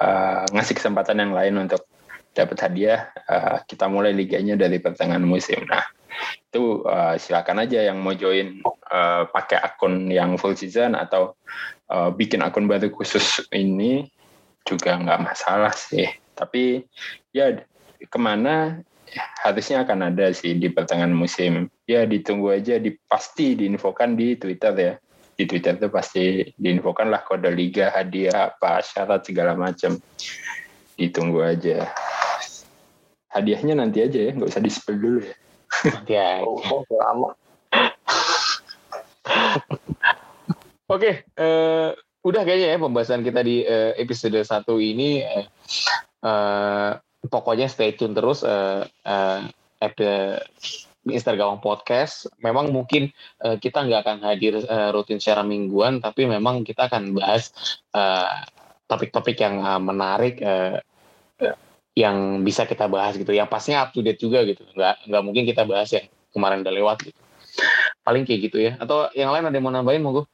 [0.00, 1.84] eh, ngasih kesempatan yang lain untuk
[2.32, 5.64] dapat hadiah, eh, kita mulai liganya dari pertengahan musim.
[5.68, 5.84] Nah
[6.48, 11.36] itu eh, silakan aja yang mau join eh, pakai akun yang full season atau
[11.88, 14.08] eh, bikin akun baru khusus ini
[14.68, 16.08] juga nggak masalah sih.
[16.32, 16.84] Tapi
[17.32, 17.60] ya
[18.02, 18.80] ke mana
[19.16, 21.68] harusnya akan ada sih di pertengahan musim.
[21.84, 24.94] Ya ditunggu aja, di, pasti diinfokan di Twitter ya.
[25.32, 29.98] Di Twitter tuh pasti diinfokan lah kode liga, hadiah apa, syarat segala macam.
[30.96, 31.88] Ditunggu aja.
[33.32, 35.36] Hadiahnya nanti aja ya, nggak usah di-spill dulu ya.
[36.04, 36.44] Ya.
[36.92, 37.32] Lama.
[40.92, 41.88] Oke, eh,
[42.22, 45.24] udah kayaknya ya pembahasan kita di eh, episode 1 ini.
[45.24, 45.46] Eh,
[46.28, 46.92] eh,
[47.26, 48.82] pokoknya stay tune terus eh,
[49.82, 50.42] epi-
[51.02, 52.30] Mister Gawang Podcast.
[52.38, 53.10] Memang mungkin
[53.42, 57.50] eh, kita nggak akan hadir eh, rutin secara mingguan, tapi memang kita akan bahas
[57.94, 58.34] eh,
[58.86, 60.36] topik-topik yang eh, menarik.
[60.42, 60.78] eh,
[61.92, 65.44] yang bisa kita bahas gitu, yang pastinya up to date juga gitu, nggak nggak mungkin
[65.44, 67.20] kita bahas yang kemarin udah lewat gitu.
[68.00, 68.80] Paling kayak gitu ya.
[68.80, 70.24] Atau yang lain ada yang mau nambahin monggo?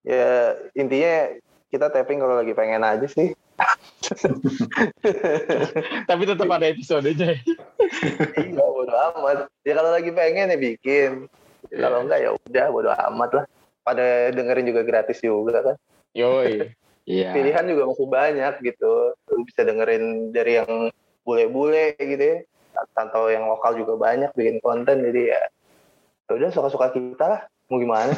[0.00, 1.36] Ya intinya
[1.68, 3.36] kita tapping kalau lagi pengen aja sih.
[6.10, 7.38] Tapi tetap ada episodenya.
[8.38, 9.48] Iya bodo amat.
[9.66, 11.26] Ya kalau lagi pengen ya bikin.
[11.72, 13.44] Kalau enggak ya udah bodo amat lah.
[13.82, 15.76] Pada dengerin juga gratis juga kan.
[16.16, 16.56] Yoi.
[17.02, 17.34] Iya.
[17.34, 19.10] Pilihan juga masih banyak gitu.
[19.34, 20.86] Lu bisa dengerin dari yang
[21.26, 22.38] bule-bule gitu ya.
[22.94, 25.42] Atau yang lokal juga banyak bikin konten jadi ya
[26.30, 27.42] ya udah suka-suka kita lah.
[27.66, 28.14] Mau gimana?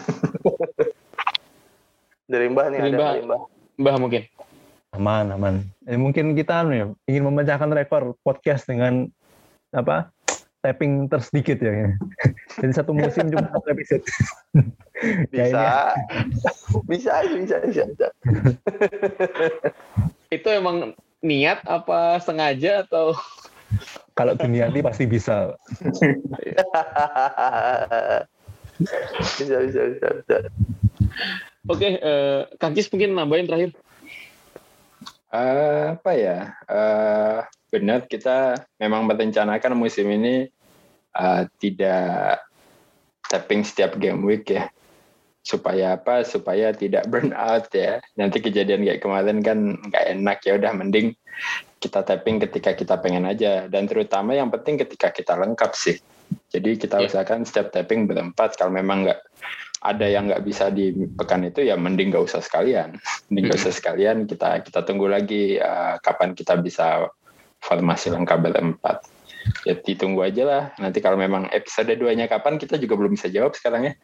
[2.31, 3.09] dari Mbah nih Dari ada Mbah.
[3.09, 3.41] dari Mbah.
[3.81, 4.23] Mbah mungkin.
[4.95, 5.55] Aman aman
[5.91, 9.11] eh, mungkin kita anu ya ingin memecahkan rekor podcast dengan
[9.75, 10.15] apa
[10.63, 11.93] tapping tersedikit ya
[12.63, 14.05] jadi satu musim cuma satu episode
[15.35, 15.67] Ya, Bisa.
[16.87, 18.09] bisa, bisa, bisa, bisa.
[20.37, 23.19] Itu emang niat apa sengaja atau
[24.15, 25.57] kalau dunia ini pasti bisa
[29.41, 30.37] bisa, bisa, bisa, bisa.
[31.67, 33.71] Oke, eh Kang mungkin nambahin terakhir.
[35.35, 36.55] Eh, apa ya?
[36.71, 37.39] Eh,
[37.75, 40.47] benar kita memang merencanakan musim ini
[41.11, 42.47] eh, tidak
[43.27, 44.71] tapping setiap game week ya.
[45.43, 46.23] Supaya apa?
[46.23, 47.99] Supaya tidak burn out ya.
[48.15, 50.55] Nanti kejadian kayak kemarin kan nggak enak ya.
[50.55, 51.19] Udah mending
[51.83, 53.67] kita tapping ketika kita pengen aja.
[53.67, 55.99] Dan terutama yang penting ketika kita lengkap sih.
[56.49, 57.11] Jadi kita Iya.
[57.11, 58.55] usahakan setiap tapping berempat.
[58.55, 59.21] Kalau memang nggak
[59.85, 62.97] ada yang nggak bisa di pekan itu ya mending nggak usah sekalian.
[63.29, 64.25] Mending nggak usah sekalian.
[64.25, 67.05] Kita kita tunggu lagi eh, kapan kita bisa
[67.61, 69.05] formasi lengkap berempat.
[69.69, 70.63] Ya ditunggu aja lah.
[70.81, 73.95] Nanti kalau memang episode 2-nya kapan kita juga belum bisa jawab sekarang ya.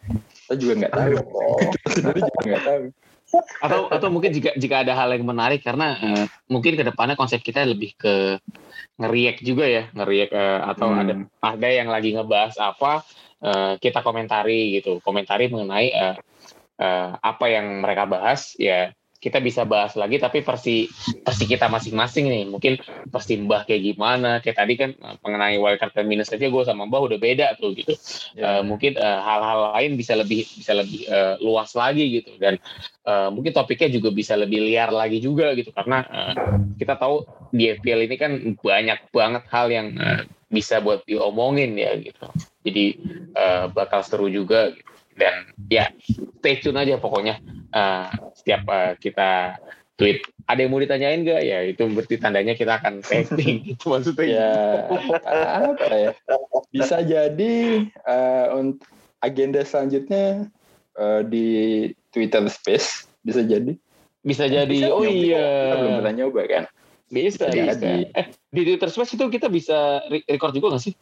[0.44, 1.14] Kita juga nggak tahu.
[1.72, 2.84] Kita sendiri juga nggak tahu.
[3.62, 7.40] Atau atau mungkin jika jika ada hal yang menarik karena eh, mungkin ke depannya konsep
[7.40, 8.42] kita lebih ke
[8.98, 11.00] ngeriak juga ya, ngeriak eh, atau Hmm.
[11.00, 13.06] ada ada yang lagi ngebahas apa
[13.42, 16.16] eh, kita komentari gitu, komentari mengenai eh,
[16.80, 20.88] eh, apa yang mereka bahas ya kita bisa bahas lagi tapi versi
[21.20, 22.44] versi kita masing-masing nih.
[22.48, 22.80] Mungkin
[23.12, 27.04] versi Mbah kayak gimana kayak tadi kan mengenai wildcard dan minus aja gue sama Mbah
[27.04, 27.92] udah beda tuh gitu.
[28.40, 32.32] Eh, mungkin eh, hal-hal lain bisa lebih bisa lebih eh, luas lagi gitu.
[32.40, 32.56] Dan
[33.04, 35.68] eh, mungkin topiknya juga bisa lebih liar lagi juga gitu.
[35.68, 36.34] Karena eh,
[36.80, 41.94] kita tahu di FPL ini kan banyak banget hal yang eh, bisa buat diomongin ya
[41.98, 42.26] gitu.
[42.66, 42.84] Jadi
[43.34, 44.90] eh, bakal seru juga gitu.
[45.18, 45.90] dan ya
[46.40, 47.38] stay tune aja pokoknya.
[47.70, 48.08] Eh,
[48.38, 49.58] setiap eh, kita
[49.94, 54.26] tweet ada yang mau ditanyain gak ya itu berarti tandanya kita akan testing itu maksudnya.
[54.26, 54.50] Ya
[55.70, 56.10] apa ya?
[56.72, 58.88] Bisa jadi uh, untuk
[59.20, 60.48] agenda selanjutnya
[60.96, 63.76] uh, di Twitter Space bisa jadi.
[64.20, 65.46] Bisa jadi bisa oh iya.
[65.70, 66.64] kita belum pernah nyoba kan
[67.10, 68.08] bisa bisa, bisa.
[68.14, 70.94] eh di Twitter Space itu kita bisa record juga gak sih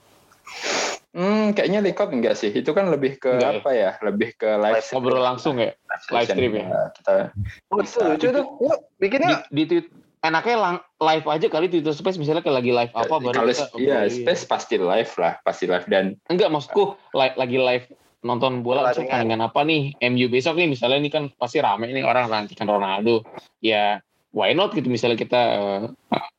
[1.16, 2.52] Hmm, kayaknya record enggak sih.
[2.52, 3.90] Itu kan lebih ke enggak, apa ya?
[4.05, 5.72] Lebih ke live, ngobrol langsung ya.
[6.12, 6.93] Live stream ya.
[6.94, 7.32] Kita
[7.72, 8.44] oh, itu lucu tuh.
[8.60, 9.86] Yuk, bikinnya di, di tweet
[10.20, 14.06] enaknya lang, live aja kali Twitter Space misalnya kayak lagi live apa baru Kalau iya,
[14.06, 17.86] Space pasti live lah, pasti live dan enggak maksudku live, lagi live
[18.26, 22.02] nonton bola misalnya dengan apa nih MU besok nih misalnya ini kan pasti rame nih
[22.02, 23.22] orang rantikan Ronaldo
[23.62, 24.02] ya
[24.32, 25.82] why not gitu misalnya kita uh,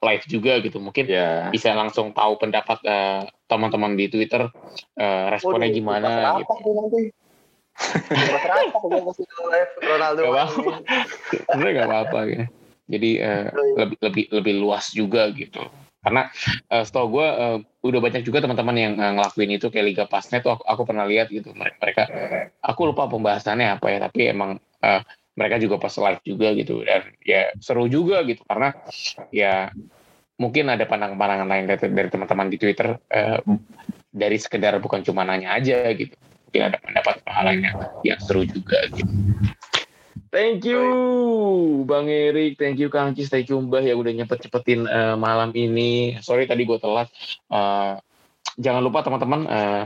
[0.05, 1.49] live juga gitu mungkin yeah.
[1.49, 4.45] bisa langsung tahu pendapat uh, teman-teman di Twitter
[4.99, 6.09] uh, responnya Waduh, gimana
[6.41, 6.53] gitu.
[6.69, 7.01] Nanti.
[9.79, 10.21] Ronaldo.
[10.27, 10.73] Gak apa-apa.
[11.47, 12.43] Sebenarnya gak apa-apa ya.
[12.89, 13.47] Jadi uh,
[13.77, 15.63] lebih lebih lebih luas juga gitu.
[15.99, 16.31] Karena
[16.71, 20.43] uh, setahu gue uh, udah banyak juga teman-teman yang uh, ngelakuin itu kayak Liga Pasnet
[20.43, 22.07] tuh aku, aku pernah lihat gitu mereka.
[22.63, 25.01] Aku lupa pembahasannya apa ya tapi emang uh,
[25.39, 28.75] mereka juga pas live juga gitu dan ya seru juga gitu karena
[29.31, 29.71] ya
[30.35, 33.39] mungkin ada pandangan-pandangan lain dari, teman-teman di Twitter eh,
[34.11, 36.11] dari sekedar bukan cuma nanya aja gitu
[36.49, 37.61] mungkin ada pendapat lain
[38.03, 39.07] yang, seru juga gitu.
[40.29, 40.81] Thank you
[41.89, 46.17] Bang Erik, thank you Kang Cis, thank you Mbah yang udah nyepet-cepetin uh, malam ini.
[46.21, 47.09] Sorry tadi gue telat.
[47.49, 47.97] Uh,
[48.59, 49.83] jangan lupa teman-teman uh,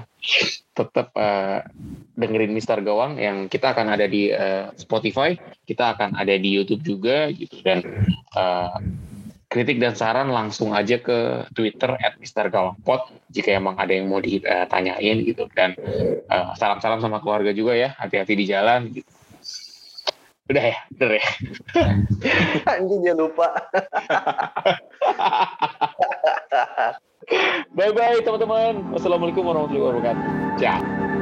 [0.73, 1.61] tetap uh,
[2.17, 5.37] dengerin Mister Gawang yang kita akan ada di uh, Spotify,
[5.69, 7.85] kita akan ada di YouTube juga gitu dan
[8.33, 8.73] uh,
[9.53, 14.09] kritik dan saran langsung aja ke Twitter at Mister Gawang Pot jika emang ada yang
[14.09, 15.77] mau ditanyain gitu dan
[16.57, 19.22] salam-salam uh, sama keluarga juga ya hati-hati di jalan gitu.
[20.51, 21.23] Udah ya, udah ya.
[22.75, 23.47] Anjing dia lupa.
[27.77, 28.91] Bye bye teman-teman.
[28.91, 30.23] Wassalamualaikum warahmatullahi wabarakatuh.
[30.59, 31.12] Ciao.